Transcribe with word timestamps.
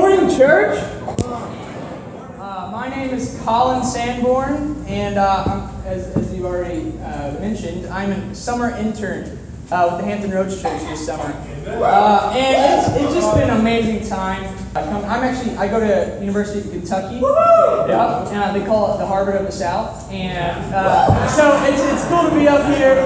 morning, 0.00 0.28
church. 0.36 0.78
Uh, 2.38 2.68
my 2.70 2.86
name 2.94 3.14
is 3.14 3.40
Colin 3.44 3.82
Sanborn, 3.82 4.84
and 4.86 5.16
uh, 5.16 5.44
I'm, 5.46 5.86
as, 5.86 6.14
as 6.14 6.34
you 6.34 6.44
already 6.44 6.92
uh, 6.98 7.32
mentioned, 7.40 7.86
I'm 7.86 8.12
a 8.12 8.34
summer 8.34 8.76
intern 8.76 9.38
uh, 9.70 9.88
with 9.90 10.02
the 10.02 10.04
Hampton 10.04 10.32
Roads 10.32 10.60
Church 10.60 10.82
this 10.82 11.06
summer. 11.06 11.32
Uh, 11.66 12.34
and 12.36 12.78
it's, 12.78 13.04
it's 13.04 13.14
just 13.14 13.34
been 13.36 13.48
an 13.48 13.56
amazing 13.56 14.06
time. 14.06 14.44
I 14.76 14.82
come, 14.82 15.02
I'm 15.06 15.24
actually, 15.24 15.56
I 15.56 15.66
go 15.66 15.80
to 15.80 16.22
University 16.22 16.60
of 16.60 16.70
Kentucky. 16.70 17.14
Yeah, 17.16 18.28
and 18.28 18.60
they 18.60 18.66
call 18.66 18.94
it 18.94 18.98
the 18.98 19.06
Harvard 19.06 19.36
of 19.36 19.46
the 19.46 19.50
South. 19.50 20.12
And 20.12 20.74
uh, 20.74 21.26
so 21.28 21.58
it's, 21.64 21.80
it's 21.80 22.06
cool 22.08 22.28
to 22.28 22.36
be 22.36 22.46
up 22.46 22.66
here 22.76 22.98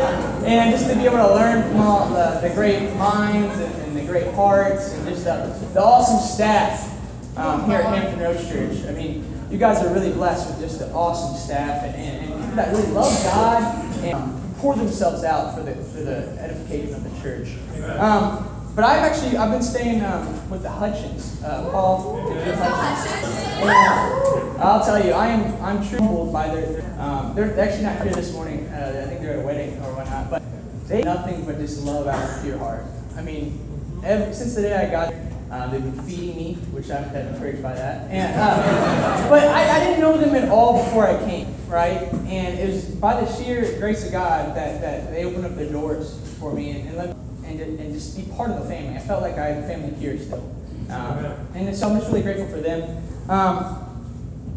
and 0.45 0.73
just 0.73 0.91
to 0.91 0.97
be 0.97 1.05
able 1.05 1.19
to 1.19 1.35
learn 1.35 1.63
from 1.69 1.83
all 1.83 2.09
the, 2.09 2.41
the 2.43 2.53
great 2.53 2.93
minds 2.97 3.57
and, 3.61 3.80
great 4.11 4.35
hearts 4.35 4.93
and 4.93 5.09
just 5.09 5.25
the, 5.25 5.69
the 5.73 5.81
awesome 5.81 6.19
staff 6.19 6.91
um, 7.39 7.65
here 7.67 7.79
at 7.79 7.95
Hampton 7.95 8.19
Roads 8.19 8.47
Church. 8.49 8.85
I 8.89 8.93
mean, 8.93 9.25
you 9.51 9.57
guys 9.57 9.85
are 9.85 9.95
really 9.95 10.13
blessed 10.13 10.51
with 10.51 10.61
just 10.61 10.81
the 10.81 10.93
awesome 10.93 11.37
staff 11.37 11.85
and, 11.85 11.95
and, 11.95 12.33
and 12.33 12.41
people 12.41 12.57
that 12.57 12.75
really 12.75 12.89
love 12.89 13.13
God 13.23 13.63
and 14.05 14.57
pour 14.57 14.75
themselves 14.75 15.23
out 15.23 15.55
for 15.55 15.63
the, 15.63 15.77
for 15.77 16.03
the 16.03 16.37
edification 16.41 16.95
of 16.95 17.05
the 17.05 17.23
church. 17.23 17.51
Um, 17.99 18.47
but 18.75 18.85
I've 18.85 19.03
actually 19.03 19.37
I've 19.37 19.51
been 19.51 19.63
staying 19.63 20.05
um, 20.05 20.51
with 20.51 20.63
the 20.63 20.71
Hutchins, 20.71 21.43
uh, 21.43 21.71
Paul 21.71 22.19
and 22.31 22.59
Hutchins. 22.59 23.37
And 23.61 24.63
I'll 24.63 24.85
tell 24.85 25.05
you, 25.05 25.13
I 25.13 25.29
am 25.29 25.63
I'm 25.63 25.87
truly 25.89 26.05
humbled 26.05 26.33
by 26.33 26.55
their. 26.55 26.83
Um, 27.01 27.35
they're 27.35 27.59
actually 27.59 27.83
not 27.83 28.01
here 28.03 28.13
this 28.13 28.33
morning. 28.33 28.69
Uh, 28.69 29.03
I 29.05 29.09
think 29.09 29.21
they're 29.21 29.39
at 29.39 29.39
a 29.41 29.47
wedding 29.47 29.77
or 29.79 29.95
whatnot. 29.97 30.31
But 30.31 30.43
they 30.87 31.03
nothing 31.03 31.45
but 31.45 31.59
just 31.59 31.83
love 31.85 32.07
out 32.07 32.31
of 32.31 32.43
pure 32.45 32.59
heart. 32.59 32.85
I 33.17 33.23
mean, 33.23 33.70
ever, 34.05 34.33
since 34.33 34.55
the 34.55 34.63
day 34.63 34.75
I 34.75 34.91
got 34.91 35.13
here, 35.13 35.31
uh, 35.51 35.67
they've 35.69 35.83
been 35.83 36.03
feeding 36.03 36.37
me, 36.37 36.55
which 36.71 36.91
I'm 36.91 37.05
kind 37.05 37.29
of 37.29 37.35
encouraged 37.35 37.63
by 37.63 37.75
that. 37.75 38.09
And, 38.11 38.35
uh, 38.39 39.29
but 39.29 39.49
I, 39.49 39.77
I 39.77 39.81
didn't 39.81 40.01
know 40.01 40.17
them 40.17 40.35
at 40.35 40.49
all 40.49 40.85
before 40.85 41.09
I 41.09 41.19
came, 41.25 41.53
right? 41.67 42.03
And 42.27 42.59
it 42.59 42.69
was 42.69 42.85
by 42.85 43.21
the 43.21 43.33
sheer 43.33 43.79
grace 43.79 44.07
of 44.07 44.13
God 44.13 44.55
that, 44.57 44.81
that 44.81 45.11
they 45.11 45.25
opened 45.25 45.47
up 45.47 45.57
their 45.57 45.71
doors 45.71 46.21
for 46.39 46.55
me 46.55 46.71
and, 46.71 46.89
and, 46.89 46.97
let, 46.97 47.17
and, 47.45 47.61
and 47.61 47.93
just 47.93 48.17
be 48.17 48.23
part 48.35 48.51
of 48.51 48.63
the 48.63 48.69
family. 48.69 48.97
I 48.97 49.01
felt 49.01 49.23
like 49.23 49.39
I 49.39 49.47
had 49.47 49.65
family 49.67 49.93
here 49.99 50.17
still. 50.19 50.55
Um, 50.89 51.25
and 51.55 51.77
so 51.77 51.89
I'm 51.89 51.99
just 51.99 52.11
really 52.11 52.23
grateful 52.23 52.49
for 52.49 52.61
them. 52.61 53.03
Um, 53.29 53.87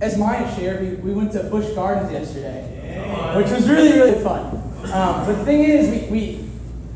as 0.01 0.17
Maya 0.17 0.53
shared, 0.55 0.81
we, 0.81 0.95
we 0.95 1.13
went 1.13 1.31
to 1.33 1.43
Busch 1.43 1.73
Gardens 1.73 2.11
yesterday, 2.11 3.35
which 3.35 3.49
was 3.49 3.69
really, 3.69 3.93
really 3.93 4.21
fun. 4.23 4.45
Um, 4.91 5.25
but 5.25 5.33
the 5.33 5.45
thing 5.45 5.63
is, 5.63 5.89
we, 5.89 6.09
we, 6.11 6.49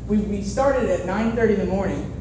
we, 0.06 0.16
we 0.24 0.42
started 0.42 0.90
at 0.90 1.00
9.30 1.00 1.50
in 1.50 1.58
the 1.60 1.66
morning, 1.66 2.17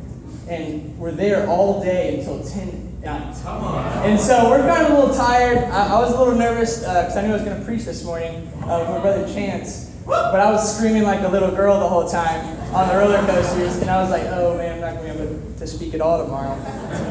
and 0.50 0.98
we're 0.98 1.12
there 1.12 1.48
all 1.48 1.84
day 1.84 2.20
until 2.20 2.44
10 2.44 3.00
at 3.04 3.20
night. 3.20 4.06
And 4.06 4.20
so 4.20 4.50
we're 4.50 4.66
kind 4.68 4.86
of 4.86 4.92
a 4.92 5.00
little 5.00 5.16
tired. 5.16 5.58
I, 5.58 5.96
I 5.96 6.00
was 6.00 6.14
a 6.14 6.18
little 6.20 6.36
nervous 6.36 6.80
because 6.80 7.18
I 7.18 7.22
knew 7.22 7.30
I 7.30 7.34
was 7.34 7.44
going 7.44 7.60
to 7.60 7.66
preach 7.66 7.84
this 7.84 8.04
morning 8.04 8.48
uh, 8.64 8.80
with 8.80 8.90
my 8.90 9.00
brother 9.00 9.28
Chance. 9.34 9.86
But 10.06 10.40
I 10.40 10.50
was 10.52 10.78
screaming 10.78 11.04
like 11.04 11.22
a 11.22 11.28
little 11.28 11.52
girl 11.52 11.80
the 11.80 11.88
whole 11.88 12.08
time 12.08 12.58
on 12.74 12.88
the 12.88 12.96
roller 12.96 13.26
coasters, 13.28 13.78
and 13.78 13.90
I 13.90 14.02
was 14.02 14.10
like, 14.10 14.24
oh 14.28 14.58
man, 14.58 14.76
I'm 14.76 14.80
not 14.82 15.02
going 15.02 15.18
to 15.18 15.24
be 15.24 15.34
able 15.34 15.60
to 15.60 15.68
speak 15.68 15.94
at 15.94 16.00
all 16.00 16.24
tomorrow. 16.24 16.54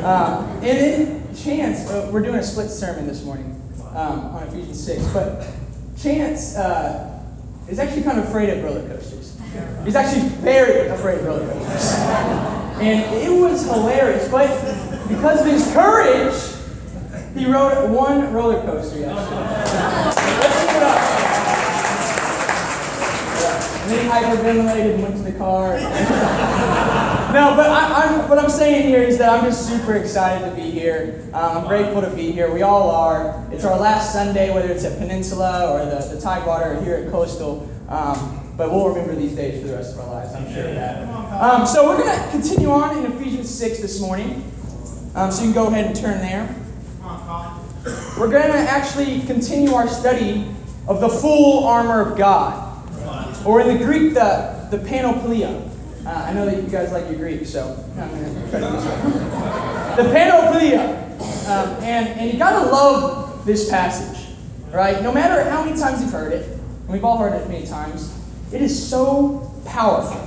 Um, 0.02 0.46
and 0.62 0.62
then 0.62 1.34
Chance, 1.34 1.90
uh, 1.90 2.08
we're 2.10 2.22
doing 2.22 2.36
a 2.36 2.42
split 2.42 2.70
sermon 2.70 3.06
this 3.06 3.22
morning 3.22 3.60
um, 3.90 4.20
on 4.34 4.42
Ephesians 4.44 4.82
6, 4.82 5.06
but 5.12 5.46
Chance 5.98 6.56
uh, 6.56 7.22
is 7.68 7.78
actually 7.78 8.02
kind 8.02 8.18
of 8.18 8.28
afraid 8.28 8.48
of 8.48 8.64
roller 8.64 8.86
coasters. 8.88 9.38
He's 9.84 9.96
actually 9.96 10.28
very 10.28 10.88
afraid 10.88 11.18
of 11.18 11.26
roller 11.26 11.46
coasters. 11.46 12.55
And 12.78 13.14
it 13.16 13.30
was 13.30 13.64
hilarious, 13.64 14.28
but 14.28 14.48
because 15.08 15.40
of 15.40 15.46
his 15.46 15.64
courage, 15.72 16.34
he 17.34 17.50
rode 17.50 17.90
one 17.90 18.32
roller 18.34 18.60
coaster 18.62 18.98
yesterday. 18.98 19.40
Let's 20.40 20.60
give 20.60 20.76
it 20.76 20.82
up. 20.82 21.26
And 23.82 23.92
then 23.92 24.04
he 24.04 24.10
hyperventilated 24.10 24.94
and 24.94 25.02
went 25.02 25.16
to 25.16 25.22
the 25.22 25.32
car. 25.38 25.78
no, 27.32 27.54
but 27.56 27.70
I, 27.70 28.04
am 28.12 28.28
what 28.28 28.38
I'm 28.38 28.50
saying 28.50 28.88
here 28.88 29.02
is 29.02 29.16
that 29.18 29.30
I'm 29.30 29.44
just 29.44 29.68
super 29.68 29.94
excited 29.94 30.48
to 30.50 30.54
be 30.54 30.70
here. 30.70 31.22
Um, 31.32 31.58
I'm 31.58 31.66
grateful 31.66 32.02
to 32.02 32.10
be 32.10 32.30
here. 32.30 32.52
We 32.52 32.60
all 32.62 32.90
are. 32.90 33.46
It's 33.52 33.64
our 33.64 33.78
last 33.78 34.12
Sunday, 34.12 34.52
whether 34.52 34.68
it's 34.68 34.84
at 34.84 34.98
Peninsula 34.98 35.72
or 35.72 35.84
the, 35.86 36.14
the 36.14 36.20
Tidewater 36.20 36.76
or 36.76 36.82
here 36.82 36.96
at 36.96 37.10
Coastal. 37.10 37.70
Um, 37.88 38.45
but 38.56 38.70
we'll 38.70 38.88
remember 38.88 39.14
these 39.14 39.32
days 39.32 39.60
for 39.60 39.68
the 39.68 39.74
rest 39.74 39.94
of 39.94 40.00
our 40.00 40.14
lives, 40.14 40.34
I'm 40.34 40.52
sure 40.52 40.68
of 40.68 40.74
that. 40.74 41.08
Um, 41.42 41.66
so 41.66 41.86
we're 41.86 41.98
going 41.98 42.18
to 42.18 42.30
continue 42.30 42.70
on 42.70 42.96
in 42.96 43.12
Ephesians 43.12 43.50
6 43.50 43.80
this 43.80 44.00
morning. 44.00 44.50
Um, 45.14 45.30
so 45.30 45.42
you 45.42 45.52
can 45.52 45.54
go 45.54 45.66
ahead 45.68 45.86
and 45.86 45.96
turn 45.96 46.18
there. 46.18 46.54
We're 48.18 48.30
going 48.30 48.50
to 48.50 48.58
actually 48.58 49.20
continue 49.22 49.72
our 49.72 49.86
study 49.88 50.46
of 50.88 51.00
the 51.00 51.08
full 51.08 51.64
armor 51.66 52.00
of 52.00 52.16
God. 52.16 52.64
Or 53.46 53.60
in 53.60 53.78
the 53.78 53.84
Greek, 53.84 54.14
the, 54.14 54.66
the 54.70 54.78
panoplia. 54.78 55.70
Uh, 56.04 56.10
I 56.10 56.32
know 56.32 56.46
that 56.46 56.56
you 56.56 56.68
guys 56.68 56.92
like 56.92 57.04
your 57.08 57.16
Greek, 57.16 57.46
so 57.46 57.84
I'm 57.96 58.10
going 58.10 58.34
to 58.34 58.50
try 58.50 58.60
to 58.60 58.66
do 58.66 58.72
this 58.72 58.84
The 59.96 60.14
panoplia. 60.14 61.02
Um, 61.48 61.82
and, 61.82 62.08
and 62.18 62.32
you 62.32 62.38
got 62.38 62.64
to 62.64 62.70
love 62.70 63.44
this 63.46 63.70
passage, 63.70 64.34
right? 64.72 65.02
No 65.02 65.12
matter 65.12 65.48
how 65.48 65.64
many 65.64 65.78
times 65.78 66.00
you've 66.02 66.10
heard 66.10 66.32
it, 66.32 66.48
and 66.48 66.88
we've 66.88 67.04
all 67.04 67.18
heard 67.18 67.40
it 67.40 67.48
many 67.48 67.66
times, 67.66 68.15
it 68.52 68.62
is 68.62 68.88
so 68.88 69.52
powerful. 69.64 70.22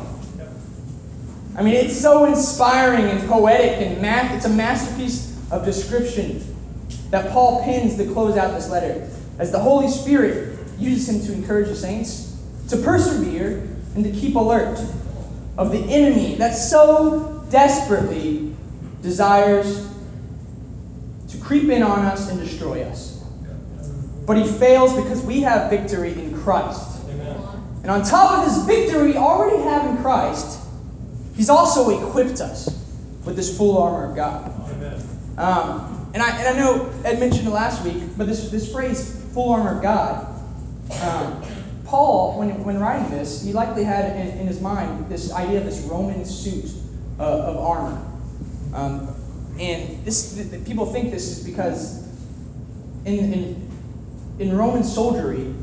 I 1.55 1.61
mean, 1.61 1.73
it's 1.73 1.99
so 1.99 2.25
inspiring 2.25 3.05
and 3.05 3.27
poetic, 3.27 3.85
and 3.85 4.05
it's 4.35 4.45
a 4.45 4.49
masterpiece 4.49 5.37
of 5.51 5.65
description 5.65 6.43
that 7.09 7.31
Paul 7.31 7.63
pins 7.63 7.97
to 7.97 8.05
close 8.13 8.37
out 8.37 8.53
this 8.53 8.69
letter, 8.69 9.09
as 9.39 9.51
the 9.51 9.59
Holy 9.59 9.87
Spirit 9.89 10.57
uses 10.77 11.09
him 11.09 11.25
to 11.25 11.33
encourage 11.33 11.67
the 11.67 11.75
saints 11.75 12.37
to 12.69 12.77
persevere 12.77 13.67
and 13.95 14.03
to 14.03 14.11
keep 14.11 14.35
alert 14.35 14.79
of 15.57 15.71
the 15.71 15.79
enemy 15.79 16.35
that 16.35 16.53
so 16.53 17.43
desperately 17.49 18.55
desires 19.01 19.89
to 21.27 21.37
creep 21.39 21.69
in 21.69 21.83
on 21.83 22.05
us 22.05 22.29
and 22.29 22.39
destroy 22.39 22.83
us. 22.83 23.23
But 24.25 24.37
he 24.37 24.47
fails 24.47 24.93
because 24.93 25.21
we 25.23 25.41
have 25.41 25.69
victory 25.69 26.13
in 26.13 26.39
Christ. 26.39 26.88
And 27.81 27.91
on 27.91 28.03
top 28.03 28.39
of 28.39 28.45
this 28.45 28.65
victory 28.65 29.11
we 29.11 29.17
already 29.17 29.61
have 29.63 29.85
in 29.89 30.01
Christ, 30.01 30.59
He's 31.39 31.49
also 31.49 32.05
equipped 32.05 32.41
us 32.41 32.67
with 33.23 33.37
this 33.37 33.55
full 33.57 33.77
armor 33.77 34.09
of 34.09 34.15
God. 34.17 34.51
Um, 35.37 36.11
and, 36.13 36.21
I, 36.21 36.37
and 36.37 36.57
I 36.57 36.59
know 36.59 36.91
Ed 37.05 37.17
mentioned 37.17 37.47
it 37.47 37.51
last 37.51 37.81
week, 37.85 38.03
but 38.17 38.27
this, 38.27 38.49
this 38.51 38.69
phrase, 38.69 39.23
full 39.33 39.53
armor 39.53 39.77
of 39.77 39.81
God, 39.81 40.27
um, 41.01 41.41
Paul, 41.85 42.37
when, 42.37 42.61
when 42.65 42.77
writing 42.77 43.09
this, 43.09 43.41
he 43.41 43.53
likely 43.53 43.85
had 43.85 44.17
in, 44.17 44.39
in 44.39 44.47
his 44.47 44.59
mind 44.59 45.07
this 45.09 45.31
idea 45.31 45.59
of 45.59 45.65
this 45.65 45.79
Roman 45.81 46.25
suit 46.25 46.71
uh, 47.19 47.23
of 47.23 47.55
armor. 47.55 48.05
Um, 48.73 49.15
and 49.59 50.03
this, 50.03 50.35
th- 50.35 50.65
people 50.65 50.87
think 50.87 51.11
this 51.11 51.37
is 51.37 51.45
because 51.45 52.05
in, 53.05 53.33
in, 53.33 53.71
in 54.39 54.57
Roman 54.57 54.83
soldiery, 54.83 55.53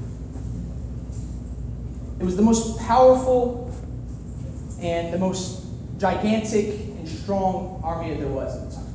it 2.19 2.25
was 2.25 2.37
the 2.37 2.43
most 2.43 2.79
powerful 2.81 3.75
and 4.81 5.13
the 5.13 5.19
most 5.19 5.65
gigantic 5.99 6.67
and 6.69 7.09
strong 7.09 7.81
army 7.83 8.11
that 8.11 8.21
there 8.21 8.29
was 8.29 8.57
at 8.57 8.71
the 8.71 8.77
time. 8.77 8.87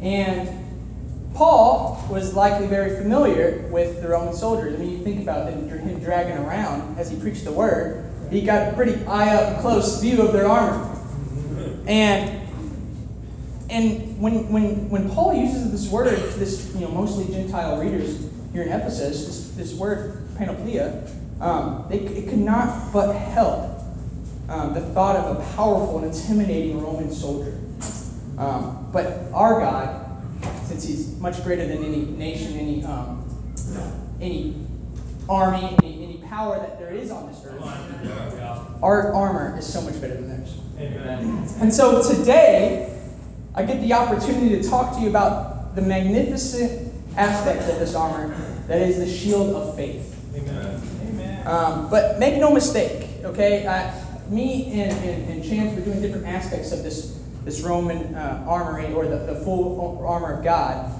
And 0.00 1.34
Paul 1.34 2.04
was 2.10 2.34
likely 2.34 2.66
very 2.66 2.96
familiar 2.96 3.68
with 3.70 4.02
the 4.02 4.08
Roman 4.08 4.34
soldiers. 4.34 4.74
I 4.74 4.78
mean, 4.78 4.98
you 4.98 5.04
think 5.04 5.22
about 5.22 5.52
him, 5.52 5.68
him 5.68 6.00
dragging 6.00 6.36
around 6.36 6.98
as 6.98 7.10
he 7.10 7.18
preached 7.18 7.44
the 7.44 7.52
word, 7.52 8.04
he 8.30 8.42
got 8.42 8.72
a 8.72 8.76
pretty 8.76 9.04
eye 9.06 9.34
up 9.34 9.60
close 9.60 10.00
view 10.00 10.22
of 10.22 10.32
their 10.32 10.46
armor. 10.46 10.94
And 11.86 12.38
and 13.70 14.18
when, 14.20 14.50
when, 14.50 14.88
when 14.88 15.10
Paul 15.10 15.34
uses 15.34 15.70
this 15.70 15.90
word 15.90 16.16
to 16.16 16.38
this, 16.38 16.74
you 16.74 16.80
know, 16.80 16.88
mostly 16.88 17.26
Gentile 17.32 17.78
readers 17.78 18.26
here 18.52 18.62
in 18.62 18.72
Ephesus, 18.72 19.26
this, 19.26 19.50
this 19.50 19.74
word 19.74 20.26
panoplia, 20.36 21.06
um, 21.40 21.86
it, 21.90 22.02
it 22.02 22.28
could 22.28 22.38
not 22.38 22.92
but 22.92 23.12
help 23.12 23.80
um, 24.48 24.74
the 24.74 24.80
thought 24.80 25.16
of 25.16 25.36
a 25.36 25.54
powerful 25.54 25.98
and 25.98 26.14
intimidating 26.14 26.82
Roman 26.82 27.10
soldier. 27.10 27.58
Um, 28.38 28.88
but 28.92 29.30
our 29.32 29.60
God, 29.60 30.06
since 30.64 30.84
He's 30.84 31.18
much 31.18 31.42
greater 31.42 31.66
than 31.66 31.84
any 31.84 32.02
nation, 32.06 32.54
any 32.54 32.84
um, 32.84 33.24
any 34.20 34.54
army, 35.28 35.76
any, 35.82 36.04
any 36.04 36.22
power 36.28 36.58
that 36.58 36.78
there 36.78 36.92
is 36.92 37.10
on 37.10 37.28
this 37.28 37.44
earth, 37.44 37.62
our 38.82 39.12
armor 39.12 39.58
is 39.58 39.70
so 39.70 39.80
much 39.82 40.00
better 40.00 40.14
than 40.14 40.28
theirs. 40.28 40.56
Amen. 40.78 41.46
And 41.60 41.72
so 41.72 42.02
today, 42.02 43.00
I 43.54 43.64
get 43.64 43.80
the 43.80 43.92
opportunity 43.92 44.60
to 44.60 44.68
talk 44.68 44.94
to 44.94 45.00
you 45.00 45.10
about 45.10 45.74
the 45.74 45.82
magnificent 45.82 46.92
aspect 47.16 47.68
of 47.68 47.78
this 47.78 47.94
armor 47.94 48.34
that 48.68 48.80
is 48.80 48.98
the 48.98 49.08
shield 49.08 49.54
of 49.54 49.76
faith. 49.76 50.17
Um, 51.48 51.88
but 51.88 52.18
make 52.18 52.38
no 52.38 52.52
mistake, 52.52 53.08
okay? 53.24 53.66
Uh, 53.66 53.90
me 54.28 54.82
and, 54.82 54.92
and, 54.92 55.30
and 55.30 55.42
Chance 55.42 55.74
were 55.74 55.84
doing 55.84 56.02
different 56.02 56.26
aspects 56.26 56.72
of 56.72 56.82
this, 56.82 57.18
this 57.44 57.62
Roman 57.62 58.14
uh, 58.14 58.44
armor 58.46 58.84
or 58.92 59.06
the, 59.06 59.16
the 59.16 59.34
full 59.36 60.04
armor 60.06 60.34
of 60.34 60.44
God, 60.44 60.92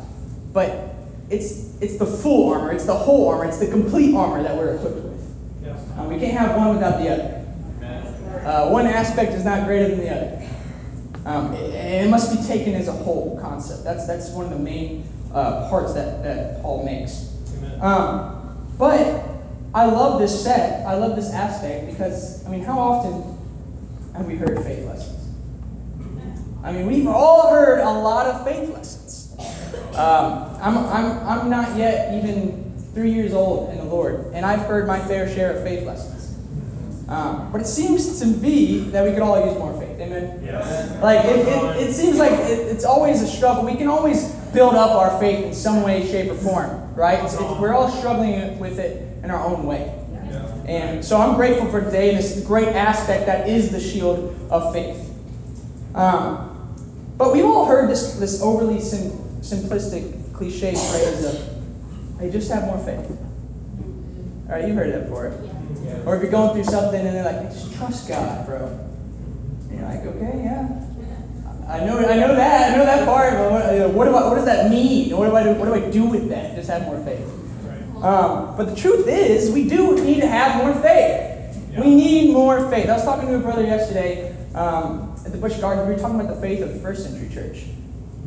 but 0.54 0.94
it's, 1.28 1.78
it's 1.82 1.98
the 1.98 2.06
full 2.06 2.50
armor, 2.50 2.72
it's 2.72 2.86
the 2.86 2.94
whole 2.94 3.28
armor, 3.28 3.44
it's 3.44 3.58
the 3.58 3.66
complete 3.66 4.14
armor 4.14 4.42
that 4.42 4.56
we're 4.56 4.76
equipped 4.76 4.96
with. 4.96 5.36
Yes. 5.62 5.78
Uh, 5.98 6.04
we 6.04 6.18
can't 6.18 6.38
have 6.38 6.56
one 6.56 6.74
without 6.74 6.98
the 6.98 7.10
other. 7.10 7.34
Uh, 8.46 8.70
one 8.70 8.86
aspect 8.86 9.32
is 9.32 9.44
not 9.44 9.66
greater 9.66 9.88
than 9.88 9.98
the 9.98 10.10
other. 10.10 10.48
Um, 11.26 11.52
and 11.54 12.06
it 12.06 12.08
must 12.08 12.34
be 12.34 12.42
taken 12.46 12.72
as 12.72 12.88
a 12.88 12.92
whole 12.92 13.38
concept. 13.42 13.84
That's, 13.84 14.06
that's 14.06 14.30
one 14.30 14.46
of 14.46 14.52
the 14.52 14.58
main 14.58 15.04
uh, 15.34 15.68
parts 15.68 15.92
that, 15.92 16.22
that 16.22 16.62
Paul 16.62 16.86
makes. 16.86 17.34
Um, 17.82 18.56
but 18.78 19.27
I 19.74 19.84
love 19.84 20.18
this 20.18 20.42
set. 20.42 20.86
I 20.86 20.94
love 20.94 21.16
this 21.16 21.32
aspect 21.32 21.90
because, 21.90 22.44
I 22.46 22.50
mean, 22.50 22.64
how 22.64 22.78
often 22.78 23.38
have 24.16 24.26
we 24.26 24.36
heard 24.36 24.62
faith 24.64 24.86
lessons? 24.86 25.28
I 26.62 26.72
mean, 26.72 26.86
we've 26.86 27.06
all 27.06 27.50
heard 27.50 27.80
a 27.80 27.90
lot 27.90 28.26
of 28.26 28.44
faith 28.46 28.70
lessons. 28.70 29.36
Um, 29.94 30.56
I'm, 30.60 30.78
I'm, 30.78 31.28
I'm 31.28 31.50
not 31.50 31.76
yet 31.76 32.14
even 32.14 32.74
three 32.94 33.12
years 33.12 33.32
old 33.32 33.70
in 33.70 33.78
the 33.78 33.84
Lord, 33.84 34.32
and 34.32 34.44
I've 34.44 34.66
heard 34.66 34.86
my 34.86 34.98
fair 34.98 35.28
share 35.28 35.56
of 35.56 35.62
faith 35.62 35.86
lessons. 35.86 36.36
Um, 37.08 37.50
but 37.52 37.60
it 37.60 37.66
seems 37.66 38.20
to 38.20 38.26
be 38.26 38.80
that 38.90 39.04
we 39.04 39.12
could 39.12 39.22
all 39.22 39.44
use 39.46 39.56
more 39.58 39.78
faith. 39.80 39.98
Amen? 40.00 40.42
Yes. 40.44 41.02
Like, 41.02 41.24
it, 41.24 41.46
it, 41.46 41.88
it 41.88 41.94
seems 41.94 42.18
like 42.18 42.32
it, 42.32 42.68
it's 42.68 42.84
always 42.84 43.22
a 43.22 43.26
struggle. 43.26 43.64
We 43.64 43.76
can 43.76 43.88
always 43.88 44.30
build 44.52 44.74
up 44.74 44.90
our 44.90 45.18
faith 45.18 45.44
in 45.46 45.54
some 45.54 45.82
way, 45.82 46.06
shape, 46.06 46.30
or 46.30 46.34
form, 46.34 46.94
right? 46.94 47.22
It's, 47.24 47.34
it's, 47.34 47.42
we're 47.42 47.72
all 47.72 47.88
struggling 47.88 48.58
with 48.58 48.78
it 48.78 49.07
in 49.22 49.30
our 49.30 49.44
own 49.44 49.66
way. 49.66 49.94
Yeah. 50.12 50.54
And 50.66 51.04
so 51.04 51.20
I'm 51.20 51.36
grateful 51.36 51.70
for 51.70 51.80
today 51.80 52.10
and 52.10 52.18
this 52.18 52.44
great 52.44 52.68
aspect 52.68 53.26
that 53.26 53.48
is 53.48 53.70
the 53.70 53.80
shield 53.80 54.36
of 54.50 54.72
faith. 54.72 55.04
Um, 55.94 56.44
but 57.16 57.32
we've 57.32 57.44
all 57.44 57.66
heard 57.66 57.90
this, 57.90 58.14
this 58.14 58.40
overly 58.42 58.80
sim- 58.80 59.10
simplistic, 59.40 60.34
cliche 60.34 60.72
phrase 60.72 61.24
of, 61.24 62.20
hey, 62.20 62.30
just 62.30 62.50
have 62.52 62.64
more 62.64 62.78
faith. 62.78 63.10
All 64.46 64.54
right, 64.54 64.66
you've 64.66 64.76
heard 64.76 64.92
that 64.94 65.04
before. 65.04 65.32
Or 66.06 66.16
if 66.16 66.22
you're 66.22 66.30
going 66.30 66.54
through 66.54 66.64
something 66.64 67.04
and 67.06 67.14
they're 67.14 67.24
like, 67.24 67.50
just 67.52 67.74
trust 67.74 68.08
God, 68.08 68.46
bro. 68.46 68.66
And 69.68 69.78
you're 69.78 69.88
like, 69.88 70.06
okay, 70.06 70.42
yeah. 70.44 70.84
I 71.68 71.84
know, 71.84 71.98
I 71.98 72.16
know 72.16 72.34
that, 72.34 72.72
I 72.72 72.76
know 72.76 72.84
that 72.86 73.04
part, 73.06 73.34
but 73.34 73.50
what, 73.52 73.90
what, 73.90 74.04
do 74.06 74.14
I, 74.14 74.28
what 74.28 74.36
does 74.36 74.46
that 74.46 74.70
mean? 74.70 75.14
What 75.14 75.28
do, 75.28 75.36
I 75.36 75.42
do, 75.42 75.52
what 75.52 75.66
do 75.66 75.74
I 75.74 75.90
do 75.90 76.06
with 76.06 76.30
that? 76.30 76.54
Just 76.54 76.70
have 76.70 76.82
more 76.82 76.98
faith. 77.04 77.26
Right. 78.00 78.10
Um, 78.10 78.56
but 78.56 78.64
the 78.64 78.76
truth 78.76 79.06
is, 79.08 79.50
we 79.50 79.68
do 79.68 79.96
need 80.02 80.20
to 80.20 80.26
have 80.26 80.56
more 80.62 80.74
faith. 80.74 81.26
Yeah. 81.72 81.80
We 81.80 81.94
need 81.94 82.32
more 82.32 82.70
faith. 82.70 82.88
I 82.88 82.94
was 82.94 83.04
talking 83.04 83.28
to 83.28 83.34
a 83.34 83.38
brother 83.40 83.62
yesterday 83.62 84.36
um, 84.54 85.14
at 85.24 85.32
the 85.32 85.38
Busch 85.38 85.58
Garden. 85.58 85.86
We 85.86 85.94
were 85.94 86.00
talking 86.00 86.20
about 86.20 86.34
the 86.34 86.40
faith 86.40 86.62
of 86.62 86.72
the 86.72 86.80
first 86.80 87.04
century 87.04 87.28
church, 87.32 87.64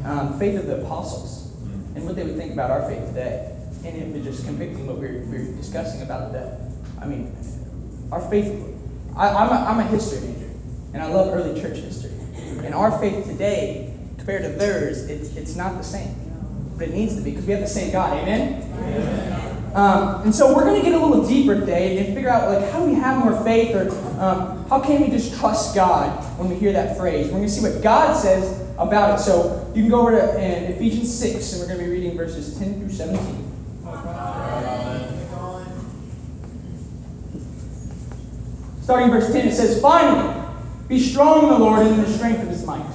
um, 0.04 0.34
the 0.34 0.38
faith 0.38 0.60
of 0.60 0.68
the 0.68 0.82
apostles, 0.82 1.52
and 1.96 2.06
what 2.06 2.16
they 2.16 2.24
would 2.24 2.38
think 2.38 2.54
about 2.54 2.72
our 2.72 2.88
faith 2.90 3.06
today. 3.08 3.56
And 3.84 3.98
it 3.98 4.14
was 4.14 4.24
just 4.24 4.46
convicting 4.46 4.86
what 4.86 4.98
we 4.98 5.08
were, 5.08 5.20
we 5.26 5.38
were 5.40 5.58
discussing 5.58 6.02
about 6.02 6.34
that. 6.34 6.60
I 7.02 7.06
mean, 7.06 7.36
our 8.12 8.22
faith, 8.30 8.48
I, 9.16 9.30
I'm, 9.30 9.50
a, 9.50 9.70
I'm 9.70 9.80
a 9.80 9.84
history 9.84 10.28
major, 10.28 10.50
and 10.94 11.02
I 11.02 11.08
love 11.08 11.34
early 11.34 11.60
church 11.60 11.78
history. 11.78 12.12
And 12.64 12.76
our 12.76 12.92
faith 13.00 13.26
today, 13.26 13.98
compared 14.18 14.44
to 14.44 14.50
theirs, 14.50 15.10
it's, 15.10 15.36
it's 15.36 15.56
not 15.56 15.78
the 15.78 15.84
same. 15.84 16.16
But 16.78 16.90
it 16.90 16.94
needs 16.94 17.16
to 17.16 17.22
be 17.22 17.32
because 17.32 17.46
we 17.46 17.54
have 17.54 17.62
the 17.62 17.68
same 17.68 17.92
God. 17.92 18.18
Amen? 18.20 19.61
Um, 19.74 20.24
and 20.24 20.36
so 20.36 20.54
we're 20.54 20.66
going 20.66 20.82
to 20.82 20.86
get 20.86 20.94
a 20.94 21.04
little 21.04 21.26
deeper 21.26 21.58
today 21.58 21.98
and 22.00 22.14
figure 22.14 22.30
out 22.30 22.50
like 22.50 22.70
how 22.72 22.80
do 22.80 22.92
we 22.92 22.96
have 22.96 23.24
more 23.24 23.42
faith 23.44 23.74
or 23.74 23.90
um, 24.22 24.66
how 24.70 24.82
can 24.82 25.02
we 25.02 25.10
just 25.10 25.40
trust 25.40 25.74
God 25.74 26.10
when 26.38 26.50
we 26.50 26.56
hear 26.56 26.74
that 26.74 26.98
phrase. 26.98 27.28
We're 27.28 27.38
going 27.38 27.44
to 27.44 27.50
see 27.50 27.62
what 27.62 27.82
God 27.82 28.14
says 28.14 28.60
about 28.78 29.20
it. 29.20 29.24
So 29.24 29.72
you 29.74 29.84
can 29.84 29.92
go 29.92 30.02
over 30.02 30.12
to 30.12 30.22
uh, 30.22 30.72
Ephesians 30.76 31.18
6 31.18 31.54
and 31.54 31.62
we're 31.62 31.68
going 31.68 31.80
to 31.80 31.86
be 31.86 31.92
reading 31.92 32.18
verses 32.18 32.58
10 32.60 32.80
through 32.80 32.92
17. 32.92 33.48
Starting 38.82 39.10
verse 39.10 39.32
10, 39.32 39.48
it 39.48 39.54
says, 39.54 39.82
Finally, 39.82 40.38
be 40.90 41.00
strong 41.00 41.44
in 41.44 41.50
the 41.50 41.60
Lord 41.60 41.86
and 41.86 41.96
in 41.96 42.02
the 42.02 42.12
strength 42.12 42.42
of 42.42 42.50
his 42.50 42.66
might. 42.66 42.86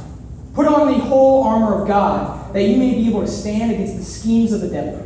Put 0.52 0.66
on 0.66 0.88
the 0.88 0.98
whole 0.98 1.44
armor 1.44 1.80
of 1.80 1.88
God, 1.88 2.52
that 2.52 2.62
you 2.62 2.76
may 2.76 2.94
be 2.94 3.08
able 3.08 3.22
to 3.22 3.26
stand 3.26 3.72
against 3.72 3.96
the 3.96 4.04
schemes 4.04 4.52
of 4.52 4.60
the 4.60 4.68
devil. 4.68 5.05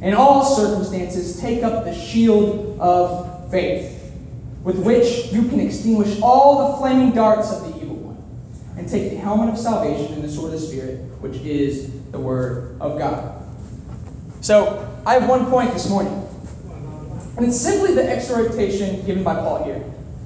In 0.00 0.14
all 0.14 0.44
circumstances, 0.44 1.38
take 1.40 1.62
up 1.62 1.84
the 1.84 1.94
shield 1.94 2.78
of 2.80 3.50
faith, 3.50 4.12
with 4.62 4.78
which 4.78 5.32
you 5.32 5.48
can 5.48 5.60
extinguish 5.60 6.20
all 6.22 6.72
the 6.72 6.78
flaming 6.78 7.12
darts 7.12 7.52
of 7.52 7.62
the 7.62 7.80
evil 7.80 7.96
one, 7.96 8.78
and 8.78 8.88
take 8.88 9.10
the 9.10 9.16
helmet 9.16 9.50
of 9.50 9.58
salvation 9.58 10.14
and 10.14 10.24
the 10.24 10.28
sword 10.28 10.54
of 10.54 10.60
the 10.60 10.66
Spirit, 10.66 10.98
which 11.20 11.36
is 11.38 11.90
the 12.12 12.18
Word 12.18 12.80
of 12.80 12.98
God. 12.98 13.42
So, 14.40 14.86
I 15.04 15.14
have 15.14 15.28
one 15.28 15.46
point 15.46 15.72
this 15.72 15.88
morning. 15.88 16.26
And 17.36 17.46
it's 17.46 17.60
simply 17.60 17.94
the 17.94 18.08
exhortation 18.08 19.04
given 19.06 19.22
by 19.22 19.34
Paul 19.34 19.64
here. 19.64 19.82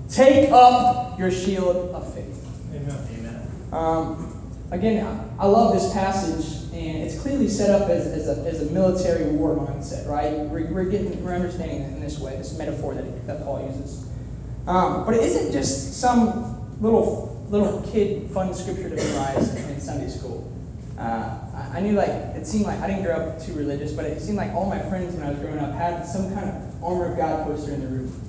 Take 0.09 0.51
up 0.51 1.19
your 1.19 1.31
shield 1.31 1.95
of 1.95 2.15
faith. 2.15 2.49
Amen. 2.75 3.49
Um, 3.73 4.41
again, 4.71 5.05
I 5.39 5.45
I 5.45 5.47
love 5.47 5.75
this 5.75 5.93
passage, 5.93 6.64
and 6.75 7.05
it's 7.05 7.21
clearly 7.21 7.49
set 7.49 7.71
up 7.71 7.89
as, 7.89 8.07
as, 8.09 8.27
a, 8.27 8.43
as 8.49 8.69
a 8.69 8.73
military 8.73 9.31
war 9.31 9.55
mindset, 9.55 10.09
right? 10.09 10.33
We're, 10.33 10.67
we're 10.73 10.91
getting, 10.91 11.23
we're 11.25 11.35
understanding 11.35 11.83
it 11.83 11.93
in 11.93 12.01
this 12.01 12.19
way, 12.19 12.37
this 12.37 12.59
metaphor 12.59 12.95
that, 12.95 13.27
that 13.29 13.45
Paul 13.45 13.65
uses. 13.65 14.09
Um, 14.67 15.05
but 15.05 15.15
it 15.15 15.23
isn't 15.23 15.53
just 15.53 16.01
some 16.01 16.81
little 16.81 17.31
little 17.51 17.83
kid 17.93 18.29
fun 18.33 18.53
scripture 18.53 18.89
to 18.89 18.97
memorize 18.97 19.55
in 19.55 19.81
Sunday 19.81 20.09
school. 20.09 20.51
Uh, 20.99 21.39
I, 21.55 21.79
I 21.79 21.81
knew 21.81 21.93
like 21.93 22.09
it 22.09 22.45
seemed 22.45 22.65
like 22.65 22.81
I 22.81 22.89
didn't 22.89 23.05
grow 23.05 23.15
up 23.15 23.41
too 23.41 23.53
religious, 23.53 23.93
but 23.93 24.07
it 24.07 24.21
seemed 24.21 24.39
like 24.39 24.53
all 24.53 24.69
my 24.69 24.81
friends 24.81 25.15
when 25.15 25.25
I 25.25 25.31
was 25.31 25.39
growing 25.39 25.61
up 25.61 25.73
had 25.75 26.05
some 26.05 26.35
kind 26.35 26.49
of 26.49 26.85
armor 26.85 27.13
of 27.13 27.17
God 27.17 27.47
poster 27.47 27.73
in 27.73 27.83
the 27.83 27.87
room. 27.87 28.21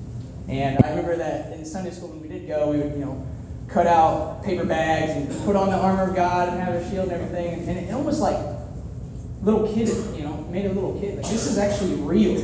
And 0.47 0.77
I 0.85 0.89
remember 0.89 1.15
that 1.15 1.53
in 1.53 1.65
Sunday 1.65 1.89
school 1.89 2.09
when 2.09 2.21
we 2.21 2.27
did 2.27 2.47
go, 2.47 2.69
we 2.69 2.77
would 2.77 2.91
you 2.91 3.05
know 3.05 3.25
cut 3.67 3.87
out 3.87 4.43
paper 4.43 4.65
bags 4.65 5.11
and 5.11 5.45
put 5.45 5.55
on 5.55 5.69
the 5.69 5.75
armor 5.75 6.09
of 6.09 6.15
God 6.15 6.49
and 6.49 6.61
have 6.61 6.75
a 6.75 6.89
shield 6.89 7.09
and 7.09 7.21
everything, 7.21 7.67
and 7.67 7.77
it 7.77 7.93
almost 7.93 8.21
like 8.21 8.37
little 9.41 9.71
kid, 9.73 9.89
you 10.15 10.23
know, 10.23 10.37
made 10.49 10.65
a 10.65 10.73
little 10.73 10.99
kid. 10.99 11.17
Like 11.17 11.29
this 11.29 11.47
is 11.47 11.57
actually 11.57 11.95
real. 11.95 12.41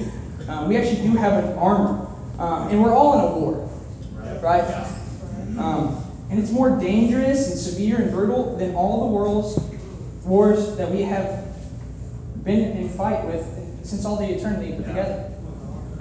Um, 0.47 0.67
we 0.67 0.77
actually 0.77 1.03
do 1.07 1.15
have 1.17 1.43
an 1.43 1.57
armor, 1.57 2.07
um, 2.39 2.69
and 2.69 2.81
we're 2.81 2.93
all 2.93 3.13
in 3.19 3.25
a 3.25 3.39
war, 3.39 3.69
right? 4.41 4.63
Um, 5.57 6.03
and 6.29 6.39
it's 6.39 6.51
more 6.51 6.79
dangerous 6.79 7.51
and 7.51 7.59
severe 7.59 7.97
and 7.97 8.11
brutal 8.11 8.55
than 8.57 8.73
all 8.73 9.07
the 9.09 9.15
world's 9.15 9.59
wars 10.23 10.77
that 10.77 10.89
we 10.89 11.01
have 11.03 11.45
been 12.43 12.77
in 12.77 12.89
fight 12.89 13.25
with 13.25 13.45
since 13.83 14.05
all 14.05 14.17
the 14.17 14.25
eternity 14.25 14.73
put 14.75 14.85
together. 14.85 15.30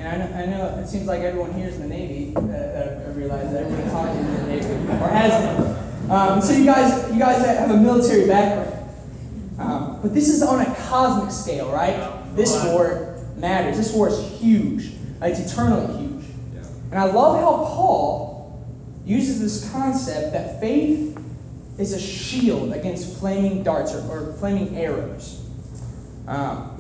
And 0.01 0.09
I 0.09 0.17
know, 0.17 0.35
I 0.35 0.47
know 0.47 0.79
it 0.81 0.89
seems 0.89 1.07
like 1.07 1.21
everyone 1.21 1.53
here 1.53 1.69
is 1.69 1.77
in 1.77 1.83
the 1.83 1.89
Navy. 1.89 2.33
Uh, 2.35 2.41
I 2.41 3.13
realize 3.13 3.53
that 3.53 3.65
everyone 3.65 3.91
talking 3.91 4.19
in 4.19 4.35
the 4.35 4.47
Navy 4.47 4.67
or 4.93 5.09
has 5.09 5.59
been. 5.59 6.11
Um, 6.11 6.41
so 6.41 6.55
you 6.55 6.65
guys, 6.65 7.13
you 7.13 7.19
guys 7.19 7.45
have 7.45 7.71
a 7.71 7.77
military 7.77 8.27
background. 8.27 8.89
Um, 9.59 9.99
but 10.01 10.15
this 10.15 10.31
is 10.31 10.43
on 10.43 10.63
a 10.63 10.75
cosmic 10.75 11.31
scale, 11.31 11.71
right? 11.71 12.35
This 12.35 12.65
war 12.65 13.23
matters. 13.37 13.77
This 13.77 13.93
war 13.93 14.09
is 14.09 14.19
huge. 14.41 14.93
It's 15.21 15.53
eternally 15.53 15.99
huge. 15.99 16.25
And 16.91 16.99
I 16.99 17.05
love 17.05 17.39
how 17.39 17.67
Paul 17.67 18.59
uses 19.05 19.39
this 19.39 19.71
concept 19.71 20.33
that 20.33 20.61
faith 20.61 21.23
is 21.79 21.93
a 21.93 22.01
shield 22.01 22.73
against 22.73 23.19
flaming 23.19 23.63
darts 23.63 23.93
or, 23.93 24.01
or 24.11 24.33
flaming 24.33 24.79
arrows. 24.79 25.47
Um, 26.27 26.79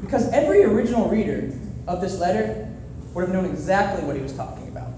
because 0.00 0.28
every 0.28 0.62
original 0.62 1.08
reader 1.08 1.58
of 1.86 2.00
this 2.00 2.18
letter 2.18 2.68
would 3.14 3.22
have 3.22 3.32
known 3.32 3.44
exactly 3.44 4.04
what 4.04 4.16
he 4.16 4.22
was 4.22 4.32
talking 4.32 4.68
about. 4.68 4.88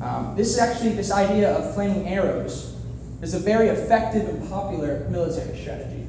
Um, 0.00 0.36
this 0.36 0.48
is 0.48 0.58
actually, 0.58 0.90
this 0.90 1.10
idea 1.10 1.54
of 1.54 1.74
flaming 1.74 2.08
arrows 2.08 2.76
is 3.22 3.34
a 3.34 3.38
very 3.38 3.68
effective 3.68 4.28
and 4.28 4.48
popular 4.48 5.06
military 5.10 5.58
strategy. 5.58 6.06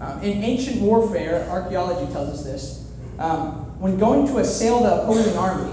Um, 0.00 0.22
in 0.22 0.42
ancient 0.42 0.80
warfare, 0.80 1.48
archaeology 1.48 2.12
tells 2.12 2.28
us 2.28 2.44
this. 2.44 2.92
Um, 3.18 3.80
when 3.80 3.98
going 3.98 4.26
to 4.26 4.38
assail 4.38 4.82
the 4.82 5.02
opposing 5.02 5.36
army, 5.36 5.72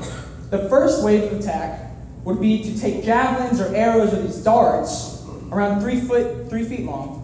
the 0.50 0.70
first 0.70 1.04
wave 1.04 1.32
of 1.32 1.40
attack 1.40 1.92
would 2.24 2.40
be 2.40 2.64
to 2.64 2.80
take 2.80 3.04
javelins 3.04 3.60
or 3.60 3.76
arrows 3.76 4.14
or 4.14 4.22
these 4.22 4.38
darts 4.38 5.26
around 5.52 5.82
three 5.82 6.00
foot, 6.00 6.50
three 6.50 6.64
feet 6.64 6.86
long, 6.86 7.20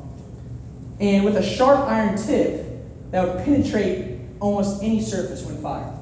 and 0.99 1.23
with 1.23 1.37
a 1.37 1.43
sharp 1.43 1.79
iron 1.87 2.17
tip 2.17 2.65
that 3.11 3.25
would 3.25 3.43
penetrate 3.45 4.08
almost 4.39 4.83
any 4.83 5.01
surface 5.01 5.43
when 5.43 5.61
fired. 5.61 5.93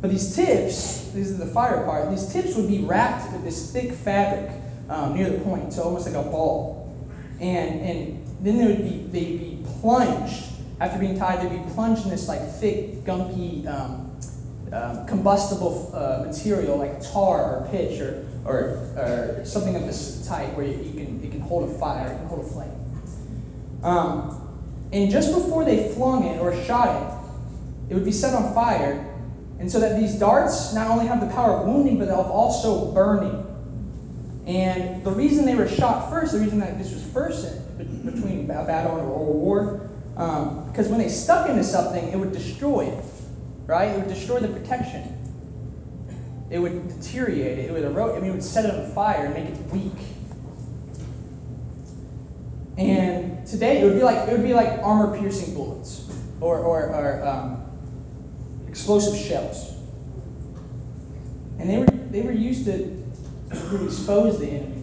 But 0.00 0.10
these 0.10 0.34
tips, 0.34 1.10
this 1.12 1.30
is 1.30 1.38
the 1.38 1.46
fire 1.46 1.84
part, 1.84 2.10
these 2.10 2.32
tips 2.32 2.56
would 2.56 2.68
be 2.68 2.80
wrapped 2.80 3.32
with 3.32 3.44
this 3.44 3.72
thick 3.72 3.92
fabric 3.92 4.50
um, 4.88 5.14
near 5.14 5.30
the 5.30 5.38
point, 5.38 5.72
so 5.72 5.84
almost 5.84 6.06
like 6.06 6.16
a 6.16 6.28
ball. 6.28 6.92
And, 7.40 7.80
and 7.80 8.26
then 8.40 8.58
they 8.58 8.66
would 8.66 8.82
be, 8.82 9.06
they'd 9.12 9.38
be 9.38 9.64
plunged, 9.80 10.44
after 10.80 10.98
being 10.98 11.16
tied, 11.16 11.40
they'd 11.40 11.56
be 11.56 11.70
plunged 11.72 12.04
in 12.04 12.10
this 12.10 12.26
like 12.26 12.40
thick, 12.54 13.04
gunky, 13.04 13.66
um, 13.68 14.10
um, 14.72 15.06
combustible 15.06 15.90
uh, 15.94 16.24
material 16.26 16.78
like 16.78 17.00
tar 17.12 17.58
or 17.58 17.68
pitch 17.70 18.00
or, 18.00 18.24
or, 18.44 18.60
or 18.96 19.44
something 19.44 19.76
of 19.76 19.82
this 19.82 20.26
type 20.26 20.56
where 20.56 20.66
you, 20.66 20.78
you 20.82 21.04
can, 21.04 21.22
it 21.22 21.30
can 21.30 21.40
hold 21.40 21.70
a 21.70 21.78
fire, 21.78 22.08
it 22.08 22.16
can 22.16 22.26
hold 22.26 22.44
a 22.44 22.48
flame. 22.48 22.72
Um, 23.84 24.51
and 24.92 25.10
just 25.10 25.32
before 25.32 25.64
they 25.64 25.92
flung 25.94 26.24
it 26.24 26.40
or 26.40 26.54
shot 26.64 27.02
it, 27.02 27.90
it 27.90 27.94
would 27.94 28.04
be 28.04 28.12
set 28.12 28.34
on 28.34 28.54
fire, 28.54 29.08
and 29.58 29.70
so 29.70 29.80
that 29.80 29.98
these 29.98 30.14
darts 30.18 30.74
not 30.74 30.88
only 30.88 31.06
have 31.06 31.20
the 31.20 31.32
power 31.34 31.58
of 31.58 31.66
wounding, 31.66 31.98
but 31.98 32.08
of 32.08 32.30
also 32.30 32.92
burning. 32.92 33.46
And 34.46 35.04
the 35.04 35.10
reason 35.10 35.46
they 35.46 35.54
were 35.54 35.68
shot 35.68 36.10
first, 36.10 36.32
the 36.32 36.40
reason 36.40 36.58
that 36.60 36.78
this 36.78 36.92
was 36.92 37.04
first 37.06 37.46
in, 37.78 38.02
between 38.04 38.50
a 38.50 38.64
battle 38.64 38.96
and 38.96 39.06
a 39.06 39.10
war, 39.10 39.88
um, 40.16 40.68
because 40.68 40.88
when 40.88 40.98
they 40.98 41.08
stuck 41.08 41.48
into 41.48 41.64
something, 41.64 42.08
it 42.08 42.16
would 42.16 42.32
destroy 42.32 42.86
it, 42.86 43.04
right? 43.66 43.88
It 43.90 43.98
would 43.98 44.08
destroy 44.08 44.40
the 44.40 44.48
protection. 44.48 45.18
It 46.50 46.58
would 46.58 46.88
deteriorate 47.00 47.58
it. 47.58 47.70
It 47.70 47.72
would 47.72 47.84
erode. 47.84 48.16
I 48.16 48.20
mean, 48.20 48.30
it 48.30 48.34
would 48.34 48.42
set 48.42 48.66
it 48.66 48.74
on 48.74 48.90
fire 48.92 49.26
and 49.26 49.34
make 49.34 49.48
it 49.48 49.72
weak. 49.72 50.06
And 52.82 53.46
today, 53.46 53.80
it 53.80 53.84
would 53.84 53.94
be 53.94 54.02
like 54.02 54.28
it 54.28 54.32
would 54.32 54.42
be 54.42 54.54
like 54.54 54.80
armor-piercing 54.82 55.54
bullets 55.54 56.10
or 56.40 56.58
or, 56.58 56.86
or 56.88 57.26
um, 57.26 57.64
explosive 58.68 59.16
shells. 59.18 59.76
And 61.58 61.70
they 61.70 61.78
were 61.78 61.86
they 61.86 62.22
were 62.22 62.32
used 62.32 62.64
to 62.66 63.02
to 63.50 63.84
expose 63.84 64.40
the 64.40 64.48
enemy 64.48 64.82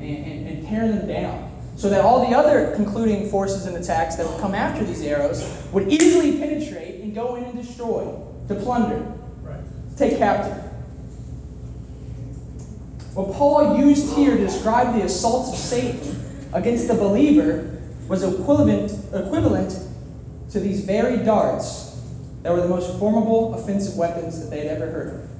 and, 0.00 0.26
and, 0.26 0.48
and 0.48 0.66
tear 0.68 0.86
them 0.88 1.08
down. 1.08 1.50
So 1.76 1.90
that 1.90 2.02
all 2.04 2.28
the 2.28 2.36
other 2.36 2.72
concluding 2.76 3.28
forces 3.30 3.66
and 3.66 3.76
attacks 3.76 4.16
that 4.16 4.26
would 4.28 4.40
come 4.40 4.54
after 4.54 4.84
these 4.84 5.02
arrows 5.02 5.42
would 5.72 5.88
easily 5.92 6.38
penetrate 6.38 7.00
and 7.00 7.14
go 7.14 7.34
in 7.34 7.44
and 7.44 7.60
destroy, 7.60 8.16
to 8.48 8.54
plunder, 8.54 9.04
Right. 9.42 9.58
take 9.96 10.18
captive. 10.18 10.56
What 13.14 13.32
Paul 13.34 13.78
used 13.78 14.14
here 14.14 14.36
to 14.36 14.44
describe 14.44 14.94
the 14.94 15.02
assaults 15.02 15.50
of 15.50 15.56
Satan 15.56 16.23
against 16.54 16.88
the 16.88 16.94
believer 16.94 17.78
was 18.08 18.22
equivalent, 18.22 18.92
equivalent 19.12 19.76
to 20.50 20.60
these 20.60 20.84
very 20.84 21.18
darts 21.18 22.00
that 22.42 22.52
were 22.52 22.60
the 22.60 22.68
most 22.68 22.98
formidable 22.98 23.54
offensive 23.54 23.96
weapons 23.96 24.40
that 24.40 24.50
they 24.50 24.66
had 24.66 24.80
ever 24.80 24.90
heard 24.90 25.14
of. 25.14 25.30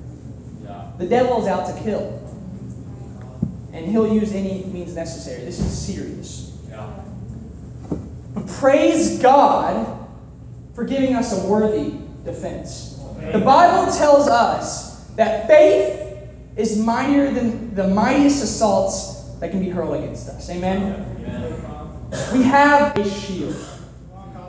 Yeah. 0.65 0.91
The 0.99 1.07
devil 1.07 1.41
is 1.41 1.47
out 1.47 1.67
to 1.75 1.83
kill. 1.83 2.21
And 3.73 3.87
he'll 3.87 4.13
use 4.13 4.33
any 4.33 4.65
means 4.65 4.95
necessary. 4.95 5.45
This 5.45 5.61
is 5.61 5.77
serious. 5.77 6.57
Yeah. 6.69 6.91
But 8.35 8.47
praise 8.49 9.19
God 9.21 10.07
for 10.75 10.85
giving 10.85 11.15
us 11.15 11.33
a 11.33 11.47
worthy 11.47 11.95
defense. 12.25 13.01
The 13.33 13.39
Bible 13.39 13.93
tells 13.93 14.29
us 14.29 15.05
that 15.11 15.47
faith 15.47 16.01
is 16.57 16.79
mightier 16.79 17.31
than 17.31 17.75
the 17.75 17.89
mightiest 17.89 18.43
assaults 18.43 19.14
that 19.45 19.51
can 19.51 19.61
be 19.61 19.69
hurled 19.69 19.95
against 20.03 20.27
us. 20.31 20.49
Amen? 20.49 21.05
We 22.33 22.45
have 22.45 22.97
a 22.97 23.07
shield. 23.07 23.55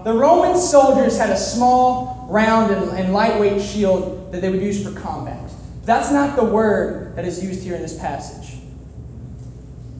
The 0.05 0.13
Roman 0.13 0.57
soldiers 0.57 1.17
had 1.17 1.31
a 1.31 1.35
small, 1.35 2.25
round, 2.29 2.71
and, 2.73 2.97
and 2.97 3.11
lightweight 3.11 3.61
shield 3.61 4.31
that 4.31 4.39
they 4.39 4.49
would 4.49 4.61
use 4.61 4.81
for 4.81 4.97
combat. 4.97 5.51
That's 5.83 6.13
not 6.13 6.37
the 6.37 6.45
word 6.45 7.13
that 7.17 7.25
is 7.25 7.43
used 7.43 7.61
here 7.61 7.75
in 7.75 7.81
this 7.81 7.99
passage. 7.99 8.57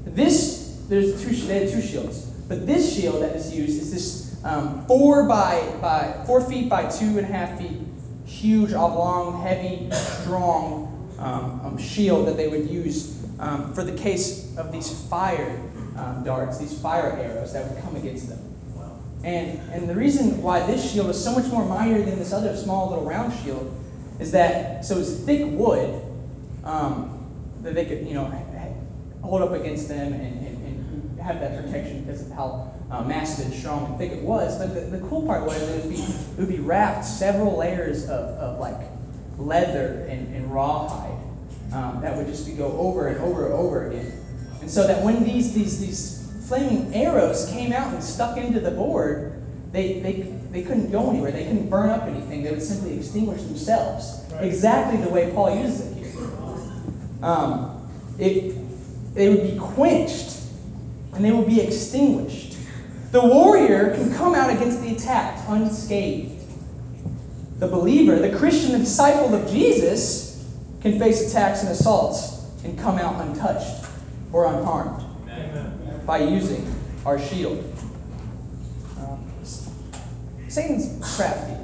This, 0.06 0.82
there's 0.88 1.22
two, 1.22 1.36
they 1.46 1.66
had 1.66 1.70
two 1.70 1.82
shields, 1.82 2.28
but 2.48 2.66
this 2.66 2.96
shield 2.96 3.22
that 3.22 3.36
is 3.36 3.54
used 3.54 3.82
is 3.82 3.92
this 3.92 4.46
um, 4.46 4.86
four 4.86 5.28
by, 5.28 5.75
by 5.82 6.24
four 6.25 6.40
feet 6.40 6.70
by 6.70 6.90
two 6.90 7.18
and 7.18 7.20
a 7.20 7.24
half 7.25 7.60
feet, 7.60 7.82
huge, 8.25 8.72
oblong, 8.72 9.42
heavy, 9.42 9.92
strong 9.92 11.12
um, 11.20 11.60
um, 11.66 11.78
shield 11.78 12.30
that 12.30 12.38
they 12.38 12.48
would 12.48 12.70
use 12.70 13.14
um, 13.39 13.74
for 13.74 13.84
the 13.84 13.98
case 13.98 14.56
of 14.58 14.72
these 14.72 15.08
fire 15.08 15.62
um, 15.98 16.24
darts, 16.24 16.58
these 16.58 16.80
fire 16.80 17.12
arrows 17.12 17.54
that 17.54 17.70
would 17.70 17.82
come 17.84 17.96
against 17.96 18.30
them. 18.30 18.39
And, 19.24 19.60
and 19.72 19.89
the 19.89 19.96
reason 19.96 20.44
why 20.44 20.63
this 20.68 20.92
shield 20.92 21.10
is 21.10 21.22
so 21.22 21.34
much 21.34 21.51
more 21.51 21.65
mightier 21.65 22.04
than 22.04 22.20
this 22.20 22.32
other 22.32 22.56
small 22.56 22.89
little 22.89 23.06
round 23.06 23.34
shield 23.34 23.75
is 24.20 24.32
that 24.34 24.86
so 24.86 25.00
it's 25.00 25.12
thick 25.22 25.42
wood 25.51 26.00
um, 26.63 27.27
that 27.62 27.74
they 27.74 27.86
could 27.86 28.06
you 28.06 28.13
know 28.13 28.25
hold 29.24 29.42
up 29.42 29.51
against 29.51 29.88
them 29.88 30.13
and, 30.13 30.46
and, 30.46 30.65
and 30.68 31.20
have 31.20 31.39
that 31.39 31.63
protection 31.63 32.04
because 32.04 32.22
of 32.22 32.32
how 32.34 32.72
uh, 32.92 33.04
massive 33.04 33.48
and 33.48 33.56
strong 33.56 33.88
and 33.88 33.98
thick 33.98 34.12
it 34.12 34.22
was. 34.22 34.60
But 34.60 34.75
the, 34.75 34.98
the 34.98 35.08
cool 35.08 35.25
part 35.25 35.44
was 35.44 35.60
it 35.60 35.84
would 35.84 35.89
be 35.89 36.01
it 36.01 36.38
would 36.38 36.48
be 36.48 36.60
wrapped 36.60 37.04
several 37.04 37.58
layers 37.58 38.04
of, 38.04 38.30
of 38.38 38.60
like 38.60 38.77
leather 39.39 40.06
and, 40.08 40.34
and 40.36 40.54
rawhide 40.54 41.14
um, 41.75 42.01
that 42.01 42.15
would 42.15 42.27
just 42.27 42.46
be 42.46 42.53
go 42.53 42.72
over 42.77 43.08
and 43.08 43.20
over 43.22 43.46
and 43.46 43.53
over 43.53 43.89
again. 43.89 44.12
And 44.62 44.72
so 44.72 44.88
that 44.88 45.03
when 45.03 45.24
these 45.24 45.53
these 45.53 45.79
these 45.79 46.15
flaming 46.48 46.94
arrows 46.94 47.50
came 47.51 47.74
out 47.74 47.94
and 47.94 48.03
stuck 48.03 48.38
into 48.38 48.60
the 48.60 48.72
board, 48.72 49.41
they, 49.72 50.00
they, 50.00 50.13
they 50.51 50.62
couldn't 50.62 50.91
go 50.91 51.10
anywhere. 51.10 51.32
They 51.32 51.44
couldn't 51.44 51.70
burn 51.70 51.89
up 51.89 52.03
anything. 52.03 52.44
They 52.44 52.51
would 52.51 52.62
simply 52.62 52.98
extinguish 52.98 53.41
themselves. 53.41 54.24
Exactly 54.39 55.01
the 55.01 55.10
way 55.10 55.32
Paul 55.32 55.60
uses 55.60 55.91
it 55.91 55.98
here. 55.98 56.29
Um, 57.22 57.89
it, 58.20 58.55
they 59.15 59.29
would 59.29 59.41
be 59.41 59.58
quenched 59.58 60.38
and 61.13 61.25
they 61.25 61.32
would 61.32 61.48
be 61.48 61.62
extinguished. 61.62 62.58
The 63.12 63.25
warrior 63.25 63.96
can 63.96 64.13
come 64.13 64.36
out 64.36 64.50
against 64.50 64.82
the 64.82 64.96
attack 64.96 65.44
unscathed. 65.48 66.32
The 67.60 67.67
believer, 67.67 68.20
the 68.20 68.38
Christian, 68.38 68.74
the 68.74 68.79
disciple 68.79 69.34
of 69.34 69.50
Jesus, 69.50 70.25
can 70.86 71.00
face 71.00 71.32
attacks 71.32 71.63
and 71.63 71.72
assaults 71.72 72.46
and 72.63 72.77
come 72.77 73.00
out 73.00 73.20
untouched 73.25 73.86
or 74.32 74.46
unharmed 74.46 75.04
Amen. 75.24 76.06
by 76.06 76.20
using 76.20 76.72
our 77.06 77.20
shield. 77.20 77.58
Um, 79.00 79.27
Satan's 80.48 81.04
crafty. 81.15 81.56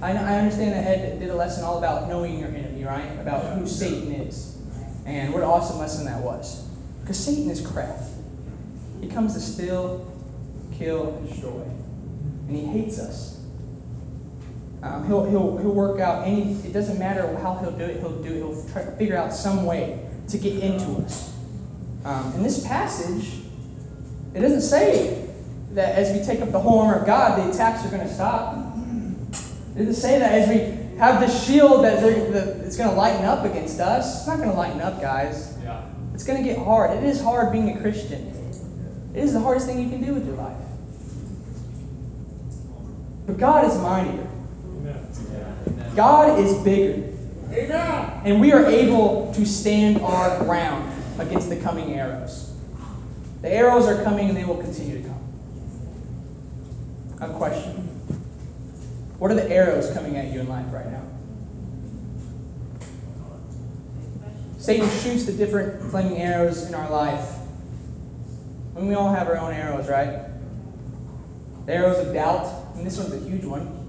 I, 0.00 0.12
I 0.12 0.38
understand 0.38 0.72
that 0.72 0.86
Ed 0.86 1.18
did 1.18 1.30
a 1.30 1.34
lesson 1.34 1.64
all 1.64 1.78
about 1.78 2.08
knowing 2.08 2.38
your 2.38 2.48
enemy, 2.48 2.84
right? 2.84 3.18
About 3.18 3.58
who 3.58 3.66
Satan 3.66 4.12
is. 4.12 4.56
And 5.04 5.34
what 5.34 5.42
an 5.42 5.48
awesome 5.48 5.78
lesson 5.78 6.04
that 6.06 6.22
was. 6.22 6.64
Because 7.00 7.18
Satan 7.18 7.50
is 7.50 7.60
crafty. 7.60 8.12
He 9.00 9.08
comes 9.08 9.34
to 9.34 9.40
steal, 9.40 10.10
kill, 10.78 11.16
and 11.16 11.28
destroy. 11.28 11.62
And 12.48 12.56
he 12.56 12.66
hates 12.66 13.00
us. 13.00 13.33
Um, 14.84 15.06
he'll, 15.06 15.24
he'll, 15.24 15.56
he'll 15.56 15.72
work 15.72 15.98
out 15.98 16.26
any, 16.26 16.52
it 16.56 16.74
doesn't 16.74 16.98
matter 16.98 17.34
how 17.38 17.54
he'll 17.54 17.70
do 17.70 17.84
it, 17.84 18.00
he'll 18.00 18.22
do 18.22 18.28
it, 18.28 18.36
he'll 18.36 18.68
try 18.70 18.84
to 18.84 18.90
figure 18.92 19.16
out 19.16 19.32
some 19.32 19.64
way 19.64 19.98
to 20.28 20.36
get 20.36 20.62
into 20.62 21.02
us. 21.02 21.34
Um, 22.04 22.34
in 22.34 22.42
this 22.42 22.66
passage, 22.66 23.40
it 24.34 24.40
doesn't 24.40 24.60
say 24.60 25.26
that 25.70 25.94
as 25.94 26.12
we 26.12 26.22
take 26.22 26.42
up 26.42 26.52
the 26.52 26.60
whole 26.60 26.80
armor 26.80 27.00
of 27.00 27.06
God, 27.06 27.38
the 27.38 27.50
attacks 27.50 27.82
are 27.86 27.88
going 27.88 28.06
to 28.06 28.12
stop. 28.12 28.58
It 29.74 29.78
doesn't 29.78 29.94
say 29.94 30.18
that 30.18 30.32
as 30.32 30.48
we 30.50 30.98
have 30.98 31.18
this 31.18 31.46
shield 31.46 31.82
that 31.84 32.02
that 32.02 32.66
it's 32.66 32.76
going 32.76 32.90
to 32.90 32.94
lighten 32.94 33.24
up 33.24 33.44
against 33.44 33.80
us. 33.80 34.18
It's 34.18 34.26
not 34.26 34.36
going 34.36 34.50
to 34.50 34.56
lighten 34.56 34.82
up, 34.82 35.00
guys. 35.00 35.56
Yeah. 35.62 35.82
It's 36.12 36.24
going 36.24 36.42
to 36.42 36.44
get 36.48 36.58
hard. 36.58 36.90
It 36.96 37.04
is 37.04 37.22
hard 37.22 37.52
being 37.52 37.76
a 37.76 37.80
Christian. 37.80 38.30
It 39.14 39.24
is 39.24 39.32
the 39.32 39.40
hardest 39.40 39.66
thing 39.66 39.80
you 39.80 39.88
can 39.88 40.04
do 40.04 40.12
with 40.12 40.26
your 40.26 40.36
life. 40.36 40.56
But 43.26 43.38
God 43.38 43.64
is 43.64 43.78
mightier. 43.78 44.28
Amen. 44.84 45.92
God 45.96 46.38
is 46.38 46.54
bigger. 46.62 47.10
And 48.24 48.40
we 48.40 48.52
are 48.52 48.66
able 48.66 49.32
to 49.34 49.46
stand 49.46 50.00
our 50.00 50.38
ground 50.44 50.92
against 51.18 51.48
the 51.48 51.56
coming 51.56 51.94
arrows. 51.94 52.52
The 53.42 53.50
arrows 53.50 53.86
are 53.86 54.02
coming 54.02 54.28
and 54.28 54.36
they 54.36 54.44
will 54.44 54.56
continue 54.56 55.02
to 55.02 55.08
come. 55.08 55.20
A 57.20 57.28
question. 57.34 57.88
What 59.18 59.30
are 59.30 59.34
the 59.34 59.48
arrows 59.50 59.90
coming 59.92 60.16
at 60.16 60.32
you 60.32 60.40
in 60.40 60.48
life 60.48 60.66
right 60.72 60.90
now? 60.90 61.02
Satan 64.58 64.88
shoots 64.88 65.24
the 65.26 65.32
different 65.32 65.90
flaming 65.90 66.18
arrows 66.18 66.66
in 66.66 66.74
our 66.74 66.90
life. 66.90 67.36
And 68.76 68.88
we 68.88 68.94
all 68.94 69.12
have 69.12 69.28
our 69.28 69.36
own 69.36 69.52
arrows, 69.52 69.88
right? 69.88 70.24
The 71.66 71.74
arrows 71.74 72.04
of 72.04 72.12
doubt, 72.14 72.74
and 72.74 72.84
this 72.84 72.98
one's 72.98 73.12
a 73.12 73.18
huge 73.18 73.44
one. 73.44 73.83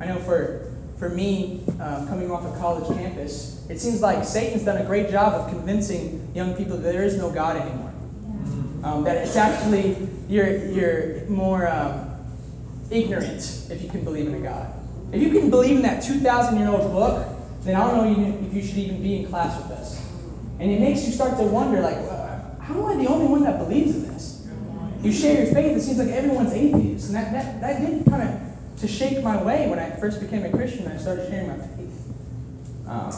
I 0.00 0.06
know 0.06 0.18
for 0.18 0.72
for 0.98 1.08
me, 1.08 1.62
um, 1.80 2.06
coming 2.06 2.30
off 2.30 2.44
a 2.44 2.58
college 2.58 2.86
campus, 2.96 3.66
it 3.68 3.80
seems 3.80 4.00
like 4.00 4.24
Satan's 4.24 4.64
done 4.64 4.80
a 4.80 4.84
great 4.84 5.10
job 5.10 5.34
of 5.34 5.48
convincing 5.48 6.30
young 6.34 6.54
people 6.54 6.76
that 6.76 6.92
there 6.92 7.02
is 7.02 7.18
no 7.18 7.30
God 7.30 7.56
anymore. 7.56 7.92
Um, 8.84 9.04
that 9.04 9.16
it's 9.16 9.36
actually 9.36 9.96
you're 10.28 10.66
you're 10.66 11.26
more 11.26 11.66
um, 11.68 12.14
ignorant 12.90 13.68
if 13.70 13.82
you 13.82 13.88
can 13.88 14.04
believe 14.04 14.28
in 14.28 14.34
a 14.34 14.40
God. 14.40 14.72
If 15.12 15.22
you 15.22 15.30
can 15.30 15.50
believe 15.50 15.76
in 15.76 15.82
that 15.82 16.02
2,000 16.02 16.58
year 16.58 16.68
old 16.68 16.92
book, 16.92 17.28
then 17.62 17.76
I 17.76 17.88
don't 17.88 18.12
know 18.12 18.46
if 18.46 18.54
you 18.54 18.62
should 18.62 18.78
even 18.78 19.02
be 19.02 19.16
in 19.16 19.26
class 19.28 19.60
with 19.62 19.70
us. 19.72 20.04
And 20.58 20.70
it 20.70 20.80
makes 20.80 21.06
you 21.06 21.12
start 21.12 21.36
to 21.38 21.44
wonder, 21.44 21.80
like, 21.80 21.96
uh, 21.96 22.40
how 22.60 22.74
am 22.74 22.98
I 22.98 23.02
the 23.02 23.08
only 23.08 23.26
one 23.26 23.42
that 23.44 23.58
believes 23.58 23.94
in 23.94 24.12
this? 24.12 24.46
You 25.02 25.12
share 25.12 25.44
your 25.44 25.52
faith, 25.52 25.76
it 25.76 25.80
seems 25.82 25.98
like 25.98 26.08
everyone's 26.08 26.52
atheist. 26.52 27.08
And 27.08 27.16
that, 27.16 27.32
that, 27.32 27.60
that 27.60 27.80
did 27.80 28.06
kind 28.06 28.22
of 28.22 28.43
to 28.84 28.92
shake 28.92 29.22
my 29.22 29.42
way 29.42 29.66
when 29.70 29.78
I 29.78 29.88
first 29.96 30.20
became 30.20 30.44
a 30.44 30.50
Christian 30.50 30.86
I 30.86 30.98
started 30.98 31.26
sharing 31.30 31.48
my 31.48 31.56
faith. 31.56 32.12
Um, 32.86 33.12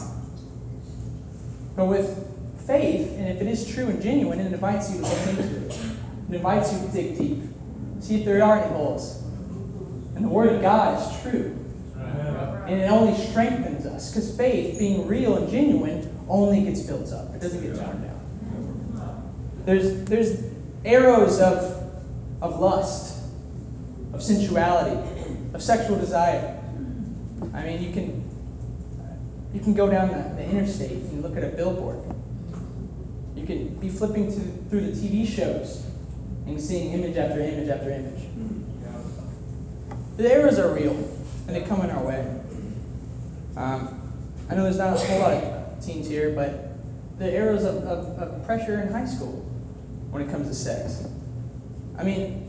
but 1.75 1.85
with 1.87 2.25
faith, 2.65 3.11
and 3.17 3.27
if 3.27 3.41
it 3.41 3.47
is 3.47 3.67
true 3.67 3.87
and 3.87 4.01
genuine, 4.01 4.39
it 4.39 4.53
invites 4.53 4.89
you 4.89 5.01
to 5.01 5.03
look 5.03 5.27
into 5.27 5.65
it. 5.65 5.79
It 6.29 6.35
invites 6.35 6.71
you 6.71 6.87
to 6.87 6.93
dig 6.93 7.17
deep. 7.17 7.43
See 7.99 8.19
if 8.19 8.25
there 8.25 8.41
are 8.41 8.59
any 8.59 8.73
holes. 8.73 9.21
And 10.15 10.23
the 10.23 10.29
Word 10.29 10.53
of 10.53 10.61
God 10.61 11.01
is 11.01 11.21
true. 11.21 11.53
And 11.97 12.81
it 12.81 12.89
only 12.89 13.17
strengthens 13.29 13.85
us. 13.85 14.11
Because 14.11 14.35
faith, 14.37 14.79
being 14.79 15.05
real 15.05 15.35
and 15.35 15.49
genuine, 15.49 16.17
only 16.29 16.63
gets 16.63 16.81
built 16.81 17.11
up. 17.11 17.35
It 17.35 17.41
doesn't 17.41 17.61
get 17.61 17.75
torn 17.75 18.01
down. 18.03 19.31
There's, 19.65 20.05
there's 20.05 20.43
arrows 20.85 21.41
of, 21.41 21.91
of 22.41 22.57
lust, 22.57 23.21
of 24.13 24.23
sensuality, 24.23 25.16
of 25.57 25.63
sexual 25.63 25.97
desire. 25.97 26.55
I 27.53 27.63
mean, 27.63 27.81
you 27.81 27.91
can 27.91 28.23
you 29.53 29.59
can 29.59 29.73
go 29.73 29.89
down 29.89 30.09
the, 30.09 30.35
the 30.35 30.43
interstate 30.47 30.91
and 30.91 31.23
look 31.23 31.35
at 31.35 31.43
a 31.43 31.47
billboard. 31.47 31.99
You 33.35 33.45
can 33.45 33.75
be 33.79 33.89
flipping 33.89 34.27
to, 34.27 34.39
through 34.69 34.91
the 34.91 34.91
TV 34.91 35.27
shows 35.27 35.85
and 36.45 36.61
seeing 36.61 36.93
image 36.93 37.17
after 37.17 37.39
image 37.41 37.69
after 37.69 37.89
image. 37.89 38.27
The 40.17 40.31
arrows 40.31 40.59
are 40.59 40.73
real, 40.73 40.95
and 41.47 41.55
they 41.55 41.61
come 41.61 41.81
in 41.81 41.89
our 41.89 42.03
way. 42.03 42.39
Um, 43.55 44.01
I 44.49 44.55
know 44.55 44.63
there's 44.63 44.77
not 44.77 44.95
a 44.95 44.99
whole 44.99 45.19
lot 45.19 45.33
of 45.33 45.85
teens 45.85 46.07
here, 46.07 46.31
but 46.31 46.77
the 47.17 47.31
arrows 47.31 47.63
of, 47.63 47.77
of, 47.77 48.19
of 48.19 48.45
pressure 48.45 48.81
in 48.81 48.91
high 48.91 49.05
school 49.05 49.43
when 50.11 50.21
it 50.21 50.29
comes 50.29 50.47
to 50.49 50.55
sex. 50.55 51.07
I 51.97 52.03
mean, 52.03 52.47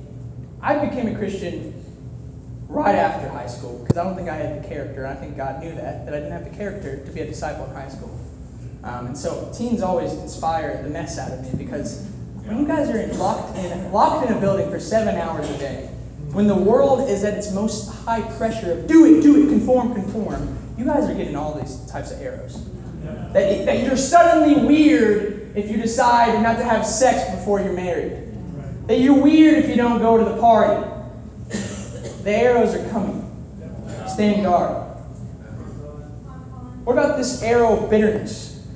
I 0.60 0.84
became 0.84 1.14
a 1.14 1.18
Christian 1.18 1.77
right 2.68 2.94
after 2.94 3.28
high 3.28 3.46
school 3.46 3.78
because 3.78 3.96
I 3.96 4.04
don't 4.04 4.14
think 4.14 4.28
I 4.28 4.36
had 4.36 4.62
the 4.62 4.68
character. 4.68 5.06
I 5.06 5.14
think 5.14 5.36
God 5.36 5.62
knew 5.62 5.74
that, 5.74 6.04
that 6.04 6.14
I 6.14 6.18
didn't 6.18 6.32
have 6.32 6.44
the 6.44 6.56
character 6.56 7.04
to 7.04 7.10
be 7.10 7.20
a 7.20 7.26
disciple 7.26 7.64
in 7.64 7.72
high 7.72 7.88
school. 7.88 8.18
Um, 8.84 9.06
and 9.06 9.18
so 9.18 9.50
teens 9.56 9.82
always 9.82 10.12
inspire 10.12 10.82
the 10.82 10.88
mess 10.88 11.18
out 11.18 11.32
of 11.32 11.42
me 11.42 11.64
because 11.64 12.06
when 12.44 12.58
you 12.58 12.66
guys 12.66 12.88
are 12.88 12.98
in, 12.98 13.18
locked, 13.18 13.56
in, 13.58 13.92
locked 13.92 14.30
in 14.30 14.36
a 14.36 14.40
building 14.40 14.70
for 14.70 14.78
seven 14.78 15.16
hours 15.16 15.48
a 15.50 15.58
day, 15.58 15.90
when 16.32 16.46
the 16.46 16.54
world 16.54 17.08
is 17.08 17.24
at 17.24 17.34
its 17.34 17.52
most 17.52 17.92
high 18.04 18.20
pressure 18.36 18.72
of 18.72 18.86
do 18.86 19.04
it, 19.06 19.22
do 19.22 19.42
it, 19.42 19.48
conform, 19.48 19.94
conform, 19.94 20.58
you 20.76 20.84
guys 20.84 21.08
are 21.08 21.14
getting 21.14 21.36
all 21.36 21.58
these 21.58 21.84
types 21.86 22.10
of 22.12 22.20
arrows. 22.20 22.64
That, 23.32 23.66
that 23.66 23.84
you're 23.84 23.96
suddenly 23.96 24.66
weird 24.66 25.56
if 25.56 25.70
you 25.70 25.78
decide 25.78 26.40
not 26.42 26.56
to 26.58 26.64
have 26.64 26.86
sex 26.86 27.34
before 27.34 27.60
you're 27.60 27.72
married. 27.72 28.12
That 28.86 29.00
you're 29.00 29.20
weird 29.20 29.64
if 29.64 29.68
you 29.68 29.76
don't 29.76 29.98
go 29.98 30.16
to 30.16 30.24
the 30.24 30.40
party. 30.40 30.86
The 32.28 32.34
arrows 32.34 32.74
are 32.74 32.86
coming. 32.90 33.24
Stand 34.06 34.42
guard. 34.42 34.84
What 36.84 36.92
about 36.92 37.16
this 37.16 37.42
arrow 37.42 37.78
of 37.78 37.88
bitterness? 37.88 38.66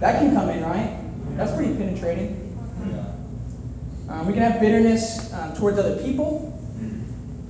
That 0.00 0.18
can 0.18 0.34
come 0.34 0.48
in, 0.48 0.64
right? 0.64 0.98
That's 1.36 1.54
pretty 1.54 1.76
penetrating. 1.76 2.40
Um, 4.08 4.26
we 4.26 4.32
can 4.32 4.42
have 4.42 4.60
bitterness 4.60 5.32
um, 5.34 5.54
towards 5.54 5.78
other 5.78 6.02
people. 6.02 6.60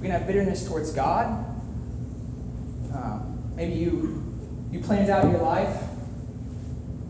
We 0.03 0.09
can 0.09 0.11
have 0.11 0.27
bitterness 0.27 0.69
towards 0.69 0.93
God. 0.93 1.43
Um, 2.95 3.51
maybe 3.57 3.73
you 3.73 4.23
you 4.71 4.81
planned 4.81 5.09
out 5.09 5.25
your 5.25 5.41
life 5.41 5.85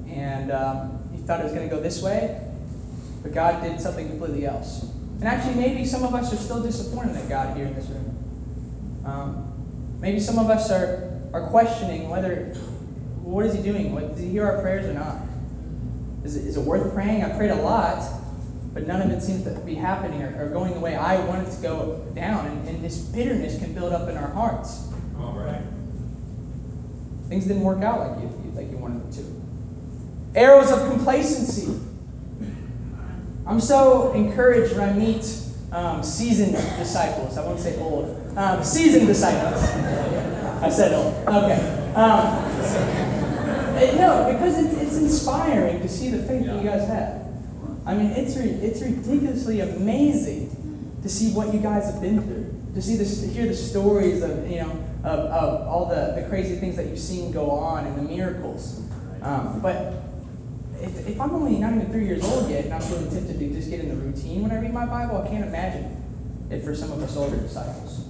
and 0.07 0.53
um, 0.53 1.01
you 1.12 1.18
thought 1.25 1.40
it 1.40 1.42
was 1.42 1.53
going 1.53 1.68
to 1.68 1.75
go 1.75 1.83
this 1.83 2.01
way, 2.01 2.40
but 3.25 3.35
God 3.35 3.61
did 3.61 3.81
something 3.81 4.09
completely 4.09 4.47
else. 4.47 4.94
And 5.25 5.33
actually, 5.33 5.55
maybe 5.55 5.87
some 5.87 6.05
of 6.05 6.15
us 6.15 6.35
are 6.35 6.37
still 6.37 6.63
disappointed 6.63 7.17
at 7.17 7.31
God 7.31 7.57
here 7.57 7.65
in 7.65 7.75
this 7.75 7.87
room. 7.87 9.03
Um, 9.07 9.99
maybe 9.99 10.21
some 10.21 10.39
of 10.39 10.51
us 10.51 10.71
are, 10.71 11.19
are 11.33 11.47
questioning 11.49 12.11
whether, 12.11 12.49
what 13.23 13.47
is 13.47 13.55
He 13.55 13.63
doing? 13.63 13.95
What, 13.95 14.11
does 14.11 14.19
He 14.19 14.29
hear 14.29 14.45
our 14.45 14.61
prayers 14.61 14.85
or 14.85 14.93
not? 14.93 15.17
Is 16.25 16.37
it, 16.37 16.45
is 16.45 16.59
it 16.59 16.61
worth 16.61 16.93
praying? 16.93 17.25
I 17.25 17.35
prayed 17.39 17.53
a 17.53 17.63
lot, 17.63 18.07
but 18.75 18.87
none 18.87 19.01
of 19.01 19.11
it 19.13 19.23
seems 19.23 19.45
to 19.45 19.59
be 19.61 19.75
happening 19.77 20.21
or, 20.21 20.45
or 20.45 20.51
going 20.51 20.75
the 20.75 20.81
way 20.81 20.95
I 20.95 21.25
want 21.25 21.49
it 21.49 21.51
to 21.53 21.63
go 21.63 22.07
down. 22.15 22.47
And, 22.47 22.69
and 22.69 22.85
this 22.85 22.99
bitterness 22.99 23.59
can 23.59 23.73
build 23.73 23.95
up 23.95 24.11
in 24.11 24.19
our 24.19 24.29
hearts. 24.29 24.93
All 25.19 25.33
right. 25.33 25.63
Things 27.31 27.47
didn't 27.47 27.63
work 27.63 27.83
out 27.83 28.01
like 28.01 28.21
you, 28.21 28.53
like 28.55 28.71
you 28.71 28.77
wanted 28.77 29.11
them 29.11 29.25
to. 30.35 30.39
Arrows 30.39 30.71
of 30.71 30.87
complacency. 30.91 31.81
I'm 33.47 33.61
so 33.61 34.13
encouraged 34.13 34.77
when 34.77 34.89
I 34.89 34.93
meet 34.93 35.27
um, 35.71 36.03
seasoned 36.03 36.53
disciples. 36.79 37.37
I 37.37 37.45
won't 37.45 37.61
say 37.61 37.79
old. 37.79 38.37
Um, 38.37 38.65
seasoned 38.65 39.07
disciples. 39.07 39.63
I 40.63 40.71
said 40.71 40.93
old. 40.95 41.15
Okay. 41.29 41.93
Um, 41.95 42.41
no, 43.97 44.33
because 44.33 44.65
it's, 44.65 44.75
it's 44.83 44.97
inspiring 44.97 45.81
to 45.81 45.89
see 45.89 46.11
the 46.11 46.23
faith 46.23 46.47
that 46.47 46.57
you 46.57 46.69
guys 46.69 46.89
have. 46.89 47.27
I 47.87 47.95
mean, 47.95 48.13
it's, 48.13 48.37
re- 48.37 48.45
it's 48.45 48.81
ridiculously 48.81 49.61
amazing 49.61 50.99
to 51.03 51.09
see 51.09 51.33
what 51.33 51.53
you 51.53 51.61
guys 51.61 51.93
have 51.93 52.01
been 52.01 52.23
through. 52.23 52.51
To 52.75 52.83
see 52.83 52.97
this, 52.97 53.21
to 53.21 53.29
hear 53.29 53.47
the 53.47 53.55
stories 53.55 54.23
of, 54.23 54.49
you 54.51 54.63
know, 54.63 54.71
of, 55.05 55.19
of 55.19 55.69
all 55.69 55.87
the, 55.87 56.21
the 56.21 56.27
crazy 56.29 56.57
things 56.57 56.77
that 56.77 56.87
you've 56.87 56.99
seen 56.99 57.31
go 57.31 57.51
on 57.51 57.87
and 57.87 57.97
the 57.99 58.03
miracles. 58.03 58.81
Um, 59.23 59.61
but 59.61 59.93
if, 60.81 61.09
if 61.09 61.21
I'm 61.21 61.31
only 61.35 61.59
not 61.59 61.75
even 61.75 61.91
three 61.91 62.07
years 62.07 62.25
old 62.25 62.51
yet 62.51 62.65
and 62.65 62.75
I'm 62.75 62.81
feeling 62.81 63.11
tempted 63.11 63.39
to 63.39 63.49
just 63.51 63.71
get 63.71 63.81
in 63.81 63.89
the 63.89 63.95
routine 63.95 64.43
when 64.43 64.51
I 64.51 64.61
read 64.61 64.73
my 64.73 64.87
Bible, 64.87 65.23
I 65.23 65.29
can't 65.29 65.45
imagine 65.45 66.03
it 66.51 66.63
for 66.63 66.75
some 66.75 66.93
of 66.93 67.03
us 67.03 67.17
older 67.17 67.37
disciples. 67.37 68.07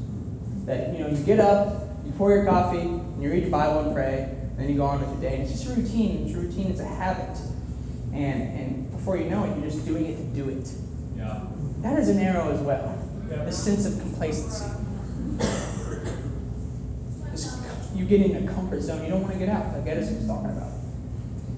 That, 0.67 0.93
you 0.93 1.01
know, 1.01 1.09
you 1.09 1.23
get 1.25 1.41
up, 1.41 1.89
you 2.05 2.13
pour 2.13 2.35
your 2.35 2.47
coffee, 2.47 2.81
and 2.81 3.23
you 3.23 3.31
read 3.31 3.43
your 3.43 3.51
Bible 3.51 3.81
and 3.81 3.95
pray, 3.95 4.23
and 4.23 4.59
then 4.59 4.69
you 4.69 4.77
go 4.77 4.85
on 4.85 5.01
with 5.01 5.11
your 5.11 5.31
day. 5.31 5.37
And 5.37 5.43
it's 5.45 5.53
just 5.53 5.67
a 5.67 5.81
routine. 5.81 6.27
It's 6.27 6.37
a 6.37 6.41
routine, 6.41 6.71
it's 6.71 6.81
a 6.81 6.87
habit. 6.87 7.39
And, 8.13 8.43
and 8.59 8.91
before 8.91 9.17
you 9.17 9.25
know 9.25 9.45
it, 9.45 9.59
you're 9.59 9.71
just 9.71 9.85
doing 9.85 10.07
it 10.07 10.17
to 10.17 10.23
do 10.23 10.49
it. 10.49 10.69
Yeah. 11.17 11.45
That 11.79 11.99
is 11.99 12.09
an 12.09 12.19
arrow 12.19 12.51
as 12.51 12.61
well. 12.61 12.99
Yeah. 13.29 13.45
The 13.45 13.53
sense 13.53 13.87
of 13.87 14.01
complacency. 14.01 14.65
You 17.95 18.05
get 18.07 18.23
in 18.23 18.49
a 18.49 18.53
comfort 18.53 18.83
zone, 18.83 19.05
you 19.05 19.11
don't 19.11 19.23
want 19.23 19.35
to 19.35 19.39
get 19.39 19.49
out, 19.49 19.73
like 19.73 19.87
Edison 19.87 20.17
was 20.17 20.27
talking 20.27 20.51
about. 20.51 20.74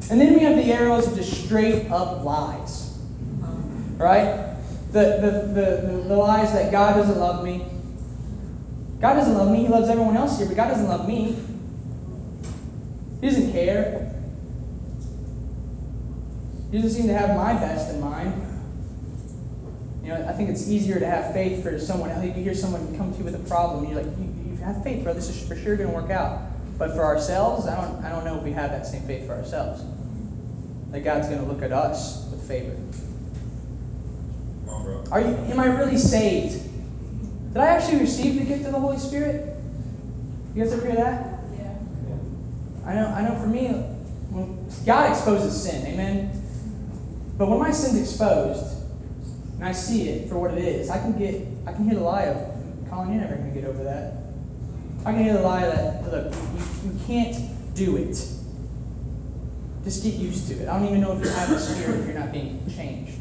And 0.09 0.21
then 0.21 0.35
we 0.35 0.41
have 0.41 0.57
the 0.57 0.73
arrows 0.73 1.09
of 1.09 1.17
just 1.17 1.45
straight 1.45 1.91
up 1.91 2.25
lies. 2.25 2.99
Right? 3.97 4.55
The, 4.93 5.01
the, 5.21 5.61
the, 5.61 6.03
the, 6.09 6.17
lies 6.17 6.53
that 6.53 6.71
God 6.71 6.95
doesn't 6.95 7.19
love 7.19 7.45
me. 7.45 7.67
God 9.01 9.15
doesn't 9.15 9.35
love 9.35 9.51
me, 9.51 9.63
He 9.63 9.69
loves 9.69 9.89
everyone 9.89 10.17
else 10.17 10.39
here, 10.39 10.47
but 10.47 10.57
God 10.57 10.69
doesn't 10.69 10.89
love 10.89 11.09
me. 11.09 11.37
He 13.21 13.27
doesn't 13.27 13.53
care. 13.53 14.15
He 16.71 16.79
doesn't 16.79 16.91
seem 16.91 17.09
to 17.09 17.15
have 17.15 17.37
my 17.37 17.55
best 17.55 17.93
in 17.93 18.01
mind. 18.01 18.43
You 20.03 20.11
know, 20.11 20.27
I 20.29 20.33
think 20.33 20.51
it's 20.51 20.69
easier 20.69 21.01
to 21.01 21.07
have 21.07 21.33
faith 21.33 21.65
for 21.65 21.79
someone. 21.81 22.11
You 22.23 22.33
hear 22.33 22.55
someone 22.55 22.97
come 22.97 23.13
to 23.13 23.19
you 23.19 23.25
with 23.25 23.35
a 23.35 23.49
problem, 23.49 23.85
and 23.85 23.93
you're 23.93 24.03
like, 24.03 24.19
you, 24.19 24.53
you 24.53 24.57
have 24.59 24.83
faith, 24.85 25.03
bro. 25.03 25.15
This 25.15 25.29
is 25.29 25.49
for 25.49 25.57
sure 25.57 25.77
going 25.77 25.89
to 25.89 25.95
work 25.95 26.11
out. 26.11 26.43
But 26.79 26.93
for 26.93 27.05
ourselves, 27.05 27.67
I 27.67 27.75
don't, 27.75 28.05
I 28.05 28.11
don't 28.11 28.25
know 28.25 28.37
if 28.37 28.45
we 28.45 28.53
have 28.53 28.71
that 28.71 28.87
same 28.87 29.03
faith 29.03 29.27
for 29.27 29.33
ourselves. 29.33 29.83
That 30.91 31.01
God's 31.01 31.29
going 31.29 31.41
to 31.41 31.47
look 31.47 31.63
at 31.63 31.73
us 31.73 32.29
with 32.31 32.47
favor. 32.47 32.77
On. 34.69 35.09
Are 35.11 35.21
you? 35.21 35.29
Am 35.29 35.61
I 35.61 35.67
really 35.67 35.99
saved? 35.99 36.63
Did 37.53 37.59
I 37.59 37.67
actually 37.67 37.99
receive 38.01 38.39
the 38.39 38.45
gift 38.45 38.67
of 38.67 38.73
the 38.73 38.81
Holy 38.81 38.99
Spirit? 38.99 39.57
You 40.55 40.63
guys 40.63 40.73
ever 40.73 40.87
hear 40.87 40.97
that? 40.97 41.41
Yeah. 41.59 41.75
I 42.85 42.95
know. 42.95 43.07
I 43.09 43.23
know. 43.23 43.39
For 43.41 43.47
me, 43.47 43.69
when 44.31 44.69
God 44.85 45.11
exposes 45.11 45.63
sin, 45.63 45.87
Amen. 45.87 46.43
But 47.37 47.49
when 47.49 47.59
my 47.59 47.71
sin's 47.71 48.01
exposed, 48.01 48.65
and 49.57 49.65
I 49.65 49.73
see 49.73 50.09
it 50.09 50.29
for 50.29 50.39
what 50.39 50.53
it 50.53 50.59
is, 50.59 50.91
I 50.91 50.99
can 50.99 51.19
get. 51.19 51.47
I 51.67 51.73
can 51.73 51.85
hear 51.85 51.95
the 51.95 52.05
lie 52.05 52.25
of, 52.25 52.89
Colin, 52.89 53.13
you're 53.13 53.21
never 53.21 53.35
going 53.35 53.53
to 53.53 53.61
get 53.61 53.69
over 53.69 53.85
that. 53.85 54.15
I 55.05 55.13
can 55.13 55.23
hear 55.23 55.35
the 55.35 55.43
lie 55.43 55.67
that, 55.67 56.11
look, 56.11 56.35
you, 56.35 56.91
you 56.91 57.01
can't 57.07 57.75
do 57.75 57.97
it. 57.97 58.17
Just 59.87 60.03
get 60.03 60.15
used 60.15 60.49
to 60.49 60.55
it. 60.55 60.69
I 60.69 60.77
don't 60.77 60.89
even 60.89 61.01
know 61.01 61.17
if 61.17 61.25
you 61.25 61.31
have 61.31 61.49
a 61.53 61.61
Spirit 61.61 62.01
if 62.01 62.07
you're 62.07 62.19
not 62.19 62.33
being 62.33 62.61
changed. 62.75 63.21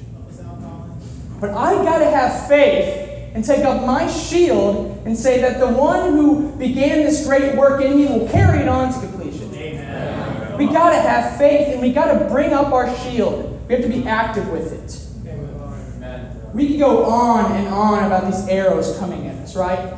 But 1.40 1.52
I 1.52 1.76
got 1.84 2.00
to 2.00 2.06
have 2.06 2.48
faith 2.48 3.36
and 3.36 3.46
take 3.46 3.64
up 3.64 3.86
my 3.86 4.10
shield 4.12 5.00
and 5.06 5.16
say 5.16 5.42
that 5.42 5.60
the 5.60 5.68
one 5.68 6.14
who 6.14 6.56
began 6.56 7.04
this 7.04 7.28
great 7.28 7.56
work 7.56 7.84
in 7.84 7.96
me 7.96 8.08
will 8.08 8.28
carry 8.30 8.62
it 8.62 8.68
on 8.68 8.92
to 8.92 9.00
completion. 9.00 9.54
Amen. 9.54 10.58
We 10.58 10.66
got 10.66 10.90
to 10.90 11.00
have 11.00 11.38
faith 11.38 11.68
and 11.68 11.82
we 11.84 11.94
got 11.94 12.18
to 12.18 12.26
bring 12.30 12.52
up 12.52 12.74
our 12.74 12.92
shield. 12.98 13.62
We 13.68 13.76
have 13.76 13.84
to 13.84 13.90
be 13.90 14.04
active 14.08 14.50
with 14.50 14.74
it. 14.74 16.52
we 16.56 16.70
could 16.70 16.80
go 16.80 17.06
on 17.06 17.52
and 17.52 17.68
on 17.68 18.06
about 18.06 18.26
these 18.26 18.48
arrows 18.48 18.98
coming 18.98 19.28
at 19.28 19.36
us, 19.36 19.56
right? 19.56 19.96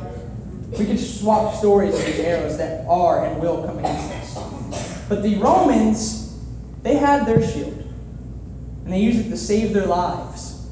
We 0.78 0.84
could 0.84 1.00
swap 1.00 1.54
stories 1.54 1.98
of 1.98 2.04
these 2.04 2.20
arrows 2.20 2.58
that 2.58 2.86
are 2.86 3.24
and 3.24 3.40
will 3.40 3.64
come 3.64 3.78
against 3.78 4.36
us. 4.36 5.06
But 5.08 5.22
the 5.22 5.36
Romans, 5.36 6.17
they 6.88 6.96
had 6.96 7.26
their 7.26 7.46
shield, 7.46 7.74
and 8.84 8.92
they 8.92 9.00
use 9.00 9.18
it 9.18 9.30
to 9.30 9.36
save 9.36 9.72
their 9.72 9.86
lives. 9.86 10.66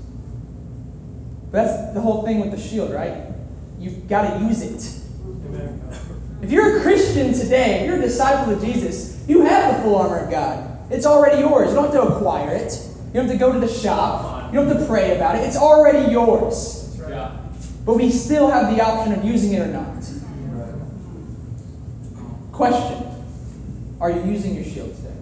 But 1.50 1.64
that's 1.64 1.94
the 1.94 2.00
whole 2.00 2.22
thing 2.22 2.40
with 2.40 2.50
the 2.50 2.60
shield, 2.60 2.92
right? 2.92 3.26
You've 3.78 4.08
got 4.08 4.38
to 4.38 4.44
use 4.44 4.62
it. 4.62 5.02
Amen. 5.46 5.80
If 6.42 6.50
you're 6.50 6.78
a 6.78 6.82
Christian 6.82 7.32
today, 7.32 7.80
if 7.80 7.86
you're 7.86 7.98
a 7.98 8.02
disciple 8.02 8.52
of 8.52 8.62
Jesus, 8.62 9.24
you 9.28 9.42
have 9.42 9.76
the 9.76 9.82
full 9.82 9.96
armor 9.96 10.18
of 10.18 10.30
God. 10.30 10.78
It's 10.90 11.06
already 11.06 11.40
yours. 11.40 11.70
You 11.70 11.76
don't 11.76 11.84
have 11.84 11.94
to 11.94 12.02
acquire 12.02 12.54
it. 12.54 12.72
You 13.08 13.14
don't 13.14 13.26
have 13.26 13.32
to 13.32 13.38
go 13.38 13.52
to 13.52 13.58
the 13.58 13.68
shop. 13.68 14.52
You 14.52 14.60
don't 14.60 14.68
have 14.68 14.80
to 14.80 14.86
pray 14.86 15.16
about 15.16 15.36
it. 15.36 15.40
It's 15.40 15.56
already 15.56 16.12
yours. 16.12 16.98
But 17.84 17.94
we 17.94 18.10
still 18.10 18.50
have 18.50 18.74
the 18.74 18.84
option 18.84 19.12
of 19.12 19.24
using 19.24 19.52
it 19.52 19.60
or 19.60 19.66
not. 19.66 20.04
Question 22.52 23.06
Are 24.00 24.10
you 24.10 24.22
using 24.22 24.54
your 24.54 24.64
shield 24.64 24.96
today? 24.96 25.14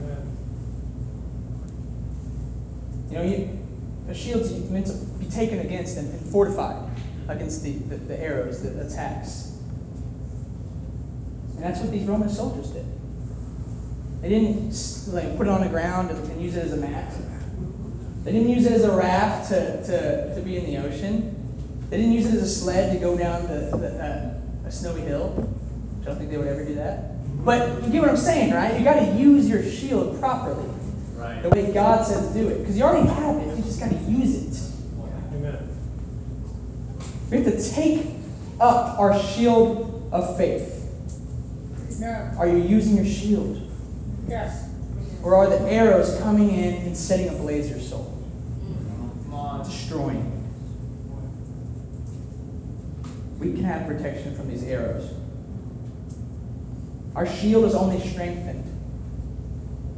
Amen. 0.00 0.36
You 3.12 3.18
know, 3.18 3.24
you, 3.24 3.58
a 4.08 4.14
shield's 4.14 4.50
meant 4.70 4.86
to 4.86 4.94
be 4.94 5.26
taken 5.26 5.58
against 5.58 5.98
and, 5.98 6.10
and 6.10 6.32
fortified 6.32 6.88
against 7.28 7.62
the, 7.62 7.72
the, 7.72 7.96
the 7.96 8.18
arrows, 8.18 8.62
the 8.62 8.86
attacks. 8.86 9.58
And 11.54 11.62
that's 11.62 11.80
what 11.80 11.90
these 11.90 12.08
Roman 12.08 12.30
soldiers 12.30 12.70
did. 12.70 12.86
They 14.22 14.30
didn't 14.30 14.74
like 15.08 15.36
put 15.36 15.46
it 15.46 15.50
on 15.50 15.60
the 15.60 15.68
ground 15.68 16.10
and, 16.10 16.30
and 16.30 16.40
use 16.40 16.56
it 16.56 16.64
as 16.64 16.72
a 16.72 16.78
mat. 16.78 17.12
They 18.24 18.32
didn't 18.32 18.48
use 18.48 18.64
it 18.64 18.72
as 18.72 18.84
a 18.84 18.96
raft 18.96 19.50
to, 19.50 19.84
to, 19.84 20.34
to 20.34 20.40
be 20.40 20.56
in 20.56 20.64
the 20.64 20.78
ocean. 20.78 21.36
They 21.90 21.98
didn't 21.98 22.12
use 22.12 22.24
it 22.24 22.34
as 22.34 22.42
a 22.44 22.48
sled 22.48 22.94
to 22.94 22.98
go 22.98 23.18
down 23.18 23.42
the, 23.42 23.76
the, 23.76 24.02
uh, 24.02 24.66
a 24.66 24.72
snowy 24.72 25.02
hill. 25.02 25.54
I 26.00 26.04
don't 26.06 26.16
think 26.16 26.30
they 26.30 26.38
would 26.38 26.46
ever 26.46 26.64
do 26.64 26.76
that. 26.76 27.44
But 27.44 27.82
you 27.84 27.90
get 27.90 28.00
what 28.00 28.10
I'm 28.10 28.16
saying, 28.16 28.54
right? 28.54 28.78
You 28.78 28.84
got 28.84 29.00
to 29.00 29.12
use 29.16 29.50
your 29.50 29.62
shield 29.62 30.18
properly. 30.18 30.71
The 31.42 31.50
way 31.50 31.72
God 31.72 32.06
says 32.06 32.28
to 32.28 32.34
do 32.34 32.48
it, 32.48 32.60
because 32.60 32.76
you 32.76 32.84
already 32.84 33.08
have 33.08 33.36
it. 33.36 33.56
You 33.56 33.62
just 33.64 33.80
got 33.80 33.90
to 33.90 33.96
use 33.96 34.34
it. 34.36 34.62
Amen. 35.34 35.68
We 37.30 37.38
have 37.38 37.46
to 37.46 37.72
take 37.72 38.06
up 38.60 38.98
our 38.98 39.18
shield 39.20 40.08
of 40.12 40.36
faith. 40.36 40.78
No. 42.00 42.30
Are 42.38 42.48
you 42.48 42.58
using 42.58 42.96
your 42.96 43.04
shield? 43.04 43.60
Yes. 44.28 44.70
Or 45.22 45.34
are 45.36 45.48
the 45.48 45.60
arrows 45.70 46.18
coming 46.20 46.50
in 46.50 46.86
and 46.86 46.96
setting 46.96 47.28
ablaze 47.28 47.68
your 47.70 47.80
soul? 47.80 48.18
Come 49.24 49.34
on. 49.34 49.64
Destroying? 49.64 50.28
We 53.38 53.52
can 53.52 53.64
have 53.64 53.86
protection 53.86 54.36
from 54.36 54.48
these 54.48 54.62
arrows. 54.64 55.10
Our 57.14 57.26
shield 57.26 57.64
is 57.64 57.74
only 57.74 58.00
strengthened 58.00 58.71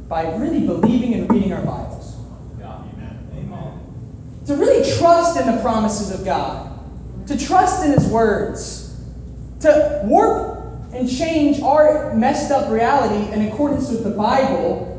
by 0.07 0.35
really 0.35 0.65
believing 0.65 1.13
and 1.13 1.31
reading 1.31 1.53
our 1.53 1.63
Bibles. 1.63 2.15
Yeah. 2.59 2.83
Amen. 2.93 3.29
Amen. 3.33 4.43
To 4.47 4.55
really 4.55 4.89
trust 4.97 5.39
in 5.39 5.53
the 5.53 5.61
promises 5.61 6.17
of 6.17 6.25
God, 6.25 6.71
to 7.27 7.37
trust 7.37 7.85
in 7.85 7.91
His 7.91 8.07
words, 8.07 9.01
to 9.61 10.01
warp 10.05 10.55
and 10.93 11.09
change 11.09 11.59
our 11.61 12.13
messed 12.15 12.51
up 12.51 12.71
reality 12.71 13.31
in 13.33 13.47
accordance 13.47 13.89
with 13.89 14.03
the 14.03 14.11
Bible. 14.11 14.91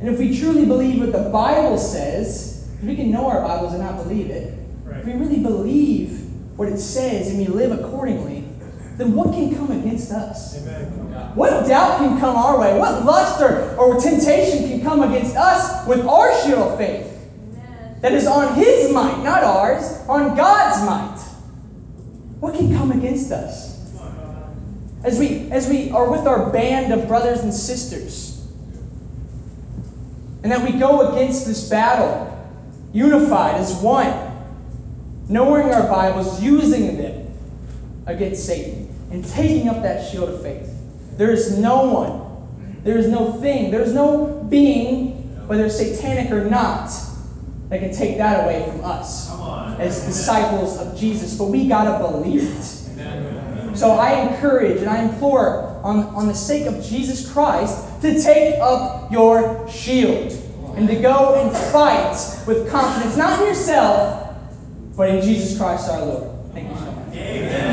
And 0.00 0.08
if 0.08 0.18
we 0.18 0.38
truly 0.38 0.64
believe 0.64 1.00
what 1.00 1.12
the 1.12 1.28
Bible 1.30 1.76
says, 1.76 2.68
we 2.82 2.94
can 2.94 3.10
know 3.10 3.26
our 3.28 3.42
Bibles 3.42 3.74
and 3.74 3.82
not 3.82 3.96
believe 3.96 4.30
it. 4.30 4.56
Right. 4.84 5.00
If 5.00 5.06
we 5.06 5.14
really 5.14 5.40
believe 5.40 6.20
what 6.56 6.68
it 6.68 6.78
says 6.78 7.28
and 7.30 7.38
we 7.38 7.46
live 7.46 7.72
accordingly, 7.72 8.37
then 8.98 9.14
what 9.14 9.32
can 9.32 9.54
come 9.56 9.70
against 9.70 10.12
us? 10.12 10.60
Amen. 10.60 10.84
What 11.34 11.66
doubt 11.66 11.98
can 11.98 12.18
come 12.20 12.36
our 12.36 12.58
way? 12.60 12.78
What 12.78 13.04
lust 13.04 13.40
or, 13.40 13.74
or 13.76 14.00
temptation 14.00 14.68
can 14.68 14.82
come 14.82 15.02
against 15.02 15.36
us 15.36 15.86
with 15.86 16.04
our 16.04 16.34
shield 16.42 16.72
of 16.72 16.78
faith? 16.78 17.14
that 18.00 18.12
is 18.12 18.26
on 18.26 18.54
his 18.54 18.92
might, 18.92 19.22
not 19.22 19.42
ours, 19.42 20.04
on 20.08 20.36
God's 20.36 20.86
might. 20.86 21.18
What 22.40 22.54
can 22.54 22.74
come 22.76 22.92
against 22.92 23.32
us? 23.32 23.76
As 25.02 25.18
we 25.18 25.50
as 25.50 25.68
we 25.68 25.90
are 25.90 26.10
with 26.10 26.26
our 26.26 26.50
band 26.50 26.92
of 26.92 27.06
brothers 27.06 27.40
and 27.40 27.52
sisters, 27.54 28.46
and 30.42 30.50
that 30.50 30.62
we 30.62 30.78
go 30.78 31.12
against 31.12 31.46
this 31.46 31.68
battle, 31.68 32.26
unified 32.92 33.56
as 33.56 33.74
one, 33.76 34.12
knowing 35.28 35.72
our 35.72 35.88
Bibles, 35.88 36.42
using 36.42 36.96
them 36.96 37.32
against 38.06 38.44
Satan, 38.44 38.77
and 39.10 39.24
taking 39.24 39.68
up 39.68 39.82
that 39.82 40.10
shield 40.10 40.28
of 40.28 40.42
faith. 40.42 40.70
There 41.16 41.30
is 41.30 41.58
no 41.58 41.84
one, 41.84 42.82
there 42.84 42.98
is 42.98 43.08
no 43.08 43.32
thing, 43.32 43.70
there 43.70 43.82
is 43.82 43.92
no 43.92 44.46
being, 44.48 45.46
whether 45.48 45.68
satanic 45.68 46.30
or 46.30 46.44
not, 46.44 46.90
that 47.68 47.80
can 47.80 47.92
take 47.92 48.16
that 48.18 48.44
away 48.44 48.64
from 48.70 48.84
us 48.84 49.30
as 49.78 50.04
disciples 50.06 50.78
of 50.78 50.98
Jesus. 50.98 51.36
But 51.36 51.46
we 51.46 51.68
gotta 51.68 51.98
believe 51.98 52.42
it. 52.42 53.00
Amen. 53.00 53.76
So 53.76 53.92
I 53.92 54.20
encourage 54.22 54.78
and 54.78 54.88
I 54.88 55.02
implore, 55.02 55.80
on, 55.82 56.00
on 56.06 56.26
the 56.26 56.34
sake 56.34 56.66
of 56.66 56.82
Jesus 56.82 57.30
Christ, 57.30 58.00
to 58.02 58.20
take 58.20 58.58
up 58.60 59.12
your 59.12 59.68
shield 59.68 60.32
and 60.76 60.88
to 60.88 60.96
go 60.96 61.34
and 61.34 61.56
fight 61.72 62.16
with 62.46 62.70
confidence, 62.70 63.16
not 63.16 63.40
in 63.40 63.46
yourself, 63.46 64.36
but 64.96 65.10
in 65.10 65.22
Jesus 65.22 65.58
Christ 65.58 65.88
our 65.90 66.04
Lord. 66.04 66.52
Thank 66.52 66.70
you 66.70 66.76
so 66.76 66.92
much. 66.92 67.12
Good 67.12 67.67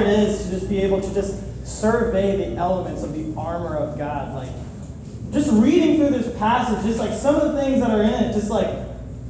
it 0.00 0.06
is 0.06 0.44
to 0.44 0.50
just 0.50 0.68
be 0.68 0.80
able 0.80 1.00
to 1.00 1.14
just 1.14 1.66
survey 1.66 2.36
the 2.36 2.56
elements 2.56 3.02
of 3.02 3.14
the 3.14 3.38
armor 3.38 3.76
of 3.76 3.98
God. 3.98 4.34
Like, 4.34 4.50
just 5.32 5.50
reading 5.52 5.96
through 5.96 6.10
this 6.10 6.36
passage, 6.38 6.84
just 6.84 6.98
like 6.98 7.12
some 7.12 7.36
of 7.36 7.52
the 7.52 7.62
things 7.62 7.80
that 7.80 7.90
are 7.90 8.02
in 8.02 8.10
it, 8.10 8.32
just 8.32 8.50
like 8.50 8.68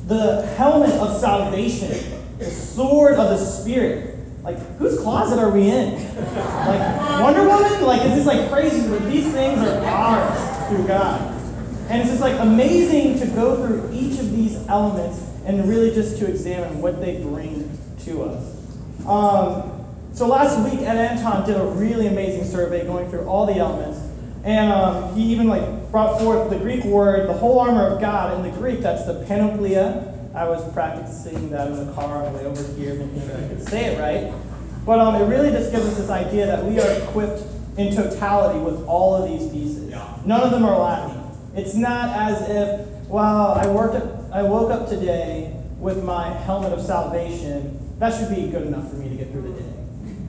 the 0.09 0.46
helmet 0.57 0.90
of 0.90 1.18
salvation, 1.20 2.20
the 2.38 2.51
sword 2.51 3.14
of 3.14 3.29
the 3.29 3.37
Spirit. 3.38 4.16
Like, 4.42 4.59
whose 4.79 4.98
closet 4.98 5.38
are 5.38 5.51
we 5.51 5.70
in? 5.70 5.94
Like, 6.16 7.20
Wonder 7.20 7.46
Woman? 7.46 7.83
Like, 7.83 8.03
it's 8.03 8.14
just 8.14 8.27
like 8.27 8.51
crazy, 8.51 8.88
but 8.88 9.05
these 9.09 9.33
things 9.33 9.61
are 9.61 9.85
ours 9.85 10.68
through 10.68 10.87
God. 10.88 11.20
And 11.88 12.01
it's 12.01 12.11
just 12.11 12.20
like 12.20 12.38
amazing 12.40 13.20
to 13.20 13.27
go 13.35 13.64
through 13.64 13.90
each 13.92 14.18
of 14.18 14.35
these 14.35 14.57
elements 14.66 15.20
and 15.44 15.68
really 15.68 15.94
just 15.94 16.18
to 16.18 16.27
examine 16.27 16.81
what 16.81 17.01
they 17.01 17.22
bring 17.22 17.79
to 18.05 18.22
us. 18.25 19.07
Um, 19.07 19.82
so 20.12 20.27
last 20.27 20.59
week, 20.68 20.81
Ed 20.81 20.96
Anton 20.96 21.46
did 21.46 21.57
a 21.57 21.64
really 21.64 22.07
amazing 22.07 22.44
survey 22.44 22.85
going 22.85 23.09
through 23.11 23.27
all 23.27 23.46
the 23.46 23.57
elements, 23.57 24.01
and 24.44 24.72
um, 24.72 25.14
he 25.14 25.22
even 25.33 25.48
like 25.48 25.90
brought 25.90 26.20
forth 26.20 26.51
the 26.51 26.59
Greek 26.59 26.85
word, 26.85 27.29
the 27.29 27.35
whole 27.35 27.59
armor 27.59 27.87
of 27.87 28.01
God. 28.01 28.37
In 28.37 28.51
the 28.51 28.57
Greek, 28.59 28.81
that's 28.81 29.07
the 29.07 29.25
panoplia. 29.25 30.09
I 30.35 30.48
was 30.48 30.70
practicing 30.72 31.51
that 31.51 31.68
in 31.68 31.87
the 31.87 31.92
car 31.92 32.25
on 32.25 32.33
the 32.33 32.38
way 32.38 32.46
over 32.46 32.62
here, 32.72 32.94
making 32.94 33.27
sure 33.27 33.37
I 33.37 33.48
could 33.48 33.68
say 33.68 33.94
it 33.94 34.01
right. 34.01 34.33
But 34.85 34.98
um, 34.98 35.14
it 35.16 35.27
really 35.27 35.51
just 35.51 35.70
gives 35.70 35.87
us 35.87 35.96
this 35.96 36.11
idea 36.11 36.46
that 36.46 36.64
we 36.64 36.81
are 36.81 36.90
equipped 37.03 37.42
in 37.77 37.94
totality 37.94 38.59
with 38.59 38.85
all 38.87 39.14
of 39.14 39.29
these 39.29 39.51
pieces. 39.51 39.90
Yeah. 39.90 40.18
None 40.25 40.40
of 40.40 40.51
them 40.51 40.64
are 40.64 40.79
lacking. 40.79 41.22
It's 41.55 41.75
not 41.75 42.16
as 42.16 42.48
if, 42.48 42.88
well, 43.09 43.53
I 43.53 43.66
worked 43.66 43.94
up, 43.94 44.33
I 44.33 44.42
woke 44.42 44.70
up 44.70 44.88
today 44.88 45.55
with 45.79 46.03
my 46.03 46.31
helmet 46.31 46.72
of 46.72 46.81
salvation. 46.81 47.79
That 47.98 48.18
should 48.18 48.35
be 48.35 48.51
good 48.51 48.66
enough 48.66 48.88
for 48.88 48.96
me 48.96 49.09
to 49.11 49.14
get 49.14 49.31
through 49.31 49.42
the 49.42 49.61
day. 49.61 49.72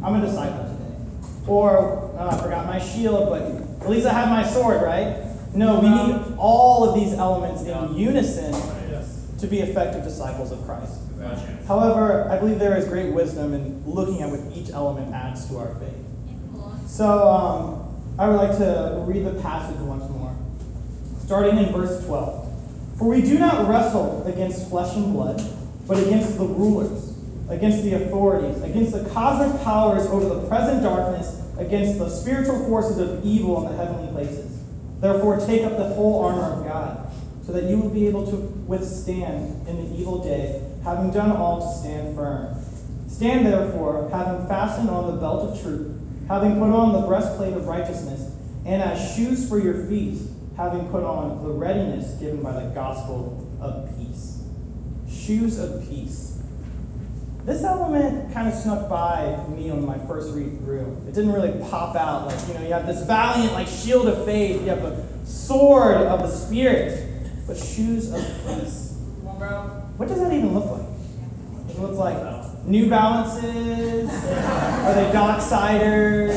I'm 0.04 0.16
a 0.16 0.22
disciple 0.26 0.66
today. 0.66 1.48
Or 1.48 2.14
uh, 2.18 2.36
I 2.36 2.42
forgot 2.42 2.66
my 2.66 2.80
shield, 2.80 3.30
but 3.30 3.42
at 3.84 3.90
least 3.90 4.06
I 4.06 4.14
have 4.14 4.30
my 4.30 4.44
sword, 4.46 4.82
right? 4.82 5.28
No, 5.56 5.80
we 5.80 5.90
need 5.90 6.36
all 6.38 6.90
of 6.90 6.96
these 6.96 7.14
elements 7.14 7.62
in 7.64 7.96
unison 7.96 8.54
to 9.40 9.48
be 9.48 9.60
effective 9.60 10.04
disciples 10.04 10.52
of 10.52 10.64
Christ. 10.66 11.00
However, 11.68 12.30
I 12.30 12.38
believe 12.38 12.60
there 12.60 12.78
is 12.78 12.86
great 12.88 13.14
wisdom 13.14 13.54
in 13.54 13.84
looking 13.86 14.22
at 14.22 14.30
what 14.30 14.40
each 14.56 14.70
element 14.72 15.14
adds 15.14 15.48
to 15.50 15.58
our 15.58 15.76
faith. 15.76 16.88
So 16.88 17.28
um, 17.28 18.04
I 18.18 18.28
would 18.30 18.38
like 18.38 18.58
to 18.58 19.04
read 19.08 19.26
the 19.26 19.42
passage 19.42 19.78
once 19.80 20.10
more, 20.10 20.36
starting 21.26 21.58
in 21.58 21.72
verse 21.74 22.06
12. 22.06 22.50
For 22.98 23.08
we 23.08 23.22
do 23.22 23.38
not 23.38 23.68
wrestle 23.68 24.26
against 24.28 24.70
flesh 24.70 24.96
and 24.96 25.14
blood, 25.14 25.42
but 25.88 25.98
against 25.98 26.38
the 26.38 26.46
rulers, 26.46 27.13
against 27.54 27.84
the 27.84 27.94
authorities, 27.94 28.62
against 28.64 28.92
the 28.92 29.08
cosmic 29.12 29.62
powers 29.64 30.06
over 30.08 30.26
the 30.36 30.48
present 30.48 30.84
darkness, 30.84 31.42
against 31.58 32.00
the 32.00 32.10
spiritual 32.10 32.66
forces 32.66 32.98
of 32.98 33.24
evil 33.24 33.66
in 33.66 33.72
the 33.72 33.78
heavenly 33.78 34.12
places. 34.12 34.60
Therefore, 35.00 35.38
take 35.38 35.64
up 35.64 35.78
the 35.78 35.90
whole 35.90 36.24
armor 36.24 36.60
of 36.60 36.66
God, 36.66 37.12
so 37.46 37.52
that 37.52 37.66
you 37.66 37.78
will 37.78 37.90
be 37.90 38.08
able 38.08 38.26
to 38.26 38.36
withstand 38.36 39.68
in 39.68 39.78
the 39.78 40.00
evil 40.00 40.24
day, 40.24 40.62
having 40.84 41.12
done 41.12 41.32
all 41.32 41.60
to 41.62 41.80
stand 41.80 42.16
firm. 42.16 42.56
Stand 43.08 43.46
therefore, 43.46 44.10
having 44.12 44.48
fastened 44.48 44.90
on 44.90 45.14
the 45.14 45.20
belt 45.20 45.50
of 45.50 45.62
truth, 45.62 45.96
having 46.28 46.54
put 46.54 46.70
on 46.70 46.94
the 46.94 47.08
breastplate 47.08 47.54
of 47.54 47.68
righteousness, 47.68 48.34
and 48.66 48.82
as 48.82 49.16
shoes 49.16 49.48
for 49.48 49.60
your 49.60 49.86
feet, 49.88 50.20
having 50.56 50.88
put 50.90 51.04
on 51.04 51.44
the 51.44 51.50
readiness 51.50 52.14
given 52.20 52.42
by 52.42 52.54
the 52.54 52.70
gospel 52.70 53.48
of 53.62 53.90
peace. 53.98 54.42
Shoes 55.10 55.60
of 55.60 55.88
peace. 55.88 56.33
This 57.46 57.62
element 57.64 58.34
kind 58.34 58.48
of 58.48 58.54
snuck 58.54 58.88
by 58.88 59.38
me 59.50 59.70
on 59.70 59.86
my 59.86 59.98
first 60.08 60.34
read 60.34 60.60
through. 60.60 60.98
It 61.08 61.14
didn't 61.14 61.34
really 61.34 61.52
pop 61.70 61.94
out. 61.94 62.28
Like, 62.28 62.48
you 62.48 62.54
know, 62.54 62.62
you 62.62 62.72
have 62.72 62.88
this 62.88 63.06
valiant, 63.06 63.52
like, 63.52 63.68
shield 63.68 64.08
of 64.08 64.24
faith, 64.24 64.62
you 64.62 64.70
have 64.70 64.82
a 64.86 65.06
sword 65.26 65.98
of 65.98 66.22
the 66.22 66.30
Spirit, 66.30 67.06
but 67.46 67.58
shoes 67.58 68.14
of 68.14 68.22
peace. 68.48 68.98
Come 69.20 69.28
on, 69.28 69.40
bro. 69.40 69.62
What 69.98 70.08
does 70.08 70.22
that 70.22 70.32
even 70.32 70.54
look 70.54 70.72
like? 70.72 70.88
It 71.70 71.80
looks 71.80 71.98
like 71.98 72.64
New 72.66 72.90
Balances? 72.90 74.10
Are 74.10 74.94
they 74.94 75.12
Docksiders? 75.12 76.32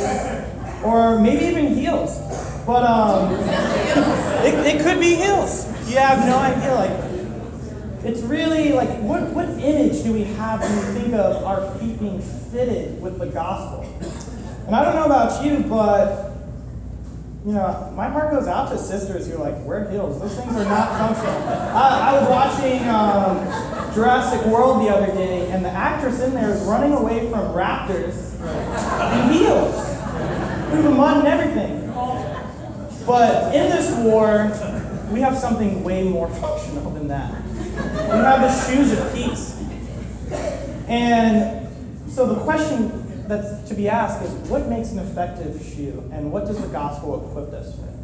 Or 0.82 1.20
maybe 1.20 1.44
even 1.44 1.72
heels? 1.72 2.18
But 2.66 2.82
um, 2.82 3.32
it, 4.44 4.74
it 4.74 4.82
could 4.82 4.98
be 4.98 5.14
heels. 5.14 5.68
You 5.88 5.98
have 5.98 6.26
no 6.26 6.36
idea. 6.36 6.74
Like, 6.74 7.05
it's 8.04 8.20
really 8.22 8.72
like, 8.72 8.88
what, 9.00 9.22
what 9.30 9.48
image 9.48 10.02
do 10.02 10.12
we 10.12 10.24
have 10.24 10.60
when 10.60 10.76
we 10.76 11.00
think 11.00 11.14
of 11.14 11.44
our 11.44 11.76
feet 11.78 11.98
being 11.98 12.20
fitted 12.20 13.00
with 13.00 13.18
the 13.18 13.26
gospel? 13.26 13.82
And 14.66 14.74
I 14.74 14.84
don't 14.84 14.94
know 14.94 15.04
about 15.04 15.44
you, 15.44 15.60
but 15.68 16.32
you 17.46 17.52
know, 17.52 17.92
my 17.94 18.08
heart 18.08 18.32
goes 18.32 18.48
out 18.48 18.70
to 18.70 18.78
sisters 18.78 19.28
who 19.28 19.34
are 19.34 19.50
like 19.50 19.64
wear 19.64 19.88
heels. 19.88 20.20
Those 20.20 20.34
things 20.34 20.52
are 20.56 20.64
not 20.64 20.98
functional. 20.98 21.48
I, 21.76 22.10
I 22.10 22.18
was 22.18 22.28
watching 22.28 22.88
um, 22.88 23.94
Jurassic 23.94 24.44
World 24.46 24.82
the 24.84 24.88
other 24.88 25.06
day, 25.06 25.48
and 25.52 25.64
the 25.64 25.70
actress 25.70 26.20
in 26.20 26.34
there 26.34 26.50
is 26.50 26.60
running 26.62 26.92
away 26.92 27.30
from 27.30 27.54
raptors 27.54 28.34
in 29.12 29.32
heels 29.32 29.74
through 30.70 30.82
the 30.82 30.90
mud 30.90 31.24
and 31.24 31.28
everything. 31.28 31.86
But 33.06 33.54
in 33.54 33.70
this 33.70 33.94
war, 33.98 34.50
we 35.12 35.20
have 35.20 35.38
something 35.38 35.84
way 35.84 36.02
more 36.02 36.28
functional 36.28 36.90
than 36.90 37.06
that. 37.08 37.45
We 37.76 37.82
have 37.82 38.40
the 38.40 38.66
shoes 38.66 38.92
of 38.92 39.14
peace. 39.14 39.54
And 40.88 41.68
so 42.08 42.26
the 42.26 42.40
question 42.42 43.26
that's 43.28 43.68
to 43.68 43.74
be 43.74 43.88
asked 43.88 44.22
is 44.22 44.30
what 44.48 44.68
makes 44.68 44.90
an 44.90 45.00
effective 45.00 45.62
shoe 45.62 46.08
and 46.12 46.32
what 46.32 46.46
does 46.46 46.60
the 46.60 46.68
gospel 46.68 47.28
equip 47.28 47.52
us 47.52 47.76
with? 47.76 47.96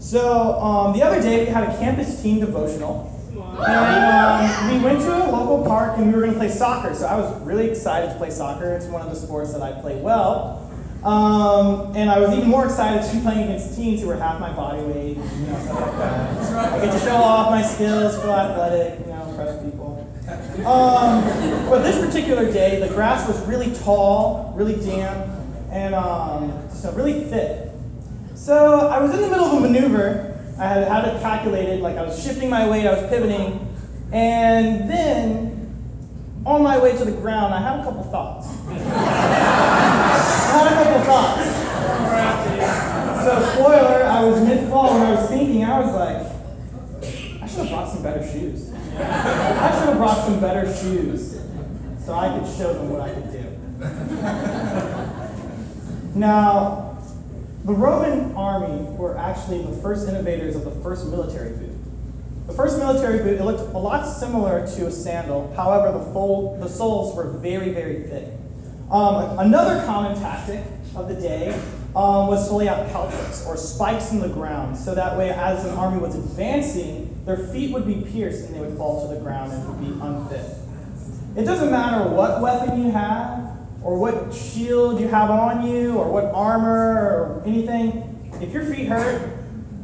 So 0.00 0.60
um, 0.60 0.92
the 0.92 1.02
other 1.02 1.20
day 1.20 1.44
we 1.44 1.50
had 1.50 1.64
a 1.64 1.76
campus 1.78 2.22
team 2.22 2.40
devotional. 2.40 3.10
And 3.34 4.68
um, 4.68 4.72
we 4.72 4.84
went 4.84 5.00
to 5.00 5.14
a 5.14 5.30
local 5.30 5.64
park 5.64 5.96
and 5.98 6.08
we 6.08 6.12
were 6.12 6.20
going 6.20 6.32
to 6.32 6.38
play 6.38 6.48
soccer. 6.48 6.94
So 6.94 7.06
I 7.06 7.16
was 7.16 7.40
really 7.42 7.70
excited 7.70 8.08
to 8.12 8.14
play 8.16 8.30
soccer. 8.30 8.74
It's 8.74 8.86
one 8.86 9.00
of 9.00 9.08
the 9.08 9.16
sports 9.16 9.52
that 9.52 9.62
I 9.62 9.72
play 9.80 9.96
well. 10.00 10.63
Um, 11.04 11.94
and 11.94 12.10
I 12.10 12.18
was 12.18 12.30
even 12.34 12.48
more 12.48 12.64
excited 12.64 13.06
to 13.06 13.16
be 13.16 13.22
playing 13.22 13.42
against 13.42 13.76
teens 13.76 14.00
who 14.00 14.06
were 14.06 14.16
half 14.16 14.40
my 14.40 14.50
body 14.52 14.80
weight, 14.82 15.16
you 15.18 15.46
know, 15.46 15.60
stuff 15.62 15.80
like 15.80 15.98
that. 15.98 16.72
I 16.72 16.84
get 16.86 16.92
to 16.92 16.98
show 16.98 17.16
off 17.16 17.50
my 17.50 17.62
skills, 17.62 18.18
feel 18.22 18.32
athletic, 18.32 19.00
you 19.00 19.12
know, 19.12 19.28
impress 19.28 19.62
people. 19.62 19.84
Um, 20.66 21.22
but 21.68 21.82
this 21.82 22.02
particular 22.02 22.50
day, 22.50 22.80
the 22.80 22.88
grass 22.88 23.28
was 23.28 23.38
really 23.46 23.74
tall, 23.74 24.54
really 24.56 24.76
damp, 24.76 25.30
and 25.70 25.94
um, 25.94 26.68
so 26.72 26.90
really 26.92 27.24
thick. 27.24 27.68
So 28.34 28.88
I 28.88 28.98
was 28.98 29.12
in 29.12 29.20
the 29.20 29.28
middle 29.28 29.44
of 29.44 29.52
a 29.52 29.60
maneuver. 29.60 30.40
I 30.58 30.66
had 30.66 30.88
had 30.88 31.04
it 31.04 31.20
calculated, 31.20 31.80
like 31.80 31.98
I 31.98 32.02
was 32.02 32.22
shifting 32.22 32.48
my 32.48 32.66
weight, 32.66 32.86
I 32.86 32.94
was 32.94 33.10
pivoting, 33.10 33.76
and 34.10 34.88
then 34.88 35.54
on 36.46 36.62
my 36.62 36.78
way 36.78 36.96
to 36.96 37.04
the 37.04 37.12
ground, 37.12 37.52
I 37.52 37.60
had 37.60 37.80
a 37.80 37.84
couple 37.84 38.04
thoughts. 38.04 38.46
I 40.34 40.58
had 40.58 40.66
a 40.72 40.74
couple 40.84 41.00
thoughts. 41.04 41.44
So, 43.24 43.30
spoiler, 43.54 44.04
I 44.04 44.24
was 44.24 44.40
mid 44.42 44.68
fall 44.68 44.94
and 44.94 45.04
I 45.04 45.10
was 45.20 45.28
thinking, 45.28 45.64
I 45.64 45.80
was 45.80 45.92
like, 45.94 46.20
I 47.42 47.46
should 47.46 47.60
have 47.60 47.68
brought 47.70 47.88
some 47.92 48.02
better 48.02 48.22
shoes. 48.26 48.72
I 48.98 49.78
should 49.78 49.88
have 49.88 49.96
brought 49.96 50.24
some 50.24 50.40
better 50.40 50.66
shoes 50.76 51.40
so 52.04 52.12
I 52.12 52.38
could 52.38 52.46
show 52.56 52.72
them 52.74 52.90
what 52.90 53.00
I 53.00 53.14
could 53.14 53.32
do. 53.32 53.44
Now, 56.14 56.98
the 57.64 57.72
Roman 57.72 58.34
army 58.36 58.82
were 58.96 59.16
actually 59.16 59.62
the 59.62 59.72
first 59.80 60.06
innovators 60.08 60.54
of 60.54 60.64
the 60.64 60.70
first 60.70 61.06
military 61.08 61.56
boot. 61.56 61.70
The 62.46 62.52
first 62.52 62.78
military 62.78 63.18
boot, 63.18 63.40
it 63.40 63.44
looked 63.44 63.74
a 63.74 63.78
lot 63.78 64.04
similar 64.04 64.66
to 64.76 64.86
a 64.86 64.90
sandal. 64.90 65.52
However, 65.56 65.98
the, 65.98 66.04
fold, 66.12 66.60
the 66.60 66.68
soles 66.68 67.16
were 67.16 67.30
very, 67.30 67.70
very 67.70 68.02
thick. 68.02 68.28
Um, 68.90 69.38
another 69.38 69.84
common 69.86 70.18
tactic 70.18 70.64
of 70.94 71.08
the 71.08 71.14
day 71.14 71.52
um, 71.96 72.28
was 72.28 72.48
to 72.48 72.54
lay 72.54 72.68
out 72.68 72.88
peltries 72.88 73.46
or 73.46 73.56
spikes 73.56 74.12
in 74.12 74.20
the 74.20 74.28
ground, 74.28 74.76
so 74.76 74.94
that 74.94 75.16
way, 75.16 75.30
as 75.30 75.64
an 75.64 75.74
army 75.76 75.98
was 75.98 76.14
advancing, 76.14 77.22
their 77.24 77.38
feet 77.38 77.72
would 77.72 77.86
be 77.86 78.02
pierced 78.12 78.46
and 78.46 78.54
they 78.54 78.60
would 78.60 78.76
fall 78.76 79.08
to 79.08 79.14
the 79.14 79.20
ground 79.20 79.52
and 79.52 79.68
would 79.68 79.80
be 79.80 80.00
unfit. 80.00 80.58
It 81.36 81.44
doesn't 81.44 81.70
matter 81.70 82.08
what 82.10 82.40
weapon 82.40 82.84
you 82.84 82.90
have, 82.92 83.58
or 83.82 83.98
what 83.98 84.32
shield 84.34 85.00
you 85.00 85.08
have 85.08 85.30
on 85.30 85.66
you, 85.66 85.96
or 85.96 86.10
what 86.10 86.26
armor, 86.26 87.40
or 87.40 87.42
anything. 87.46 88.30
If 88.40 88.52
your 88.52 88.64
feet 88.64 88.88
hurt, 88.88 89.38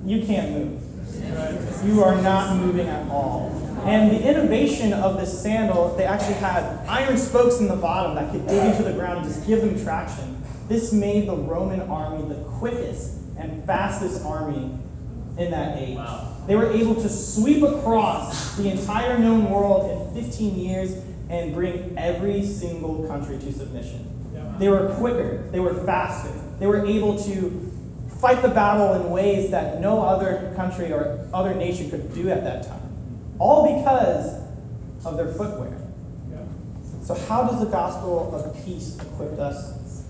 you 0.05 0.25
can't 0.25 0.53
move. 0.53 0.77
You 1.85 2.03
are 2.05 2.21
not 2.21 2.57
moving 2.57 2.89
at 2.89 3.09
all. 3.11 3.51
And 3.87 4.11
the 4.11 4.29
innovation 4.29 4.93
of 4.93 5.19
this 5.19 5.43
sandal, 5.43 5.95
they 5.97 6.05
actually 6.05 6.35
had 6.35 6.87
iron 6.87 7.17
spokes 7.17 7.61
in 7.61 7.69
the 7.69 7.77
bottom 7.77 8.15
that 8.17 8.31
could 8.31 8.47
dig 8.47 8.65
into 8.67 8.83
the 8.83 8.93
ground 8.93 9.25
and 9.25 9.27
just 9.27 9.47
give 9.47 9.61
them 9.61 9.83
traction. 9.83 10.43
This 10.69 10.93
made 10.93 11.29
the 11.29 11.37
Roman 11.37 11.81
army 11.83 12.29
the 12.29 12.43
quickest 12.59 13.17
and 13.39 13.65
fastest 13.65 14.25
army 14.25 14.79
in 15.39 15.51
that 15.51 15.79
age. 15.79 15.99
They 16.47 16.57
were 16.57 16.71
able 16.71 16.95
to 16.97 17.09
sweep 17.09 17.63
across 17.63 18.57
the 18.57 18.71
entire 18.71 19.19
known 19.19 19.51
world 19.51 20.15
in 20.15 20.23
15 20.23 20.57
years 20.57 20.93
and 21.29 21.55
bring 21.55 21.95
every 21.97 22.45
single 22.45 23.07
country 23.09 23.39
to 23.39 23.53
submission. 23.53 24.07
They 24.59 24.69
were 24.69 24.95
quicker, 24.99 25.49
they 25.53 25.61
were 25.61 25.75
faster, 25.87 26.31
they 26.59 26.67
were 26.67 26.85
able 26.85 27.19
to 27.25 27.73
fight 28.21 28.43
the 28.43 28.49
battle 28.49 28.93
in 28.93 29.11
ways 29.11 29.51
that 29.53 29.81
no 29.81 30.03
other 30.03 30.53
country 30.55 30.93
or 30.93 31.27
other 31.33 31.55
nation 31.55 31.89
could 31.89 32.13
do 32.13 32.29
at 32.29 32.45
that 32.45 32.67
time. 32.67 32.90
All 33.41 33.77
because 33.77 34.39
of 35.05 35.17
their 35.17 35.33
footwear. 35.33 35.77
So, 37.03 37.15
how 37.15 37.43
does 37.43 37.59
the 37.59 37.67
gospel 37.67 38.33
of 38.33 38.65
peace 38.65 38.97
equip 39.01 39.39
us? 39.39 40.05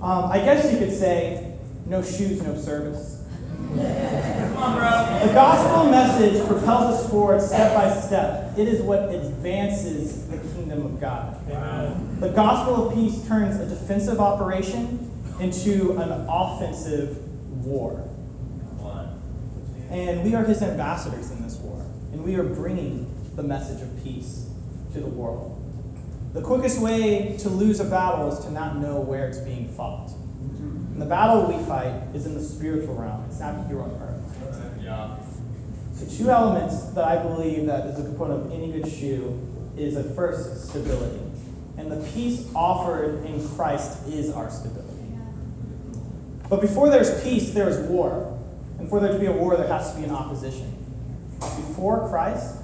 Um, 0.00 0.24
I 0.32 0.38
guess 0.38 0.72
you 0.72 0.78
could 0.78 0.92
say, 0.92 1.54
no 1.86 2.02
shoes, 2.02 2.42
no 2.42 2.56
service. 2.56 3.22
Come 3.68 4.56
on, 4.56 4.76
bro. 4.76 5.26
The 5.26 5.32
gospel 5.32 5.90
message 5.90 6.46
propels 6.46 6.94
us 6.94 7.10
forward 7.10 7.40
step 7.40 7.74
by 7.74 7.94
step. 8.00 8.58
It 8.58 8.66
is 8.66 8.80
what 8.82 9.14
advances 9.14 10.26
the 10.28 10.38
kingdom 10.38 10.86
of 10.86 11.00
God. 11.00 11.46
The 12.20 12.30
gospel 12.30 12.88
of 12.88 12.94
peace 12.94 13.26
turns 13.28 13.60
a 13.60 13.66
defensive 13.66 14.18
operation 14.18 15.10
into 15.40 15.92
an 15.98 16.26
offensive 16.28 17.18
war. 17.64 18.08
And 19.90 20.24
we 20.24 20.34
are 20.34 20.44
his 20.44 20.62
ambassadors 20.62 21.30
in 21.30 21.42
this 21.42 21.56
war. 21.56 21.73
And 22.14 22.22
we 22.22 22.36
are 22.36 22.44
bringing 22.44 23.12
the 23.34 23.42
message 23.42 23.82
of 23.82 24.04
peace 24.04 24.48
to 24.92 25.00
the 25.00 25.08
world. 25.08 25.60
The 26.32 26.42
quickest 26.42 26.80
way 26.80 27.36
to 27.40 27.48
lose 27.48 27.80
a 27.80 27.84
battle 27.84 28.30
is 28.32 28.38
to 28.44 28.52
not 28.52 28.76
know 28.76 29.00
where 29.00 29.26
it's 29.26 29.38
being 29.38 29.66
fought. 29.74 30.12
And 30.12 31.02
the 31.02 31.06
battle 31.06 31.48
we 31.48 31.60
fight 31.64 32.14
is 32.14 32.24
in 32.26 32.34
the 32.34 32.40
spiritual 32.40 32.94
realm. 32.94 33.24
It's 33.28 33.40
not 33.40 33.66
here 33.66 33.82
on 33.82 33.90
earth. 34.00 34.80
Yeah. 34.80 35.16
So 35.92 36.06
two 36.16 36.30
elements 36.30 36.84
that 36.90 37.04
I 37.04 37.20
believe 37.20 37.66
that 37.66 37.86
is 37.86 37.98
a 37.98 38.04
component 38.04 38.46
of 38.46 38.52
any 38.52 38.70
good 38.70 38.88
shoe 38.88 39.36
is 39.76 39.96
at 39.96 40.14
first 40.14 40.68
stability. 40.68 41.18
And 41.76 41.90
the 41.90 42.08
peace 42.12 42.48
offered 42.54 43.24
in 43.24 43.44
Christ 43.56 44.06
is 44.06 44.30
our 44.30 44.50
stability. 44.50 45.18
But 46.48 46.60
before 46.60 46.90
there's 46.90 47.24
peace, 47.24 47.52
there 47.52 47.68
is 47.68 47.78
war. 47.88 48.38
And 48.78 48.88
for 48.88 49.00
there 49.00 49.12
to 49.12 49.18
be 49.18 49.26
a 49.26 49.32
war, 49.32 49.56
there 49.56 49.66
has 49.66 49.90
to 49.92 49.98
be 49.98 50.04
an 50.04 50.12
opposition. 50.12 50.83
Before 51.56 52.08
Christ, 52.08 52.56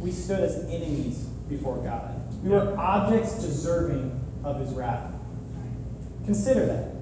we 0.00 0.10
stood 0.10 0.40
as 0.40 0.64
enemies 0.64 1.18
before 1.48 1.78
God. 1.78 2.14
We 2.42 2.50
were 2.50 2.76
objects 2.78 3.40
deserving 3.40 4.20
of 4.44 4.60
his 4.60 4.70
wrath. 4.74 5.12
Consider 6.24 6.66
that. 6.66 6.92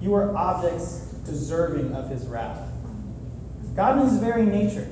You 0.00 0.14
are 0.14 0.36
objects 0.36 1.00
deserving 1.24 1.94
of 1.94 2.10
his 2.10 2.26
wrath. 2.26 2.60
God 3.74 3.98
in 3.98 4.08
his 4.08 4.18
very 4.18 4.44
nature 4.44 4.88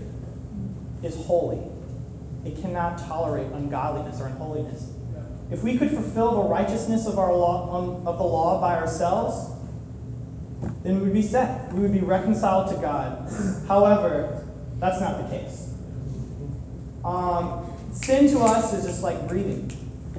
is 1.03 1.15
holy. 1.27 1.61
It 2.45 2.61
cannot 2.61 2.99
tolerate 2.99 3.47
ungodliness 3.53 4.21
or 4.21 4.27
unholiness. 4.27 4.93
If 5.51 5.63
we 5.63 5.77
could 5.77 5.91
fulfill 5.91 6.43
the 6.43 6.49
righteousness 6.49 7.07
of 7.07 7.19
our 7.19 7.33
law 7.33 7.77
um, 7.77 8.07
of 8.07 8.17
the 8.17 8.25
law 8.25 8.61
by 8.61 8.77
ourselves, 8.77 9.52
then 10.83 10.97
we 10.97 11.05
would 11.05 11.13
be 11.13 11.23
set. 11.23 11.73
We 11.73 11.81
would 11.81 11.93
be 11.93 12.01
reconciled 12.01 12.75
to 12.75 12.81
God. 12.81 13.29
However, 13.69 14.45
that's 14.79 15.01
not 15.01 15.19
the 15.19 15.37
case. 15.37 15.75
Um, 17.05 17.71
sin 17.93 18.29
to 18.31 18.41
us 18.41 18.73
is 18.75 18.85
just 18.85 19.03
like 19.03 19.29
breathing. 19.29 19.71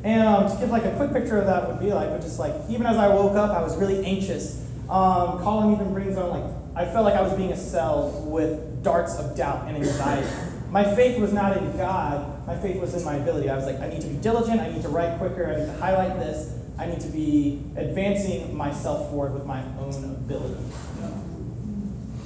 And 0.03 0.27
um, 0.27 0.51
to 0.51 0.57
give 0.57 0.69
like 0.69 0.85
a 0.85 0.95
quick 0.95 1.13
picture 1.13 1.37
of 1.37 1.45
that 1.47 1.67
would 1.67 1.79
be 1.79 1.93
like, 1.93 2.09
which 2.11 2.25
is 2.25 2.39
like, 2.39 2.53
even 2.69 2.85
as 2.85 2.97
I 2.97 3.07
woke 3.07 3.35
up, 3.35 3.51
I 3.51 3.61
was 3.61 3.77
really 3.77 4.05
anxious. 4.05 4.65
Um, 4.89 5.39
Colin 5.39 5.73
even 5.73 5.93
brings 5.93 6.17
on 6.17 6.29
like, 6.29 6.43
I 6.75 6.91
felt 6.91 7.05
like 7.05 7.15
I 7.15 7.21
was 7.21 7.33
being 7.33 7.51
assailed 7.51 8.29
with 8.29 8.83
darts 8.83 9.15
of 9.17 9.37
doubt 9.37 9.67
and 9.67 9.77
anxiety. 9.77 10.27
My 10.69 10.83
faith 10.95 11.19
was 11.19 11.31
not 11.31 11.55
in 11.55 11.77
God. 11.77 12.47
My 12.47 12.57
faith 12.57 12.81
was 12.81 12.95
in 12.95 13.05
my 13.05 13.15
ability. 13.15 13.49
I 13.49 13.55
was 13.55 13.65
like, 13.65 13.79
I 13.79 13.87
need 13.87 14.01
to 14.01 14.07
be 14.07 14.15
diligent. 14.15 14.59
I 14.59 14.71
need 14.71 14.81
to 14.81 14.89
write 14.89 15.17
quicker. 15.19 15.47
I 15.47 15.59
need 15.59 15.65
to 15.67 15.73
highlight 15.73 16.19
this. 16.19 16.57
I 16.77 16.87
need 16.87 16.99
to 17.01 17.09
be 17.09 17.61
advancing 17.75 18.55
myself 18.55 19.09
forward 19.09 19.33
with 19.33 19.45
my 19.45 19.63
own 19.79 20.03
ability. 20.03 20.63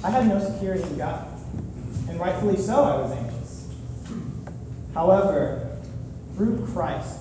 I 0.02 0.10
had 0.10 0.26
no 0.26 0.38
security 0.40 0.82
in 0.82 0.96
God. 0.96 1.26
And 2.08 2.18
rightfully 2.18 2.56
so, 2.56 2.82
I 2.84 2.96
was 2.96 3.12
anxious. 3.12 3.68
However, 4.94 5.78
through 6.34 6.66
Christ, 6.72 7.20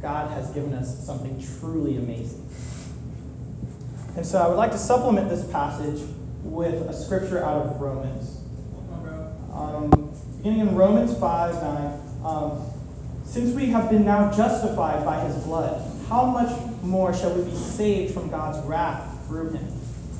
God 0.00 0.30
has 0.30 0.48
given 0.50 0.72
us 0.72 1.04
something 1.04 1.44
truly 1.60 1.96
amazing. 1.96 2.48
And 4.16 4.24
so 4.24 4.38
I 4.38 4.48
would 4.48 4.56
like 4.56 4.72
to 4.72 4.78
supplement 4.78 5.28
this 5.28 5.44
passage 5.50 6.08
with 6.42 6.88
a 6.88 6.92
scripture 6.92 7.44
out 7.44 7.66
of 7.66 7.80
Romans. 7.80 8.40
Um, 9.52 9.90
beginning 10.38 10.60
in 10.60 10.76
Romans 10.76 11.18
5 11.18 11.62
9. 11.62 12.00
Um, 12.24 12.62
Since 13.24 13.54
we 13.54 13.66
have 13.66 13.90
been 13.90 14.04
now 14.04 14.32
justified 14.32 15.04
by 15.04 15.20
his 15.20 15.36
blood, 15.44 15.82
how 16.08 16.24
much 16.26 16.50
more 16.82 17.14
shall 17.14 17.34
we 17.34 17.50
be 17.50 17.56
saved 17.56 18.14
from 18.14 18.30
God's 18.30 18.66
wrath 18.66 19.26
through 19.26 19.50
him? 19.50 19.66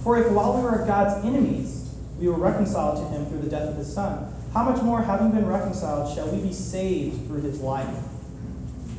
For 0.03 0.19
if 0.19 0.31
while 0.33 0.57
we 0.57 0.63
were 0.63 0.85
God's 0.87 1.25
enemies, 1.25 1.95
we 2.19 2.29
were 2.29 2.39
reconciled 2.39 2.99
to 2.99 3.17
him 3.17 3.27
through 3.27 3.41
the 3.41 3.51
death 3.51 3.69
of 3.69 3.77
his 3.77 3.93
son, 3.93 4.33
how 4.53 4.65
much 4.65 4.83
more, 4.83 5.03
having 5.03 5.31
been 5.31 5.47
reconciled, 5.47 6.15
shall 6.15 6.29
we 6.29 6.41
be 6.41 6.53
saved 6.53 7.27
through 7.27 7.43
his 7.43 7.61
life? 7.61 7.95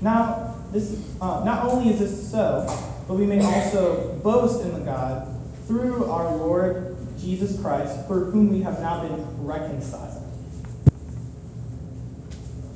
Now, 0.02 0.56
this 0.72 1.04
uh, 1.20 1.44
not 1.44 1.66
only 1.66 1.92
is 1.92 2.00
this 2.00 2.32
so, 2.32 2.68
but 3.08 3.16
we 3.16 3.26
may 3.26 3.44
also 3.44 4.14
boast 4.24 4.64
in 4.64 4.74
the 4.74 4.80
God 4.80 5.28
through 5.68 6.06
our 6.06 6.36
Lord 6.36 6.96
Jesus 7.20 7.60
Christ, 7.60 8.08
for 8.08 8.26
whom 8.26 8.52
we 8.52 8.62
have 8.62 8.80
now 8.80 9.02
been 9.02 9.46
reconciled. 9.46 10.19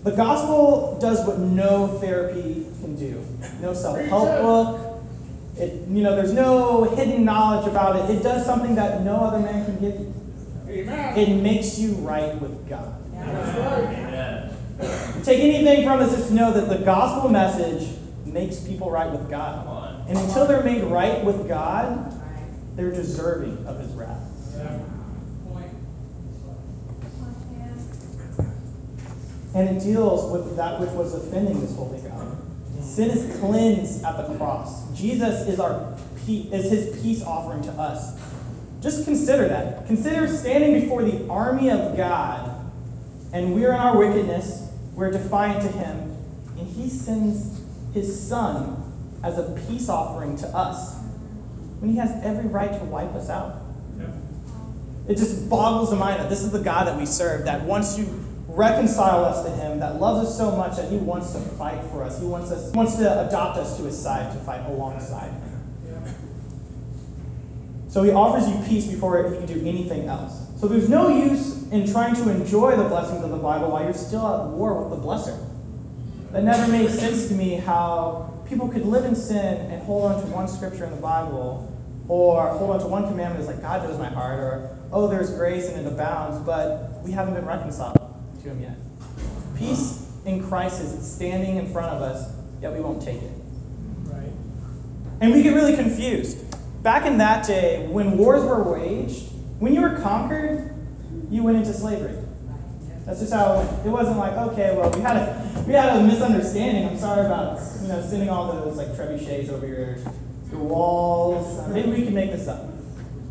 The 0.04 0.12
gospel 0.12 0.98
does 1.00 1.26
what 1.26 1.40
no 1.40 1.88
therapy 2.00 2.66
can 2.82 2.96
do. 2.96 3.26
No 3.62 3.74
self-help 3.74 4.42
book. 4.42 5.04
It, 5.58 5.88
you 5.88 6.04
know, 6.04 6.16
there's 6.16 6.34
no 6.34 6.84
hidden 6.84 7.24
knowledge 7.24 7.68
about 7.68 7.96
it. 7.96 8.16
It 8.16 8.24
does 8.24 8.46
something 8.46 8.76
that 8.76 9.04
no 9.04 9.18
other 9.18 9.40
man 9.40 9.66
can 9.66 9.80
give 9.80 10.00
you. 10.00 10.14
It 10.68 11.42
makes 11.42 11.78
you 11.78 11.94
right 11.96 12.40
with 12.42 12.68
God. 12.68 13.00
Amen. 13.16 14.50
Take 15.24 15.40
anything 15.40 15.86
from 15.86 16.00
this, 16.00 16.16
just 16.16 16.32
know 16.32 16.52
that 16.52 16.68
the 16.68 16.84
gospel 16.84 17.30
message 17.30 17.88
makes 18.26 18.60
people 18.60 18.90
right 18.90 19.12
with 19.12 19.30
God. 19.30 20.10
And 20.10 20.18
until 20.18 20.48
they're 20.48 20.64
made 20.64 20.84
right 20.84 21.24
with 21.24 21.48
God, 21.48 22.20
they're 22.76 22.92
deserving 22.92 23.66
of 23.68 23.80
his 23.80 23.92
wrath. 23.92 24.20
And 29.56 29.70
it 29.70 29.84
deals 29.84 30.32
with 30.32 30.56
that 30.58 30.80
which 30.80 30.90
was 30.92 31.14
offending 31.14 31.62
this 31.62 31.76
holy 31.76 32.00
God. 32.02 32.38
Sin 32.82 33.10
is 33.10 33.40
cleansed 33.40 34.04
at 34.04 34.28
the 34.28 34.38
cross. 34.38 34.92
Jesus 34.96 35.48
is 35.48 35.60
our 35.60 35.98
is 36.28 36.72
his 36.72 37.02
peace 37.02 37.22
offering 37.22 37.62
to 37.64 37.72
us. 37.72 38.18
Just 38.82 39.04
consider 39.04 39.48
that. 39.50 39.88
Consider 39.88 40.28
standing 40.28 40.80
before 40.80 41.04
the 41.04 41.28
army 41.30 41.70
of 41.70 41.98
God, 41.98 42.72
and 43.34 43.54
we're 43.54 43.74
in 43.74 43.80
our 43.80 43.98
wickedness, 43.98 44.70
we're 44.94 45.12
defiant 45.12 45.62
to 45.64 45.68
him, 45.68 46.16
and 46.58 46.68
he 46.68 46.90
sends 46.90 47.62
his 47.94 48.28
son 48.28 48.80
as 49.24 49.38
a 49.38 49.60
peace 49.68 49.90
offering 49.90 50.38
to 50.38 50.48
us 50.50 50.98
when 51.80 51.92
he 51.92 51.98
has 51.98 52.12
every 52.24 52.48
right 52.48 52.72
to 52.72 52.86
wipe 52.86 53.14
us 53.16 53.30
out. 53.30 53.62
It 55.08 55.18
just 55.18 55.50
boggles 55.50 55.90
the 55.90 55.98
mind 55.98 56.22
that 56.22 56.30
this 56.30 56.44
is 56.44 56.52
the 56.52 56.60
God 56.60 56.88
that 56.88 56.98
we 56.98 57.06
serve, 57.06 57.46
that 57.46 57.64
once 57.64 57.96
to 57.98 58.06
reconcile 58.54 59.26
us 59.26 59.44
to 59.46 59.52
Him, 59.52 59.80
that 59.80 60.00
loves 60.00 60.28
us 60.28 60.38
so 60.38 60.56
much 60.56 60.78
that 60.78 60.90
He 60.90 60.98
wants 60.98 61.34
to 61.34 61.40
fight 61.40 61.84
for 61.86 62.04
us. 62.04 62.20
He 62.20 62.26
wants 62.26 62.52
us, 62.52 62.72
he 62.72 62.78
wants 62.78 62.96
to 62.98 63.28
adopt 63.28 63.58
us 63.58 63.78
to 63.78 63.84
His 63.84 64.00
side 64.00 64.32
to 64.34 64.40
fight 64.40 64.66
alongside 64.68 65.32
Him. 65.32 66.16
So 67.90 68.04
He 68.04 68.12
offers 68.12 68.48
you 68.48 68.64
peace 68.68 68.88
before 68.88 69.30
He 69.30 69.38
can 69.38 69.46
do 69.46 69.68
anything 69.68 70.08
else. 70.08 70.48
So 70.60 70.68
there's 70.68 70.88
no 70.88 71.10
use 71.10 71.68
in 71.72 71.92
trying 71.92 72.16
to 72.16 72.30
enjoy 72.30 72.76
the 72.78 72.84
blessings 72.84 73.24
of 73.24 73.32
the 73.32 73.38
Bible 73.38 73.72
while 73.72 73.84
you're 73.84 73.94
still 73.94 74.26
at 74.26 74.48
war 74.50 74.84
with 74.84 74.98
the 74.98 75.06
blesser. 75.06 75.46
That 76.32 76.44
never 76.44 76.72
made 76.72 76.90
sense 76.90 77.28
to 77.28 77.34
me 77.34 77.56
how 77.56 78.44
people 78.48 78.70
could 78.70 78.86
live 78.86 79.06
in 79.06 79.16
sin 79.16 79.72
and 79.72 79.82
hold 79.84 80.12
on 80.12 80.22
to 80.22 80.28
one 80.28 80.48
scripture 80.48 80.86
in 80.86 80.92
the 80.92 81.02
Bible 81.02 81.70
or 82.08 82.50
hold 82.50 82.72
on 82.72 82.80
to 82.80 82.88
one 82.88 83.08
commandment 83.08 83.42
as 83.42 83.48
like 83.48 83.62
God 83.62 83.84
knows 83.84 83.98
my 83.98 84.10
heart 84.10 84.40
or 84.40 84.78
oh 84.92 85.08
there's 85.08 85.32
grace 85.32 85.70
and 85.70 85.86
it 85.86 85.92
abounds, 85.92 86.40
but 86.46 87.02
we 87.04 87.12
haven't 87.12 87.34
been 87.34 87.46
reconciled 87.46 87.98
to 88.44 88.50
him 88.50 88.62
yet. 88.62 88.78
Peace 89.58 90.12
in 90.26 90.46
Christ 90.48 90.82
is 90.82 91.16
standing 91.16 91.58
in 91.58 91.72
front 91.72 91.94
of 91.94 92.02
us, 92.02 92.34
yet 92.62 92.74
we 92.74 92.80
won't 92.80 93.02
take 93.02 93.22
it. 93.22 93.32
Right. 94.04 94.32
And 95.22 95.34
we 95.34 95.42
get 95.42 95.54
really 95.54 95.76
confused. 95.76 96.40
Back 96.84 97.06
in 97.06 97.18
that 97.20 97.48
day, 97.48 97.88
when 97.88 98.18
wars 98.18 98.44
were 98.44 98.62
waged, 98.64 99.32
when 99.60 99.74
you 99.74 99.82
were 99.82 99.98
conquered, 100.00 100.74
you 101.30 101.44
went 101.44 101.58
into 101.58 101.74
slavery. 101.74 102.18
That's 103.06 103.20
just 103.20 103.34
how 103.34 103.54
it 103.54 103.66
went. 103.66 103.86
It 103.86 103.90
wasn't 103.90 104.18
like, 104.18 104.34
okay, 104.34 104.76
well, 104.76 104.92
we 104.92 105.02
had 105.02 105.18
a 105.18 105.64
we 105.68 105.74
had 105.74 105.98
a 105.98 106.04
misunderstanding. 106.04 106.88
I'm 106.88 106.98
sorry 106.98 107.26
about 107.26 107.60
you 107.82 107.88
know 107.88 108.02
sending 108.02 108.30
all 108.30 108.52
those 108.52 108.78
like 108.78 108.90
trebuchets 108.90 109.50
over 109.50 109.68
your 109.68 109.98
your 110.52 110.60
walls. 110.60 111.68
Maybe 111.70 111.90
we 111.90 112.04
can 112.04 112.14
make 112.14 112.32
this 112.32 112.48
up. 112.48 112.66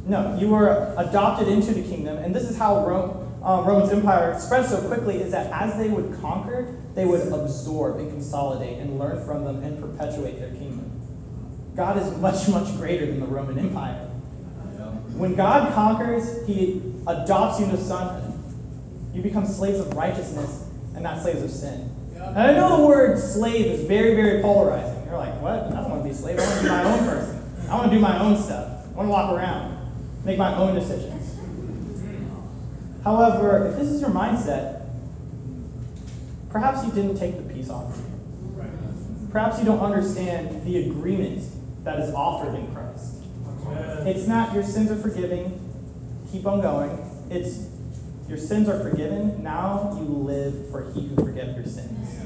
No, 0.06 0.36
you 0.38 0.48
were 0.48 0.94
adopted 0.98 1.48
into 1.48 1.72
the 1.72 1.82
kingdom, 1.82 2.18
and 2.18 2.34
this 2.34 2.50
is 2.50 2.58
how 2.58 2.86
Rome, 2.86 3.21
um, 3.44 3.64
Roman's 3.64 3.92
empire 3.92 4.38
spread 4.38 4.66
so 4.66 4.86
quickly. 4.86 5.16
Is 5.16 5.32
that 5.32 5.50
as 5.52 5.76
they 5.78 5.88
would 5.88 6.18
conquer, 6.20 6.76
they 6.94 7.04
would 7.04 7.20
absorb 7.32 7.98
and 7.98 8.10
consolidate 8.10 8.78
and 8.78 8.98
learn 8.98 9.24
from 9.24 9.44
them 9.44 9.62
and 9.62 9.80
perpetuate 9.80 10.38
their 10.38 10.50
kingdom. 10.50 10.90
God 11.74 11.96
is 11.96 12.16
much 12.18 12.48
much 12.48 12.76
greater 12.76 13.06
than 13.06 13.20
the 13.20 13.26
Roman 13.26 13.58
Empire. 13.58 14.08
When 15.14 15.34
God 15.34 15.74
conquers, 15.74 16.46
He 16.46 16.80
adopts 17.06 17.60
you 17.60 17.66
into 17.66 17.76
sonhood. 17.76 18.32
You 19.14 19.22
become 19.22 19.46
slaves 19.46 19.78
of 19.78 19.92
righteousness 19.94 20.68
and 20.94 21.02
not 21.02 21.20
slaves 21.20 21.42
of 21.42 21.50
sin. 21.50 21.90
And 22.16 22.38
I 22.38 22.52
know 22.54 22.78
the 22.78 22.86
word 22.86 23.18
slave 23.18 23.66
is 23.66 23.84
very, 23.86 24.14
very 24.14 24.40
polarizing. 24.40 25.04
You're 25.06 25.18
like, 25.18 25.38
what? 25.42 25.64
I 25.64 25.80
don't 25.80 25.90
want 25.90 26.02
to 26.02 26.04
be 26.04 26.10
a 26.10 26.14
slave. 26.14 26.38
I 26.38 26.44
want 26.46 26.56
to 26.56 26.62
be 26.62 26.68
my 26.68 26.84
own 26.84 26.98
person. 27.00 27.68
I 27.68 27.74
want 27.74 27.90
to 27.90 27.96
do 27.96 28.00
my 28.00 28.18
own 28.20 28.42
stuff. 28.42 28.86
I 28.86 28.96
want 28.96 29.06
to 29.08 29.10
walk 29.10 29.32
around, 29.32 30.24
make 30.24 30.38
my 30.38 30.54
own 30.56 30.74
decisions. 30.74 31.21
However, 33.04 33.66
if 33.68 33.78
this 33.78 33.88
is 33.88 34.00
your 34.00 34.10
mindset, 34.10 34.86
perhaps 36.50 36.84
you 36.84 36.92
didn't 36.92 37.16
take 37.18 37.36
the 37.36 37.54
peace 37.54 37.68
offering. 37.68 38.08
Perhaps 39.30 39.58
you 39.58 39.64
don't 39.64 39.80
understand 39.80 40.64
the 40.64 40.90
agreement 40.90 41.42
that 41.84 41.98
is 41.98 42.14
offered 42.14 42.54
in 42.54 42.72
Christ. 42.74 43.14
It's 44.06 44.28
not 44.28 44.52
your 44.54 44.62
sins 44.62 44.90
are 44.90 44.96
forgiven, 44.96 45.58
keep 46.30 46.46
on 46.46 46.60
going. 46.60 46.98
It's 47.30 47.68
your 48.28 48.38
sins 48.38 48.68
are 48.68 48.78
forgiven, 48.80 49.42
now 49.42 49.96
you 49.98 50.04
live 50.04 50.70
for 50.70 50.92
he 50.92 51.08
who 51.08 51.16
forgave 51.16 51.56
your 51.56 51.64
sins. 51.64 52.20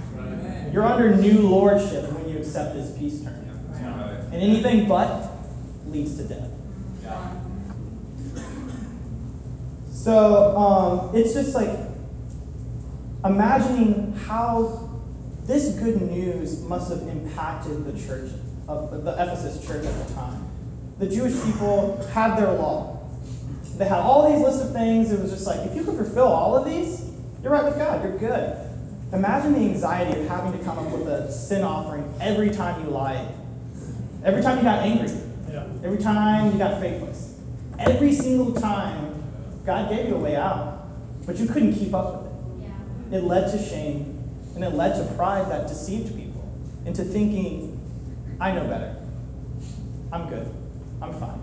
You're 0.72 0.84
under 0.84 1.14
new 1.16 1.48
lordship 1.48 2.12
when 2.12 2.28
you 2.28 2.38
accept 2.38 2.74
this 2.74 2.96
peace 2.98 3.22
term. 3.22 3.34
And 4.32 4.34
anything 4.34 4.88
but 4.88 5.30
leads 5.86 6.16
to 6.16 6.24
death. 6.24 6.50
So 10.06 10.56
um, 10.56 11.16
it's 11.16 11.34
just 11.34 11.52
like 11.52 11.76
imagining 13.24 14.12
how 14.12 14.88
this 15.46 15.70
good 15.80 16.00
news 16.00 16.62
must 16.62 16.90
have 16.90 17.02
impacted 17.08 17.84
the 17.84 18.06
church 18.06 18.30
of 18.68 19.02
the 19.02 19.10
Ephesus 19.14 19.66
church 19.66 19.84
at 19.84 20.06
the 20.06 20.14
time. 20.14 20.48
The 21.00 21.08
Jewish 21.08 21.34
people 21.42 22.00
had 22.14 22.36
their 22.36 22.52
law. 22.52 23.00
They 23.78 23.86
had 23.86 23.98
all 23.98 24.30
these 24.30 24.40
lists 24.40 24.62
of 24.62 24.72
things. 24.72 25.10
It 25.10 25.20
was 25.20 25.32
just 25.32 25.44
like, 25.44 25.68
if 25.68 25.74
you 25.74 25.82
could 25.82 25.96
fulfill 25.96 26.28
all 26.28 26.56
of 26.56 26.64
these, 26.64 27.10
you're 27.42 27.50
right 27.50 27.64
with 27.64 27.76
God. 27.76 28.04
You're 28.04 28.16
good. 28.16 28.56
Imagine 29.12 29.54
the 29.54 29.58
anxiety 29.58 30.20
of 30.20 30.28
having 30.28 30.56
to 30.56 30.64
come 30.64 30.78
up 30.78 30.92
with 30.92 31.08
a 31.08 31.32
sin 31.32 31.64
offering 31.64 32.14
every 32.20 32.50
time 32.50 32.80
you 32.84 32.90
lied, 32.90 33.26
every 34.24 34.40
time 34.40 34.58
you 34.58 34.62
got 34.62 34.84
angry, 34.84 35.10
Yeah. 35.50 35.66
every 35.82 35.98
time 35.98 36.52
you 36.52 36.58
got 36.58 36.80
faithless. 36.80 37.40
Every 37.80 38.12
single 38.12 38.52
time, 38.54 39.15
God 39.66 39.90
gave 39.90 40.08
you 40.08 40.14
a 40.14 40.18
way 40.18 40.36
out, 40.36 40.86
but 41.26 41.36
you 41.36 41.46
couldn't 41.46 41.74
keep 41.74 41.92
up 41.92 42.22
with 42.22 42.62
it. 43.12 43.16
It 43.16 43.24
led 43.24 43.50
to 43.50 43.58
shame, 43.58 44.22
and 44.54 44.62
it 44.62 44.74
led 44.74 44.96
to 44.96 45.14
pride 45.14 45.50
that 45.50 45.66
deceived 45.66 46.16
people 46.16 46.48
into 46.84 47.02
thinking, 47.02 47.72
I 48.40 48.52
know 48.52 48.66
better. 48.68 48.94
I'm 50.12 50.28
good. 50.28 50.48
I'm 51.02 51.12
fine. 51.18 51.40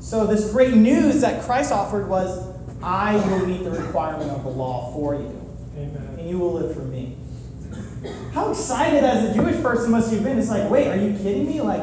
So, 0.00 0.26
this 0.26 0.50
great 0.50 0.74
news 0.74 1.20
that 1.20 1.42
Christ 1.42 1.72
offered 1.72 2.08
was 2.08 2.48
I 2.82 3.16
will 3.16 3.46
meet 3.46 3.64
the 3.64 3.70
requirement 3.70 4.30
of 4.30 4.42
the 4.42 4.48
law 4.48 4.90
for 4.94 5.14
you, 5.14 5.46
Amen. 5.76 6.16
and 6.18 6.28
you 6.28 6.38
will 6.38 6.54
live 6.54 6.74
for 6.74 6.80
me. 6.80 7.16
How 8.32 8.50
excited 8.50 9.04
as 9.04 9.30
a 9.30 9.34
Jewish 9.34 9.60
person 9.62 9.90
must 9.90 10.10
you 10.10 10.16
have 10.16 10.24
been? 10.24 10.38
It's 10.38 10.48
like, 10.48 10.70
wait, 10.70 10.88
are 10.88 10.96
you 10.96 11.16
kidding 11.18 11.46
me? 11.46 11.60
Like, 11.60 11.82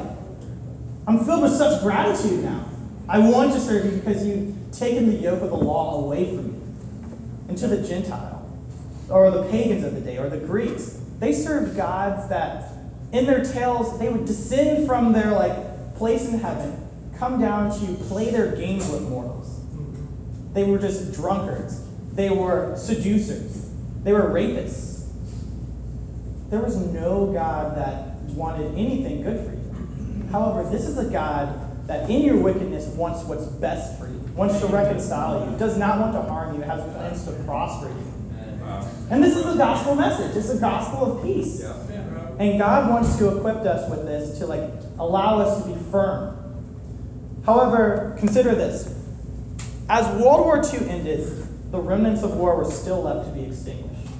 I'm 1.05 1.23
filled 1.23 1.43
with 1.43 1.53
such 1.53 1.83
gratitude 1.83 2.43
now. 2.43 2.67
I 3.07 3.19
want 3.19 3.53
to 3.53 3.59
serve 3.59 3.85
you 3.85 3.91
because 3.91 4.25
you've 4.25 4.46
taken 4.77 5.07
the 5.07 5.17
yoke 5.17 5.41
of 5.41 5.49
the 5.49 5.57
law 5.57 6.03
away 6.03 6.25
from 6.25 6.45
you. 6.47 6.61
And 7.49 7.57
to 7.57 7.67
the 7.67 7.87
Gentile, 7.87 8.49
or 9.09 9.31
the 9.31 9.43
pagans 9.43 9.83
of 9.83 9.95
the 9.95 10.01
day, 10.01 10.17
or 10.17 10.29
the 10.29 10.37
Greeks, 10.37 10.99
they 11.19 11.31
served 11.31 11.75
gods 11.75 12.27
that 12.29 12.73
in 13.11 13.25
their 13.25 13.43
tales 13.43 13.97
they 13.99 14.09
would 14.09 14.25
descend 14.25 14.85
from 14.85 15.13
their 15.13 15.31
like 15.31 15.95
place 15.95 16.27
in 16.27 16.39
heaven, 16.39 16.87
come 17.17 17.39
down 17.41 17.71
to 17.79 17.93
play 18.05 18.29
their 18.29 18.55
games 18.55 18.89
with 18.89 19.01
mortals. 19.03 19.61
They 20.53 20.63
were 20.63 20.77
just 20.77 21.13
drunkards. 21.13 21.83
They 22.13 22.29
were 22.29 22.75
seducers. 22.77 23.69
They 24.03 24.11
were 24.11 24.29
rapists. 24.29 25.07
There 26.49 26.61
was 26.61 26.77
no 26.77 27.31
God 27.33 27.77
that 27.77 28.15
wanted 28.33 28.73
anything 28.75 29.23
good 29.23 29.45
for 29.45 29.51
you. 29.51 30.29
However, 30.31 30.69
this 30.69 30.83
is 30.83 30.97
a 30.97 31.09
God 31.09 31.87
that 31.87 32.09
in 32.09 32.21
your 32.21 32.37
wickedness 32.37 32.87
wants 32.87 33.23
what's 33.23 33.45
best 33.45 33.99
for 33.99 34.07
you, 34.07 34.16
wants 34.37 34.59
to 34.59 34.67
reconcile 34.67 35.49
you, 35.49 35.57
does 35.57 35.77
not 35.77 35.99
want 35.99 36.13
to 36.13 36.21
harm 36.21 36.55
you, 36.55 36.61
has 36.61 36.81
plans 36.93 37.25
to 37.25 37.31
prosper 37.43 37.89
you. 37.89 38.13
And 39.09 39.23
this 39.23 39.35
is 39.35 39.43
the 39.43 39.55
gospel 39.55 39.95
message. 39.95 40.35
It's 40.35 40.49
a 40.49 40.59
gospel 40.59 41.17
of 41.17 41.23
peace. 41.23 41.63
And 42.39 42.59
God 42.59 42.89
wants 42.89 43.17
to 43.17 43.35
equip 43.35 43.57
us 43.57 43.89
with 43.89 44.05
this 44.05 44.37
to 44.39 44.45
like 44.45 44.69
allow 44.99 45.39
us 45.39 45.63
to 45.63 45.69
be 45.69 45.75
firm. 45.91 46.35
However, 47.45 48.15
consider 48.19 48.53
this. 48.53 48.93
As 49.89 50.05
World 50.21 50.41
War 50.41 50.57
II 50.61 50.87
ended, 50.87 51.47
the 51.71 51.79
remnants 51.79 52.21
of 52.21 52.35
war 52.35 52.57
were 52.57 52.69
still 52.69 53.01
left 53.01 53.27
to 53.27 53.33
be 53.33 53.45
extinguished. 53.45 54.11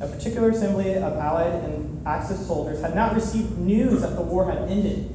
A 0.00 0.06
particular 0.06 0.50
assembly 0.50 0.94
of 0.94 1.16
Allied 1.16 1.64
and 1.64 2.06
Axis 2.06 2.46
soldiers 2.46 2.80
had 2.80 2.94
not 2.94 3.14
received 3.14 3.58
news 3.58 4.02
that 4.02 4.14
the 4.14 4.22
war 4.22 4.50
had 4.50 4.70
ended. 4.70 5.12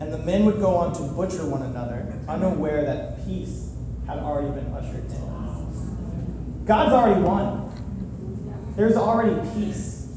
And 0.00 0.12
the 0.12 0.18
men 0.18 0.44
would 0.44 0.58
go 0.58 0.74
on 0.74 0.92
to 0.94 1.02
butcher 1.14 1.48
one 1.48 1.62
another, 1.62 2.12
unaware 2.28 2.84
that 2.84 3.24
peace 3.24 3.72
had 4.06 4.18
already 4.18 4.48
been 4.48 4.72
ushered 4.72 5.10
in. 5.10 6.64
God's 6.64 6.92
already 6.92 7.20
won. 7.20 8.72
There's 8.76 8.96
already 8.96 9.36
peace. 9.54 10.08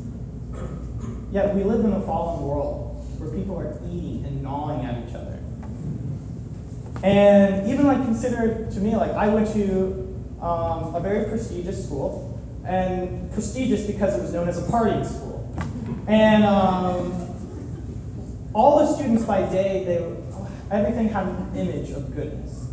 Yet 1.32 1.54
we 1.54 1.64
live 1.64 1.86
in 1.86 1.94
a 1.94 2.02
fallen 2.02 2.44
world 2.44 3.06
where 3.20 3.30
people 3.30 3.58
are 3.58 3.80
eating 3.86 4.26
and 4.26 4.42
gnawing 4.42 4.86
at 4.86 5.08
each 5.08 5.16
other. 5.16 5.40
And 7.04 7.70
even 7.70 7.86
like 7.86 8.04
consider 8.04 8.70
to 8.72 8.80
me, 8.80 8.96
like 8.96 9.12
I 9.12 9.28
went 9.30 9.54
to 9.54 10.10
um, 10.42 10.96
a 10.96 11.00
very 11.00 11.30
prestigious 11.30 11.86
school, 11.86 12.40
and 12.66 13.32
prestigious 13.32 13.86
because 13.86 14.18
it 14.18 14.22
was 14.22 14.34
known 14.34 14.50
as 14.50 14.58
a 14.58 14.72
partying 14.72 15.06
school. 15.06 15.46
And 16.08 16.44
um, 16.44 17.14
all 18.54 18.80
the 18.80 18.94
students 18.94 19.24
by 19.24 19.42
day, 19.44 19.84
they 19.86 20.19
everything 20.72 21.10
had 21.10 21.28
an 21.28 21.56
image 21.56 21.92
of 21.92 22.16
goodness. 22.16 22.68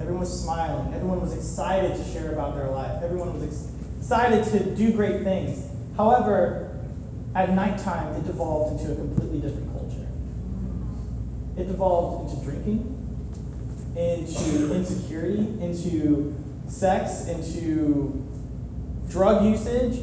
Everyone 0.00 0.20
was 0.20 0.42
smiling. 0.42 0.92
Everyone 0.94 1.20
was 1.20 1.34
excited 1.34 1.96
to 1.96 2.04
share 2.10 2.32
about 2.32 2.56
their 2.56 2.68
life. 2.68 3.02
Everyone 3.02 3.32
was 3.34 3.42
ex- 3.44 3.72
excited 3.98 4.44
to 4.44 4.74
do 4.74 4.92
great 4.92 5.22
things. 5.22 5.68
However, 5.96 6.70
at 7.34 7.54
nighttime, 7.54 8.14
it 8.14 8.26
devolved 8.26 8.80
into 8.80 8.92
a 8.92 8.96
completely 8.96 9.40
different 9.40 9.72
culture. 9.72 10.06
It 11.56 11.68
devolved 11.68 12.32
into 12.32 12.44
drinking, 12.44 12.98
into 13.96 14.74
insecurity, 14.74 15.38
into 15.60 16.34
sex, 16.68 17.28
into 17.28 18.26
drug 19.08 19.44
usage. 19.44 20.02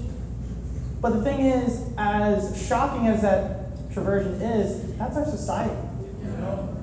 But 1.02 1.14
the 1.14 1.24
thing 1.24 1.42
is, 1.42 1.92
as 1.98 2.68
shocking 2.68 3.08
as 3.08 3.22
that 3.22 3.94
perversion 3.94 4.34
is, 4.42 4.96
that's 4.98 5.18
our 5.18 5.26
society. 5.26 5.89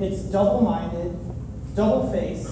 It's 0.00 0.20
double 0.22 0.60
minded, 0.60 1.16
double 1.74 2.12
faced, 2.12 2.50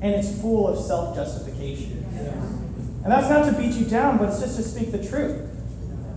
and 0.00 0.14
it's 0.14 0.40
full 0.40 0.68
of 0.68 0.78
self 0.78 1.14
justification. 1.16 2.04
And 3.02 3.10
that's 3.10 3.28
not 3.28 3.46
to 3.46 3.52
beat 3.52 3.74
you 3.74 3.84
down, 3.86 4.18
but 4.18 4.28
it's 4.28 4.40
just 4.40 4.56
to 4.56 4.62
speak 4.62 4.92
the 4.92 5.04
truth. 5.04 5.48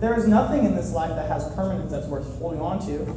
There 0.00 0.16
is 0.16 0.28
nothing 0.28 0.64
in 0.64 0.76
this 0.76 0.92
life 0.92 1.10
that 1.10 1.28
has 1.28 1.52
permanence 1.54 1.90
that's 1.90 2.06
worth 2.06 2.26
holding 2.38 2.60
on 2.60 2.78
to. 2.86 3.14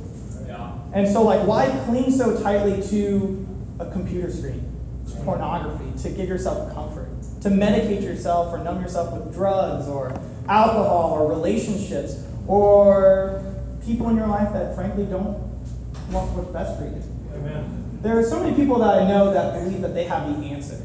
Yeah. 0.47 0.71
And 0.93 1.07
so, 1.07 1.21
like, 1.21 1.45
why 1.45 1.69
cling 1.85 2.11
so 2.11 2.41
tightly 2.41 2.81
to 2.89 3.47
a 3.79 3.91
computer 3.91 4.31
screen, 4.31 4.75
to 5.11 5.15
pornography, 5.17 5.91
to 6.03 6.09
give 6.09 6.27
yourself 6.27 6.73
comfort, 6.73 7.09
to 7.41 7.49
medicate 7.49 8.01
yourself 8.01 8.51
or 8.53 8.63
numb 8.63 8.81
yourself 8.81 9.13
with 9.13 9.33
drugs 9.33 9.87
or 9.87 10.19
alcohol 10.47 11.11
or 11.11 11.29
relationships 11.29 12.23
or 12.47 13.43
people 13.85 14.09
in 14.09 14.17
your 14.17 14.27
life 14.27 14.51
that 14.53 14.75
frankly 14.75 15.05
don't 15.05 15.48
what's 16.11 16.49
best 16.49 16.79
for 16.79 16.85
you? 16.85 17.03
Amen. 17.35 17.99
There 18.01 18.17
are 18.17 18.23
so 18.23 18.41
many 18.41 18.55
people 18.55 18.79
that 18.79 19.01
I 19.01 19.07
know 19.07 19.33
that 19.33 19.61
believe 19.61 19.81
that 19.81 19.93
they 19.93 20.05
have 20.05 20.27
the 20.27 20.47
answer. 20.47 20.81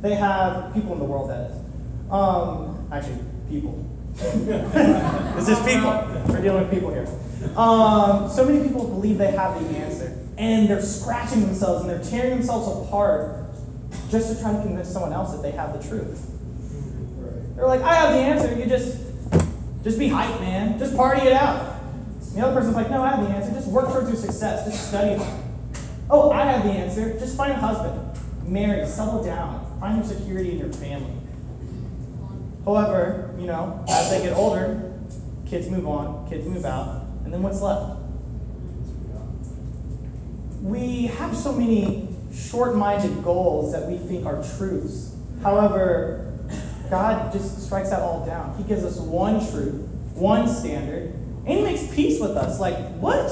They 0.00 0.14
have 0.14 0.72
people 0.74 0.92
in 0.92 0.98
the 0.98 1.04
world 1.04 1.30
that 1.30 1.50
is. 1.50 1.56
Um, 2.10 2.88
actually, 2.92 3.18
people. 3.50 3.84
this 4.16 5.48
is 5.48 5.58
people. 5.60 5.90
We're 6.28 6.40
dealing 6.40 6.62
with 6.62 6.70
people 6.70 6.90
here. 6.90 7.06
Um, 7.56 8.30
so 8.30 8.44
many 8.44 8.66
people 8.66 8.86
believe 8.86 9.18
they 9.18 9.32
have 9.32 9.60
the 9.60 9.76
answer, 9.76 10.16
and 10.38 10.68
they're 10.68 10.82
scratching 10.82 11.40
themselves 11.40 11.84
and 11.84 11.90
they're 11.90 12.10
tearing 12.10 12.38
themselves 12.38 12.86
apart 12.86 13.46
just 14.10 14.34
to 14.34 14.40
try 14.40 14.52
to 14.52 14.62
convince 14.62 14.88
someone 14.88 15.12
else 15.12 15.32
that 15.32 15.42
they 15.42 15.50
have 15.50 15.72
the 15.72 15.88
truth. 15.88 16.30
They're 17.56 17.66
like, 17.66 17.82
I 17.82 17.94
have 17.94 18.12
the 18.12 18.20
answer. 18.20 18.54
You 18.54 18.66
just, 18.66 18.98
just 19.82 19.98
be 19.98 20.08
hype, 20.08 20.40
man. 20.40 20.78
Just 20.78 20.94
party 20.96 21.22
it 21.22 21.32
out. 21.32 21.75
The 22.36 22.44
other 22.44 22.54
person's 22.54 22.76
like, 22.76 22.90
No, 22.90 23.02
I 23.02 23.16
have 23.16 23.26
the 23.26 23.34
answer. 23.34 23.50
Just 23.50 23.66
work 23.68 23.86
towards 23.90 24.08
your 24.08 24.16
success. 24.16 24.66
Just 24.66 24.88
study. 24.88 25.16
Oh, 26.10 26.30
I 26.30 26.44
have 26.44 26.64
the 26.64 26.70
answer. 26.70 27.18
Just 27.18 27.34
find 27.34 27.52
a 27.52 27.56
husband, 27.56 27.98
marry, 28.46 28.86
settle 28.86 29.24
down, 29.24 29.78
find 29.80 29.96
your 29.96 30.04
security 30.04 30.52
in 30.52 30.58
your 30.58 30.72
family. 30.72 31.14
However, 32.66 33.34
you 33.38 33.46
know, 33.46 33.82
as 33.88 34.10
they 34.10 34.22
get 34.22 34.36
older, 34.36 34.92
kids 35.46 35.70
move 35.70 35.88
on, 35.88 36.28
kids 36.28 36.46
move 36.46 36.66
out, 36.66 37.06
and 37.24 37.32
then 37.32 37.42
what's 37.42 37.62
left? 37.62 38.02
We 40.60 41.06
have 41.06 41.34
so 41.34 41.52
many 41.52 42.08
short 42.34 42.76
minded 42.76 43.24
goals 43.24 43.72
that 43.72 43.86
we 43.86 43.96
think 43.96 44.26
are 44.26 44.44
truths. 44.58 45.16
However, 45.42 46.34
God 46.90 47.32
just 47.32 47.64
strikes 47.64 47.90
that 47.90 48.02
all 48.02 48.26
down. 48.26 48.58
He 48.58 48.64
gives 48.64 48.84
us 48.84 48.98
one 48.98 49.40
truth, 49.50 49.88
one 50.14 50.46
standard, 50.46 51.14
and 51.46 51.58
He 51.58 51.62
makes 51.64 51.94
peace 51.94 52.20
with 52.20 52.32
us. 52.36 52.60
Like, 52.60 52.76
what? 52.98 53.28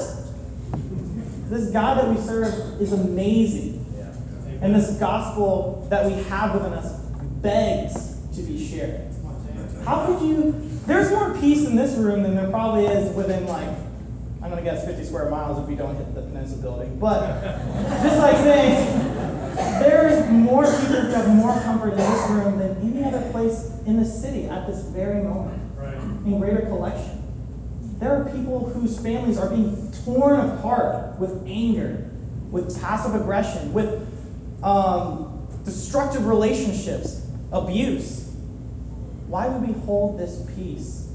This 1.49 1.69
God 1.71 1.97
that 1.99 2.09
we 2.09 2.17
serve 2.17 2.81
is 2.81 2.91
amazing. 2.91 3.81
And 4.61 4.73
this 4.73 4.97
gospel 4.97 5.85
that 5.91 6.05
we 6.05 6.13
have 6.23 6.53
within 6.55 6.73
us 6.73 6.99
begs 7.41 8.15
to 8.35 8.41
be 8.41 8.65
shared. 8.67 9.01
How 9.85 10.07
could 10.07 10.27
you? 10.27 10.53
There's 10.87 11.11
more 11.11 11.37
peace 11.39 11.67
in 11.67 11.75
this 11.75 11.95
room 11.95 12.23
than 12.23 12.35
there 12.35 12.49
probably 12.49 12.85
is 12.85 13.15
within, 13.15 13.45
like, 13.47 13.67
I'm 14.41 14.49
going 14.49 14.57
to 14.57 14.61
guess 14.63 14.85
50 14.85 15.03
square 15.05 15.29
miles 15.29 15.61
if 15.61 15.67
we 15.67 15.75
don't 15.75 15.95
hit 15.95 16.15
the 16.15 16.21
Peninsula 16.21 16.61
building. 16.61 16.99
But 16.99 17.41
just 18.01 18.17
like 18.17 18.37
saying, 18.37 19.13
there's 19.79 20.29
more 20.31 20.63
people 20.63 21.01
who 21.01 21.11
have 21.11 21.29
more 21.29 21.59
comfort 21.61 21.91
in 21.91 21.97
this 21.97 22.29
room 22.29 22.57
than 22.57 22.77
any 22.77 23.03
other 23.03 23.29
place 23.31 23.71
in 23.85 23.97
the 23.97 24.05
city 24.05 24.45
at 24.45 24.65
this 24.67 24.83
very 24.85 25.21
moment 25.23 25.61
Right. 25.77 25.95
in 25.97 26.39
greater 26.39 26.61
collection. 26.61 27.14
There 28.05 28.21
are 28.21 28.29
people 28.29 28.69
whose 28.69 28.99
families 28.99 29.39
are 29.39 29.49
being 29.49 29.91
torn 30.05 30.39
apart 30.39 31.17
with 31.17 31.43
anger, 31.47 32.07
with 32.51 32.79
passive 32.79 33.15
aggression, 33.15 33.73
with 33.73 34.07
um, 34.61 35.47
destructive 35.63 36.27
relationships, 36.27 37.25
abuse. 37.51 38.31
Why 39.25 39.47
would 39.47 39.67
we 39.67 39.73
hold 39.85 40.19
this 40.19 40.45
peace 40.55 41.07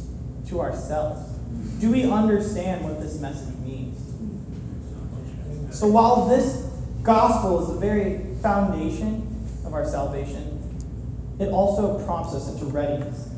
to 0.48 0.60
ourselves? 0.60 1.38
Do 1.78 1.92
we 1.92 2.10
understand 2.10 2.82
what 2.82 3.00
this 3.00 3.20
message 3.20 3.54
means? 3.58 3.96
So, 5.72 5.86
while 5.86 6.26
this 6.26 6.68
gospel 7.04 7.62
is 7.62 7.68
the 7.68 7.78
very 7.78 8.34
foundation 8.42 9.46
of 9.64 9.74
our 9.74 9.86
salvation, 9.86 10.58
it 11.38 11.50
also 11.50 12.04
prompts 12.04 12.34
us 12.34 12.52
into 12.52 12.64
readiness. 12.64 13.28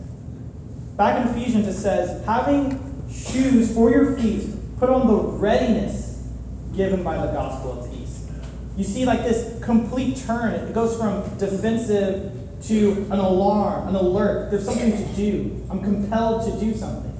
Back 0.96 1.20
in 1.20 1.36
Ephesians, 1.36 1.68
it 1.68 1.74
says, 1.74 2.24
having 2.24 2.91
shoes 3.12 3.74
for 3.74 3.90
your 3.90 4.16
feet, 4.16 4.48
put 4.78 4.88
on 4.88 5.06
the 5.06 5.14
readiness 5.14 6.26
given 6.74 7.02
by 7.02 7.24
the 7.24 7.32
gospel 7.32 7.80
of 7.80 7.90
peace. 7.90 8.28
You 8.76 8.84
see, 8.84 9.04
like 9.04 9.22
this 9.22 9.62
complete 9.62 10.16
turn, 10.16 10.54
it 10.54 10.74
goes 10.74 10.96
from 10.96 11.22
defensive 11.38 12.32
to 12.64 12.92
an 13.10 13.18
alarm, 13.18 13.88
an 13.88 13.94
alert. 13.94 14.50
There's 14.50 14.64
something 14.64 14.92
to 14.92 15.04
do. 15.14 15.66
I'm 15.70 15.82
compelled 15.82 16.50
to 16.50 16.64
do 16.64 16.74
something. 16.74 17.10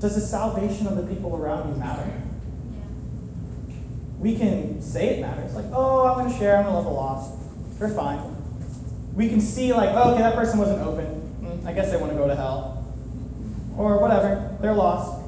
Does 0.00 0.14
the 0.14 0.20
salvation 0.20 0.86
of 0.86 0.96
the 0.96 1.02
people 1.02 1.36
around 1.36 1.70
you 1.70 1.76
matter? 1.76 2.08
we 4.18 4.36
can 4.36 4.82
say 4.82 5.10
it 5.10 5.20
matters. 5.20 5.54
Like, 5.54 5.66
oh, 5.72 6.06
I'm 6.06 6.18
going 6.18 6.32
to 6.32 6.38
share, 6.38 6.56
I'm 6.56 6.64
going 6.64 6.74
to 6.74 6.78
love 6.78 6.84
the 6.84 6.90
lost. 6.90 7.78
They're 7.78 7.88
fine. 7.88 8.36
We 9.14 9.28
can 9.28 9.40
see, 9.40 9.72
like, 9.72 9.90
oh, 9.92 10.12
okay, 10.12 10.22
that 10.22 10.34
person 10.34 10.58
wasn't 10.58 10.82
open. 10.82 11.06
Mm, 11.42 11.66
I 11.66 11.72
guess 11.72 11.90
they 11.90 11.96
want 11.96 12.12
to 12.12 12.18
go 12.18 12.26
to 12.26 12.34
hell. 12.34 12.77
Or 13.78 14.00
whatever, 14.00 14.58
they're 14.60 14.74
lost. 14.74 15.22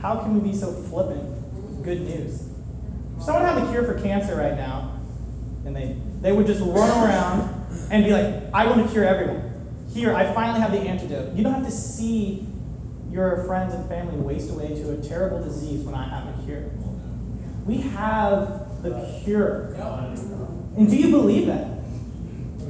How 0.00 0.20
can 0.20 0.40
we 0.40 0.50
be 0.50 0.56
so 0.56 0.72
flippant? 0.72 1.82
Good 1.82 2.02
news. 2.02 2.48
If 3.16 3.24
someone 3.24 3.44
had 3.44 3.62
the 3.62 3.70
cure 3.72 3.84
for 3.84 4.00
cancer 4.00 4.36
right 4.36 4.56
now, 4.56 5.00
and 5.66 5.74
they, 5.74 5.96
they 6.20 6.32
would 6.32 6.46
just 6.46 6.60
run 6.60 6.90
around 6.90 7.66
and 7.90 8.04
be 8.04 8.12
like, 8.12 8.44
I 8.54 8.66
want 8.66 8.86
to 8.86 8.92
cure 8.92 9.04
everyone. 9.04 9.50
Here, 9.92 10.14
I 10.14 10.32
finally 10.32 10.60
have 10.60 10.72
the 10.72 10.78
antidote. 10.78 11.34
You 11.34 11.42
don't 11.42 11.54
have 11.54 11.64
to 11.64 11.70
see 11.72 12.46
your 13.10 13.44
friends 13.44 13.74
and 13.74 13.86
family 13.88 14.16
waste 14.16 14.50
away 14.50 14.68
to 14.68 14.92
a 14.92 14.96
terrible 14.96 15.42
disease 15.42 15.84
when 15.84 15.94
I 15.94 16.08
have 16.08 16.38
a 16.38 16.42
cure. 16.44 16.70
We 17.66 17.78
have 17.78 18.82
the 18.82 19.20
cure. 19.24 19.74
And 20.76 20.88
do 20.88 20.96
you 20.96 21.10
believe 21.10 21.46
that? 21.48 21.68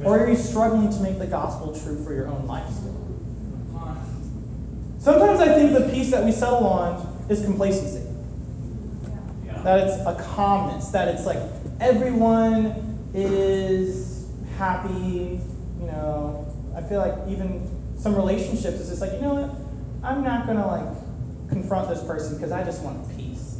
Or 0.03 0.19
are 0.19 0.29
you 0.29 0.35
struggling 0.35 0.91
to 0.91 0.99
make 0.99 1.17
the 1.19 1.27
gospel 1.27 1.79
true 1.79 2.03
for 2.03 2.13
your 2.13 2.27
own 2.27 2.45
life 2.45 2.69
still? 2.69 3.02
Sometimes 5.03 5.41
I 5.41 5.53
think 5.53 5.73
the 5.73 5.91
peace 5.93 6.11
that 6.11 6.23
we 6.23 6.31
settle 6.31 6.65
on 6.65 7.25
is 7.27 7.43
complacency. 7.43 8.07
That 9.65 9.85
it's 9.85 9.97
a 10.05 10.15
calmness, 10.33 10.87
that 10.91 11.09
it's 11.09 11.25
like 11.25 11.39
everyone 11.81 13.09
is 13.13 14.31
happy, 14.57 15.41
you 15.81 15.85
know. 15.87 16.47
I 16.73 16.79
feel 16.79 16.99
like 16.99 17.15
even 17.27 17.69
some 17.97 18.15
relationships 18.15 18.79
is 18.79 18.87
just 18.87 19.01
like, 19.01 19.11
you 19.11 19.19
know 19.19 19.33
what? 19.33 20.09
I'm 20.09 20.23
not 20.23 20.47
gonna 20.47 20.67
like 20.67 21.49
confront 21.49 21.89
this 21.89 22.01
person 22.01 22.37
because 22.37 22.53
I 22.53 22.63
just 22.63 22.81
want 22.81 23.05
peace. 23.17 23.59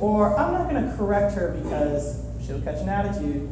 Or 0.00 0.36
I'm 0.36 0.52
not 0.52 0.66
gonna 0.66 0.96
correct 0.96 1.32
her 1.36 1.52
because 1.62 2.24
she'll 2.44 2.60
catch 2.62 2.80
an 2.80 2.88
attitude. 2.88 3.48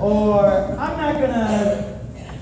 Or 0.00 0.46
I'm 0.48 0.96
not 0.96 1.14
gonna 1.14 1.93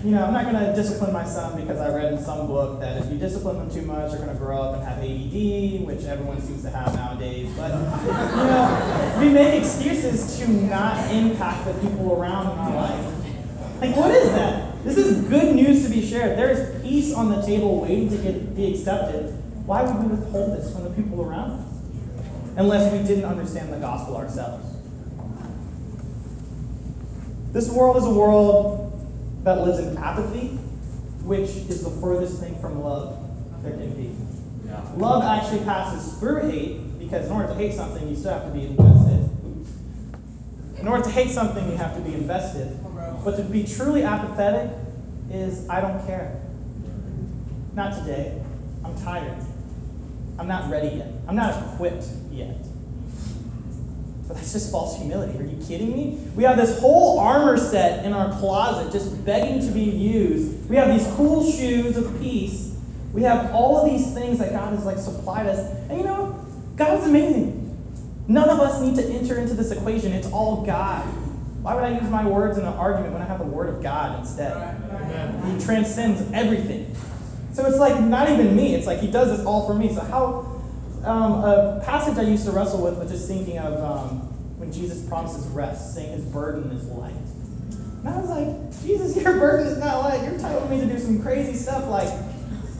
you 0.05 0.11
know, 0.11 0.25
I'm 0.25 0.33
not 0.33 0.51
going 0.51 0.57
to 0.57 0.75
discipline 0.75 1.13
my 1.13 1.25
son 1.25 1.61
because 1.61 1.79
I 1.79 1.95
read 1.95 2.13
in 2.13 2.19
some 2.19 2.49
book 2.49 2.81
that 2.81 2.97
if 2.97 3.13
you 3.13 3.19
discipline 3.19 3.59
them 3.59 3.71
too 3.71 3.83
much, 3.83 4.11
they're 4.11 4.19
going 4.21 4.33
to 4.33 4.37
grow 4.37 4.61
up 4.61 4.75
and 4.75 4.83
have 4.83 4.99
ADD, 4.99 5.87
which 5.87 6.05
everyone 6.05 6.41
seems 6.41 6.63
to 6.63 6.71
have 6.71 6.93
nowadays. 6.95 7.53
But, 7.57 7.71
you 7.71 8.09
know, 8.11 9.17
we 9.21 9.29
make 9.29 9.61
excuses 9.61 10.39
to 10.39 10.49
not 10.49 11.09
impact 11.13 11.67
the 11.67 11.75
people 11.75 12.13
around 12.13 12.53
in 12.53 12.59
our 12.59 12.75
life. 12.75 13.15
Like, 13.81 13.97
what 13.97 14.11
is 14.11 14.31
that? 14.31 14.83
This 14.83 14.97
is 14.97 15.29
good 15.29 15.55
news 15.55 15.85
to 15.85 15.91
be 15.91 16.05
shared. 16.05 16.37
There 16.37 16.51
is 16.51 16.83
peace 16.83 17.15
on 17.15 17.29
the 17.29 17.41
table 17.43 17.81
waiting 17.81 18.11
to 18.11 18.17
get, 18.17 18.57
be 18.57 18.75
accepted. 18.75 19.31
Why 19.67 19.83
would 19.83 20.03
we 20.03 20.17
withhold 20.17 20.59
this 20.59 20.73
from 20.73 20.83
the 20.83 20.91
people 20.91 21.23
around 21.23 21.53
us? 21.53 21.69
Unless 22.57 22.93
we 22.93 23.07
didn't 23.07 23.25
understand 23.25 23.73
the 23.73 23.79
gospel 23.79 24.17
ourselves. 24.17 24.67
This 27.53 27.71
world 27.71 27.99
is 27.99 28.05
a 28.05 28.11
world 28.11 28.92
that 29.45 29.61
lives 29.63 29.79
in 29.79 29.97
apathy, 29.99 30.49
which 31.25 31.49
is 31.49 31.83
the 31.83 31.91
furthest 31.91 32.41
thing 32.41 32.59
from 32.61 32.83
love 32.83 33.19
there 33.63 33.73
can 33.73 33.95
be. 33.95 34.15
Yeah. 34.67 34.83
Love 34.97 35.23
actually 35.23 35.65
passes 35.65 36.19
through 36.19 36.51
hate 36.51 36.99
because 36.99 37.27
in 37.27 37.33
order 37.33 37.49
to 37.49 37.55
hate 37.55 37.75
something, 37.75 38.09
you 38.09 38.17
still 38.17 38.33
have 38.33 38.45
to 38.45 38.51
be 38.51 38.67
invested. 38.67 39.29
In 40.79 40.89
order 40.89 41.05
to 41.05 41.11
hate 41.11 41.31
something, 41.31 41.71
you 41.71 41.77
have 41.77 41.95
to 41.95 42.01
be 42.01 42.15
invested. 42.15 42.79
But 43.25 43.37
to 43.37 43.45
be 43.45 43.65
truly 43.65 44.03
apathetic 44.03 44.77
is 45.31 45.69
I 45.69 45.81
don't 45.81 46.05
care. 46.07 46.41
Not 47.75 47.97
today. 47.99 48.43
I'm 48.85 48.97
tired. 48.97 49.37
I'm 50.39 50.49
not 50.49 50.71
ready 50.71 50.97
yet. 50.97 51.09
I'm 51.29 51.37
not 51.37 51.75
equipped 51.75 52.07
yet. 52.31 52.57
But 54.33 54.39
that's 54.39 54.55
just 54.55 54.73
false 54.73 54.97
humility. 54.97 55.39
Are 55.39 55.43
you 55.43 55.63
kidding 55.67 55.93
me? 55.93 56.19
We 56.35 56.45
have 56.45 56.57
this 56.57 56.81
whole 56.81 57.19
armor 57.19 57.59
set 57.59 58.03
in 58.07 58.15
our 58.15 58.31
closet 58.39 58.91
just 58.91 59.23
begging 59.27 59.61
to 59.61 59.71
be 59.71 59.83
used. 59.83 60.71
We 60.71 60.77
have 60.77 60.89
these 60.89 61.07
cool 61.17 61.45
shoes 61.53 61.99
of 61.99 62.19
peace. 62.19 62.75
We 63.13 63.25
have 63.25 63.53
all 63.53 63.77
of 63.77 63.91
these 63.91 64.15
things 64.15 64.39
that 64.39 64.53
God 64.53 64.73
has 64.73 64.87
like 64.87 64.97
supplied 64.97 65.49
us. 65.49 65.59
And 65.91 65.99
you 65.99 66.05
know, 66.05 66.43
God's 66.77 67.07
amazing. 67.07 67.59
None 68.27 68.49
of 68.49 68.59
us 68.59 68.81
need 68.81 68.97
to 68.97 69.05
enter 69.07 69.39
into 69.39 69.53
this 69.53 69.71
equation. 69.71 70.13
It's 70.13 70.31
all 70.33 70.65
God. 70.65 71.03
Why 71.61 71.75
would 71.75 71.85
I 71.85 71.91
use 72.01 72.09
my 72.09 72.27
words 72.27 72.57
in 72.57 72.65
an 72.65 72.73
argument 72.73 73.13
when 73.13 73.21
I 73.21 73.27
have 73.27 73.39
the 73.39 73.45
word 73.45 73.69
of 73.69 73.83
God 73.83 74.19
instead? 74.19 74.57
He 75.45 75.63
transcends 75.63 76.23
everything. 76.33 76.97
So 77.53 77.67
it's 77.67 77.77
like 77.77 78.01
not 78.01 78.31
even 78.31 78.57
me. 78.57 78.75
It's 78.75 78.87
like 78.87 79.01
he 79.01 79.11
does 79.11 79.37
this 79.37 79.45
all 79.45 79.67
for 79.67 79.75
me. 79.75 79.95
So 79.95 80.01
how 80.01 80.52
um, 81.05 81.45
a 81.45 81.83
passage 81.85 82.19
I 82.19 82.23
used 82.23 82.45
to 82.47 82.53
wrestle 82.53 82.83
with 82.83 82.99
was 82.99 83.11
just 83.11 83.29
thinking 83.29 83.59
of 83.59 83.75
um, 83.83 84.19
when 84.59 84.73
Jesus 84.73 85.07
promises 85.09 85.47
rest, 85.49 85.95
saying 85.95 86.13
his 86.13 86.25
burden 86.27 86.71
is 86.71 86.85
light. 86.87 87.15
And 88.05 88.09
I 88.09 88.19
was 88.19 88.31
like, 88.31 88.83
Jesus, 88.83 89.17
your 89.23 89.39
burden 89.39 89.67
is 89.67 89.79
not 89.79 90.01
light. 90.01 90.23
You're 90.23 90.39
telling 90.39 90.71
me 90.71 90.81
to 90.81 90.87
do 90.87 90.99
some 90.99 91.23
crazy 91.23 91.55
stuff 91.55 91.87
like 91.89 92.09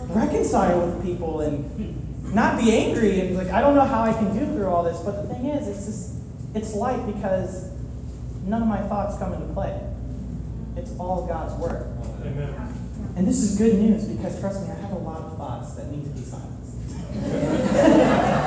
reconcile 0.09 0.87
with 0.87 1.03
people 1.05 1.41
and 1.41 2.35
not 2.35 2.61
be 2.61 2.73
angry. 2.73 3.21
And 3.21 3.37
like, 3.37 3.51
I 3.51 3.61
don't 3.61 3.75
know 3.75 3.85
how 3.85 4.03
I 4.03 4.13
can 4.13 4.37
do 4.37 4.47
through 4.47 4.69
all 4.69 4.85
this. 4.85 4.99
But 5.01 5.23
the 5.23 5.35
thing 5.35 5.47
is, 5.47 5.69
it's 5.69 5.87
just, 5.87 6.15
it's 6.55 6.75
light 6.75 7.05
because 7.07 7.71
none 8.45 8.63
of 8.63 8.69
my 8.69 8.81
thoughts 8.89 9.19
come 9.19 9.33
into 9.33 9.53
play. 9.53 9.81
It's 10.77 10.97
all 10.99 11.27
God's 11.27 11.55
word. 11.55 11.87
Amen. 12.23 12.55
And 13.17 13.27
this 13.27 13.43
is 13.43 13.59
good 13.59 13.75
news 13.75 14.05
because 14.05 14.41
trust 14.41 14.63
me, 14.63 14.71
I 14.71 14.81
have 14.81 14.93
a 14.93 14.99
lot 14.99 15.21
of 15.21 15.37
thoughts 15.37 15.75
that 15.75 15.91
need 15.91 16.05
to 16.05 16.11
be 16.11 16.21
silenced. 16.21 16.62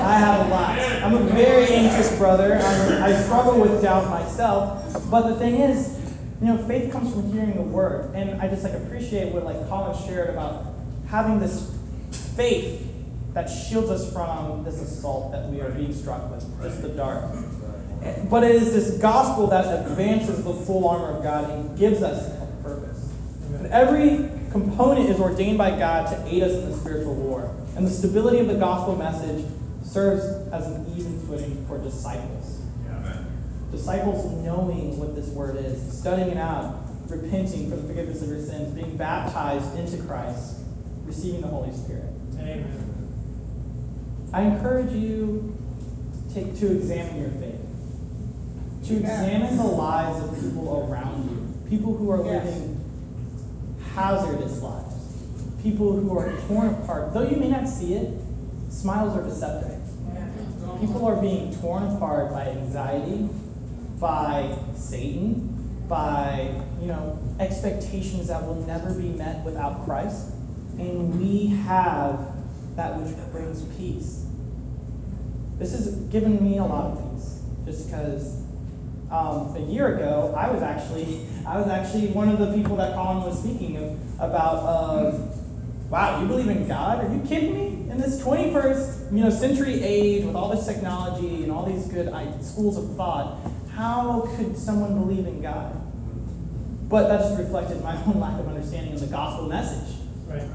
I 0.05 0.17
have 0.17 0.45
a 0.45 0.49
lot. 0.49 0.79
I'm 0.79 1.13
a 1.15 1.23
very 1.31 1.67
anxious 1.67 2.15
brother. 2.17 2.55
I'm, 2.55 3.03
I 3.03 3.13
struggle 3.23 3.59
with 3.59 3.81
doubt 3.81 4.09
myself. 4.09 5.09
But 5.09 5.29
the 5.29 5.35
thing 5.35 5.55
is, 5.55 5.99
you 6.41 6.47
know, 6.47 6.57
faith 6.67 6.91
comes 6.91 7.13
from 7.13 7.31
hearing 7.31 7.55
the 7.55 7.61
word. 7.61 8.13
And 8.15 8.41
I 8.41 8.47
just 8.47 8.63
like 8.63 8.73
appreciate 8.73 9.33
what 9.33 9.45
like 9.45 9.67
Colin 9.69 9.95
shared 10.07 10.29
about 10.29 10.65
having 11.07 11.39
this 11.39 11.75
faith 12.35 12.91
that 13.33 13.47
shields 13.47 13.89
us 13.89 14.11
from 14.11 14.63
this 14.63 14.81
assault 14.81 15.31
that 15.31 15.47
we 15.49 15.61
are 15.61 15.69
being 15.71 15.93
struck 15.93 16.31
with, 16.31 16.43
just 16.61 16.81
the 16.81 16.89
dark. 16.89 17.23
But 18.29 18.43
it 18.43 18.55
is 18.55 18.73
this 18.73 18.97
gospel 18.99 19.47
that 19.47 19.87
advances 19.87 20.43
the 20.43 20.53
full 20.53 20.87
armor 20.87 21.17
of 21.17 21.23
God 21.23 21.49
and 21.49 21.77
gives 21.77 22.01
us 22.01 22.29
a 22.41 22.63
purpose. 22.63 23.11
And 23.53 23.67
every 23.67 24.29
component 24.51 25.09
is 25.09 25.19
ordained 25.19 25.57
by 25.57 25.71
God 25.71 26.07
to 26.07 26.33
aid 26.33 26.43
us 26.43 26.51
in 26.53 26.71
the 26.71 26.77
spiritual 26.77 27.15
war. 27.15 27.53
And 27.75 27.85
the 27.85 27.91
stability 27.91 28.39
of 28.39 28.47
the 28.47 28.55
gospel 28.55 28.95
message 28.95 29.45
serves 29.83 30.23
as 30.51 30.65
an 30.67 30.85
even 30.97 31.19
footing 31.27 31.65
for 31.67 31.77
disciples. 31.77 32.61
Disciples 33.71 34.25
knowing 34.43 34.97
what 34.97 35.15
this 35.15 35.27
word 35.29 35.57
is, 35.57 35.99
studying 35.99 36.29
it 36.29 36.37
out, 36.37 36.85
repenting 37.09 37.69
for 37.69 37.75
the 37.75 37.85
forgiveness 37.85 38.21
of 38.21 38.29
your 38.29 38.39
sins, 38.39 38.73
being 38.73 38.95
baptized 38.95 39.77
into 39.77 40.01
Christ, 40.05 40.59
receiving 41.03 41.41
the 41.41 41.47
Holy 41.47 41.73
Spirit. 41.75 42.05
Amen. 42.39 42.81
I 44.31 44.43
encourage 44.43 44.91
you 44.93 45.57
to, 46.33 46.55
to 46.55 46.71
examine 46.77 47.19
your 47.19 47.29
faith, 47.31 47.59
to 48.87 48.97
examine 48.97 49.57
the 49.57 49.63
lives 49.63 50.23
of 50.23 50.35
people 50.35 50.87
around 50.89 51.29
you, 51.29 51.69
people 51.69 51.97
who 51.97 52.09
are 52.11 52.23
Yes. 52.25 52.45
living 52.45 52.71
hazardous 53.93 54.61
lives, 54.61 54.94
people 55.65 55.93
who 55.93 56.15
are 56.15 56.31
torn 56.47 56.69
apart. 56.75 57.11
Though 57.11 57.27
you 57.27 57.37
may 57.37 57.49
not 57.49 57.67
see 57.67 57.95
it, 57.95 58.13
smiles 58.69 59.17
are 59.17 59.23
deceptive. 59.23 59.81
People 60.79 61.05
are 61.05 61.19
being 61.19 61.59
torn 61.59 61.83
apart 61.95 62.31
by 62.31 62.49
anxiety, 62.49 63.27
by 63.99 64.55
Satan, 64.75 65.87
by 65.89 66.61
you 66.79 66.87
know 66.87 67.19
expectations 67.39 68.27
that 68.27 68.45
will 68.45 68.61
never 68.67 68.93
be 68.93 69.09
met 69.09 69.43
without 69.43 69.85
Christ, 69.85 70.33
and 70.77 71.19
we 71.19 71.47
have 71.47 72.19
that 72.75 72.99
which 72.99 73.15
brings 73.31 73.63
peace. 73.75 74.25
This 75.57 75.71
has 75.71 75.95
given 76.11 76.43
me 76.43 76.59
a 76.59 76.65
lot 76.65 76.91
of 76.91 77.15
peace, 77.15 77.41
just 77.65 77.87
because 77.87 78.43
um, 79.09 79.55
a 79.55 79.65
year 79.67 79.95
ago 79.95 80.35
I 80.37 80.51
was 80.51 80.61
actually 80.61 81.25
I 81.47 81.57
was 81.57 81.67
actually 81.67 82.07
one 82.07 82.29
of 82.29 82.37
the 82.37 82.53
people 82.53 82.75
that 82.75 82.93
Colin 82.93 83.23
was 83.23 83.41
speaking 83.41 83.77
of, 83.77 83.97
about. 84.19 84.57
Uh, 84.57 85.41
wow, 85.89 86.21
you 86.21 86.27
believe 86.27 86.47
in 86.47 86.67
God? 86.67 87.03
Are 87.03 87.13
you 87.13 87.21
kidding 87.21 87.53
me? 87.53 87.91
In 87.91 87.97
this 87.97 88.21
21st 88.21 88.95
you 89.11 89.23
know 89.23 89.29
century 89.29 89.81
age 89.83 90.25
with 90.25 90.35
all 90.35 90.49
this 90.49 90.65
technology 90.65 91.43
and 91.43 91.51
all 91.51 91.65
these 91.65 91.87
good 91.87 92.11
schools 92.43 92.77
of 92.77 92.95
thought, 92.95 93.39
how 93.73 94.29
could 94.35 94.57
someone 94.57 94.99
believe 94.99 95.25
in 95.27 95.41
God? 95.41 95.81
But 96.89 97.07
that 97.07 97.21
just 97.21 97.37
reflected 97.37 97.81
my 97.83 97.95
own 98.05 98.19
lack 98.19 98.39
of 98.39 98.47
understanding 98.47 98.93
of 98.93 98.99
the 98.99 99.07
gospel 99.07 99.47
message. 99.47 99.95
Right. 100.27 100.47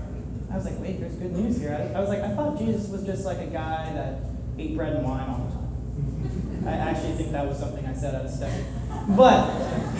I 0.51 0.57
was 0.57 0.65
like, 0.65 0.81
wait, 0.81 1.01
there's 1.01 1.15
good 1.15 1.33
news 1.33 1.59
here. 1.59 1.75
I, 1.75 1.97
I 1.97 2.01
was 2.01 2.09
like, 2.09 2.21
I 2.21 2.35
thought 2.35 2.59
Jesus 2.59 2.89
was 2.89 3.05
just 3.05 3.25
like 3.25 3.39
a 3.39 3.47
guy 3.47 3.93
that 3.95 4.19
ate 4.59 4.77
bread 4.77 4.95
and 4.95 5.05
wine 5.05 5.29
all 5.29 5.39
the 5.39 5.53
time. 5.53 6.67
I 6.67 6.73
actually 6.73 7.13
think 7.13 7.33
that 7.33 7.47
was 7.47 7.59
something 7.59 7.87
I 7.87 7.95
said 7.95 8.15
out 8.15 8.27
of 8.27 8.31
study. 8.31 8.65
But 9.17 9.49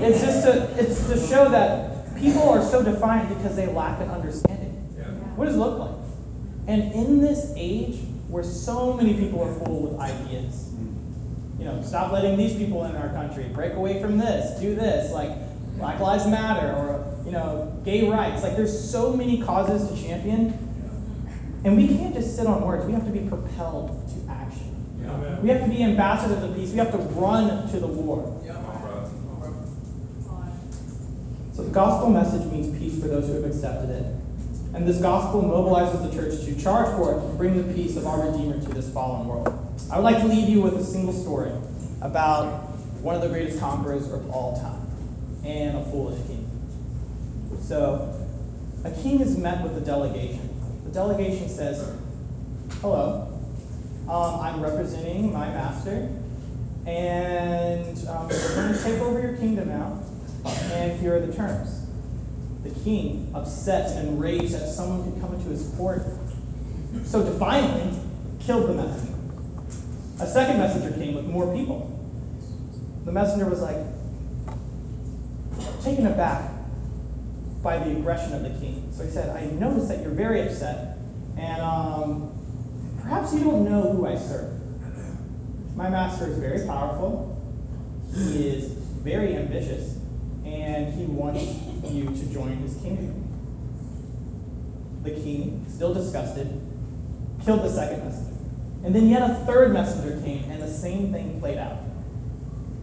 it's 0.00 0.20
just 0.20 0.44
to, 0.44 0.74
it's 0.78 1.06
to 1.08 1.26
show 1.26 1.48
that 1.50 1.89
people 2.20 2.48
are 2.48 2.62
so 2.62 2.82
defiant 2.82 3.28
because 3.36 3.56
they 3.56 3.66
lack 3.66 4.00
an 4.00 4.10
understanding. 4.10 4.70
What 5.36 5.46
does 5.46 5.54
it 5.54 5.58
look 5.58 5.78
like? 5.78 5.96
And 6.68 6.92
in 6.92 7.20
this 7.20 7.52
age 7.56 8.00
where 8.28 8.44
so 8.44 8.92
many 8.92 9.14
people 9.14 9.42
are 9.42 9.52
full 9.64 9.88
with 9.88 10.00
ideas, 10.00 10.70
you 11.58 11.64
know, 11.64 11.82
stop 11.82 12.12
letting 12.12 12.36
these 12.36 12.54
people 12.54 12.84
in 12.84 12.94
our 12.96 13.08
country, 13.08 13.44
break 13.44 13.74
away 13.74 14.00
from 14.00 14.18
this, 14.18 14.60
do 14.60 14.74
this, 14.74 15.12
like 15.12 15.30
Black 15.78 15.98
Lives 15.98 16.26
Matter 16.26 16.68
or, 16.68 17.18
you 17.24 17.32
know, 17.32 17.80
gay 17.84 18.08
rights. 18.08 18.42
Like 18.42 18.56
there's 18.56 18.90
so 18.90 19.14
many 19.14 19.42
causes 19.42 19.88
to 19.90 20.06
champion. 20.06 20.66
And 21.64 21.76
we 21.76 21.88
can't 21.88 22.14
just 22.14 22.36
sit 22.36 22.46
on 22.46 22.62
words. 22.62 22.86
We 22.86 22.92
have 22.92 23.04
to 23.04 23.10
be 23.10 23.28
propelled 23.28 24.08
to 24.08 24.32
action. 24.32 24.74
Amen. 25.06 25.42
We 25.42 25.48
have 25.50 25.62
to 25.62 25.68
be 25.68 25.82
ambassadors 25.82 26.42
of 26.42 26.54
peace. 26.56 26.70
We 26.70 26.78
have 26.78 26.92
to 26.92 26.98
run 26.98 27.68
to 27.70 27.80
the 27.80 27.86
war. 27.86 28.40
Come 28.46 28.64
on, 28.64 28.80
bro. 28.80 29.10
So 31.52 31.59
the 31.70 31.74
gospel 31.74 32.10
message 32.10 32.50
means 32.50 32.76
peace 32.76 33.00
for 33.00 33.06
those 33.06 33.28
who 33.28 33.34
have 33.34 33.44
accepted 33.44 33.90
it. 33.90 34.04
And 34.74 34.88
this 34.88 35.00
gospel 35.00 35.40
mobilizes 35.42 36.02
the 36.02 36.12
church 36.12 36.44
to 36.44 36.60
charge 36.60 36.96
forth 36.96 37.22
and 37.22 37.38
bring 37.38 37.56
the 37.56 37.72
peace 37.72 37.96
of 37.96 38.08
our 38.08 38.28
Redeemer 38.28 38.60
to 38.60 38.68
this 38.70 38.92
fallen 38.92 39.28
world. 39.28 39.46
I 39.88 39.96
would 39.96 40.02
like 40.02 40.18
to 40.18 40.26
leave 40.26 40.48
you 40.48 40.62
with 40.62 40.74
a 40.74 40.82
single 40.82 41.12
story 41.12 41.52
about 42.00 42.70
one 43.02 43.14
of 43.14 43.22
the 43.22 43.28
greatest 43.28 43.60
conquerors 43.60 44.10
of 44.10 44.28
all 44.30 44.60
time 44.60 44.84
and 45.48 45.78
a 45.78 45.84
foolish 45.84 46.18
king. 46.26 46.44
So, 47.62 48.16
a 48.82 48.90
king 48.90 49.20
is 49.20 49.38
met 49.38 49.62
with 49.62 49.76
a 49.76 49.80
delegation. 49.80 50.50
The 50.86 50.90
delegation 50.90 51.48
says, 51.48 51.96
Hello, 52.80 53.38
um, 54.08 54.40
I'm 54.40 54.60
representing 54.60 55.32
my 55.32 55.46
master, 55.50 56.10
and 56.84 58.08
um, 58.08 58.26
we're 58.26 58.54
going 58.56 58.74
to 58.74 58.82
take 58.82 59.00
over 59.00 59.20
your 59.20 59.36
kingdom 59.36 59.68
now, 59.68 60.02
and 60.44 61.00
here 61.00 61.16
are 61.16 61.20
the 61.20 61.34
terms. 61.34 61.86
The 62.62 62.70
king, 62.80 63.30
upset 63.34 63.96
and 63.96 64.08
enraged 64.08 64.52
that 64.52 64.68
someone 64.68 65.10
could 65.10 65.20
come 65.20 65.34
into 65.34 65.48
his 65.48 65.72
court, 65.76 66.02
so 67.04 67.24
defiantly 67.24 67.98
killed 68.40 68.68
the 68.68 68.74
messenger. 68.74 69.14
A 70.20 70.26
second 70.26 70.58
messenger 70.58 70.96
came 70.96 71.14
with 71.14 71.24
more 71.26 71.54
people. 71.54 71.96
The 73.04 73.12
messenger 73.12 73.48
was 73.48 73.60
like 73.60 73.78
taken 75.82 76.06
aback 76.06 76.50
by 77.62 77.78
the 77.78 77.90
aggression 77.92 78.34
of 78.34 78.42
the 78.42 78.50
king. 78.60 78.90
So 78.92 79.04
he 79.04 79.10
said, 79.10 79.34
I 79.34 79.46
notice 79.46 79.88
that 79.88 80.02
you're 80.02 80.10
very 80.10 80.42
upset, 80.42 80.98
and 81.36 81.62
um, 81.62 82.32
perhaps 83.02 83.32
you 83.34 83.40
don't 83.40 83.64
know 83.64 83.92
who 83.92 84.06
I 84.06 84.16
serve. 84.16 84.52
My 85.76 85.88
master 85.88 86.26
is 86.26 86.38
very 86.38 86.66
powerful, 86.66 87.40
he 88.14 88.48
is 88.48 88.72
very 88.72 89.36
ambitious, 89.36 89.99
and 90.52 90.92
he 90.92 91.04
wants 91.04 91.42
you 91.84 92.06
to 92.06 92.32
join 92.32 92.56
his 92.58 92.76
kingdom. 92.76 93.26
The 95.02 95.10
king, 95.10 95.64
still 95.68 95.94
disgusted, 95.94 96.60
killed 97.44 97.62
the 97.62 97.70
second 97.70 98.04
messenger. 98.04 98.36
And 98.84 98.94
then 98.94 99.08
yet 99.08 99.22
a 99.22 99.34
third 99.46 99.72
messenger 99.72 100.20
came, 100.22 100.50
and 100.50 100.62
the 100.62 100.72
same 100.72 101.12
thing 101.12 101.40
played 101.40 101.58
out. 101.58 101.76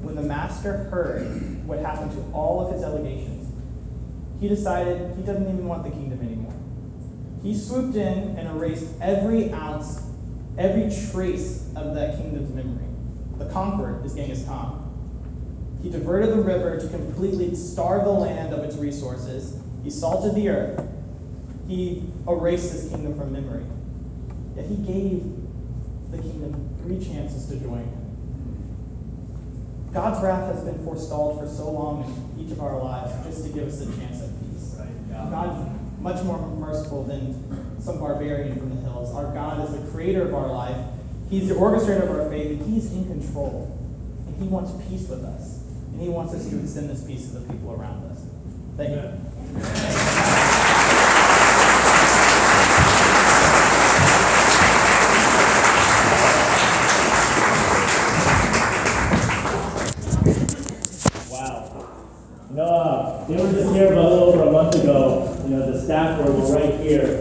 When 0.02 0.16
the 0.16 0.22
master 0.22 0.86
heard 0.86 1.66
what 1.68 1.80
happened 1.80 2.12
to 2.12 2.22
all 2.34 2.66
of 2.66 2.72
his 2.72 2.82
delegations, 2.82 3.54
he 4.40 4.48
decided 4.48 5.16
he 5.16 5.24
doesn't 5.24 5.44
even 5.44 5.68
want 5.68 5.84
the 5.84 5.90
kingdom 5.90 6.22
anymore. 6.22 6.54
He 7.42 7.56
swooped 7.56 7.96
in 7.96 8.38
and 8.38 8.48
erased 8.48 8.86
every 9.02 9.52
ounce, 9.52 10.02
every 10.58 10.92
trace 11.12 11.70
of 11.76 11.96
that 11.96 12.18
kingdom's 12.18 12.54
memory. 12.54 12.86
The 13.38 13.52
conqueror 13.52 14.02
is 14.04 14.14
Genghis 14.14 14.46
Khan. 14.46 14.87
He 15.82 15.90
diverted 15.90 16.32
the 16.32 16.42
river 16.42 16.80
to 16.80 16.88
completely 16.88 17.56
starve 17.56 18.04
the 18.04 18.12
land 18.12 18.54
of 18.54 18.64
its 18.64 18.76
resources. 18.78 19.60
He 19.84 19.90
salted 19.90 20.36
the 20.36 20.50
earth. 20.50 20.88
He 21.68 22.04
erased 22.28 22.72
his 22.72 22.90
kingdom 22.90 23.18
from 23.18 23.32
memory. 23.32 23.66
Yet 24.56 24.66
he 24.66 24.76
gave 24.78 25.24
the 26.12 26.18
kingdom 26.18 26.76
three 26.82 27.04
chances 27.04 27.46
to 27.48 27.58
join 27.58 27.80
him. 27.80 28.08
God's 29.94 30.24
wrath 30.24 30.54
has 30.54 30.64
been 30.64 30.84
forestalled 30.84 31.40
for 31.40 31.48
so 31.48 31.72
long 31.72 32.04
in 32.04 32.46
each 32.46 32.52
of 32.52 32.62
our 32.62 32.78
lives 32.78 33.14
just 33.26 33.46
to 33.46 33.50
give 33.54 33.68
us 33.68 33.82
a 33.82 33.86
chance 33.86 34.22
at 34.22 34.30
peace. 34.42 34.76
God's 35.30 35.78
much 36.00 36.24
more 36.24 36.38
merciful 36.40 37.04
than 37.04 37.82
some 37.82 38.00
barbarian 38.00 38.58
from 38.58 38.70
the 38.70 38.82
hills. 38.82 39.14
Our 39.14 39.34
God 39.34 39.64
is 39.66 39.80
the 39.80 39.92
creator 39.92 40.28
of 40.28 40.34
our 40.34 40.48
life. 40.48 40.78
He's 41.30 41.50
the 41.50 41.56
orchestrator 41.56 42.04
of 42.04 42.12
our 42.12 42.30
faith, 42.30 42.66
He's 42.66 42.92
in 42.94 43.06
control. 43.06 43.78
And 44.28 44.42
He 44.42 44.48
wants 44.48 44.72
peace 44.88 45.08
with 45.10 45.24
us. 45.24 45.67
And 45.98 46.06
He 46.06 46.10
wants 46.10 46.32
us 46.36 46.48
to 46.48 46.60
extend 46.60 46.92
this 46.92 47.04
peace 47.04 47.32
to 47.32 47.40
the 47.40 47.52
people 47.52 47.72
around 47.72 48.06
us. 48.12 48.24
Thank 48.78 48.92
you. 48.92 48.98
Wow. 61.32 61.90
You 62.54 62.62
uh, 62.62 63.26
they 63.26 63.36
were 63.42 63.52
just 63.52 63.74
here 63.74 63.92
about 63.92 64.06
a 64.06 64.10
little 64.10 64.30
over 64.30 64.44
a 64.44 64.52
month 64.52 64.76
ago. 64.76 65.36
You 65.46 65.56
know, 65.56 65.72
the 65.72 65.82
staff 65.82 66.20
were 66.20 66.32
right 66.54 66.80
here. 66.80 67.17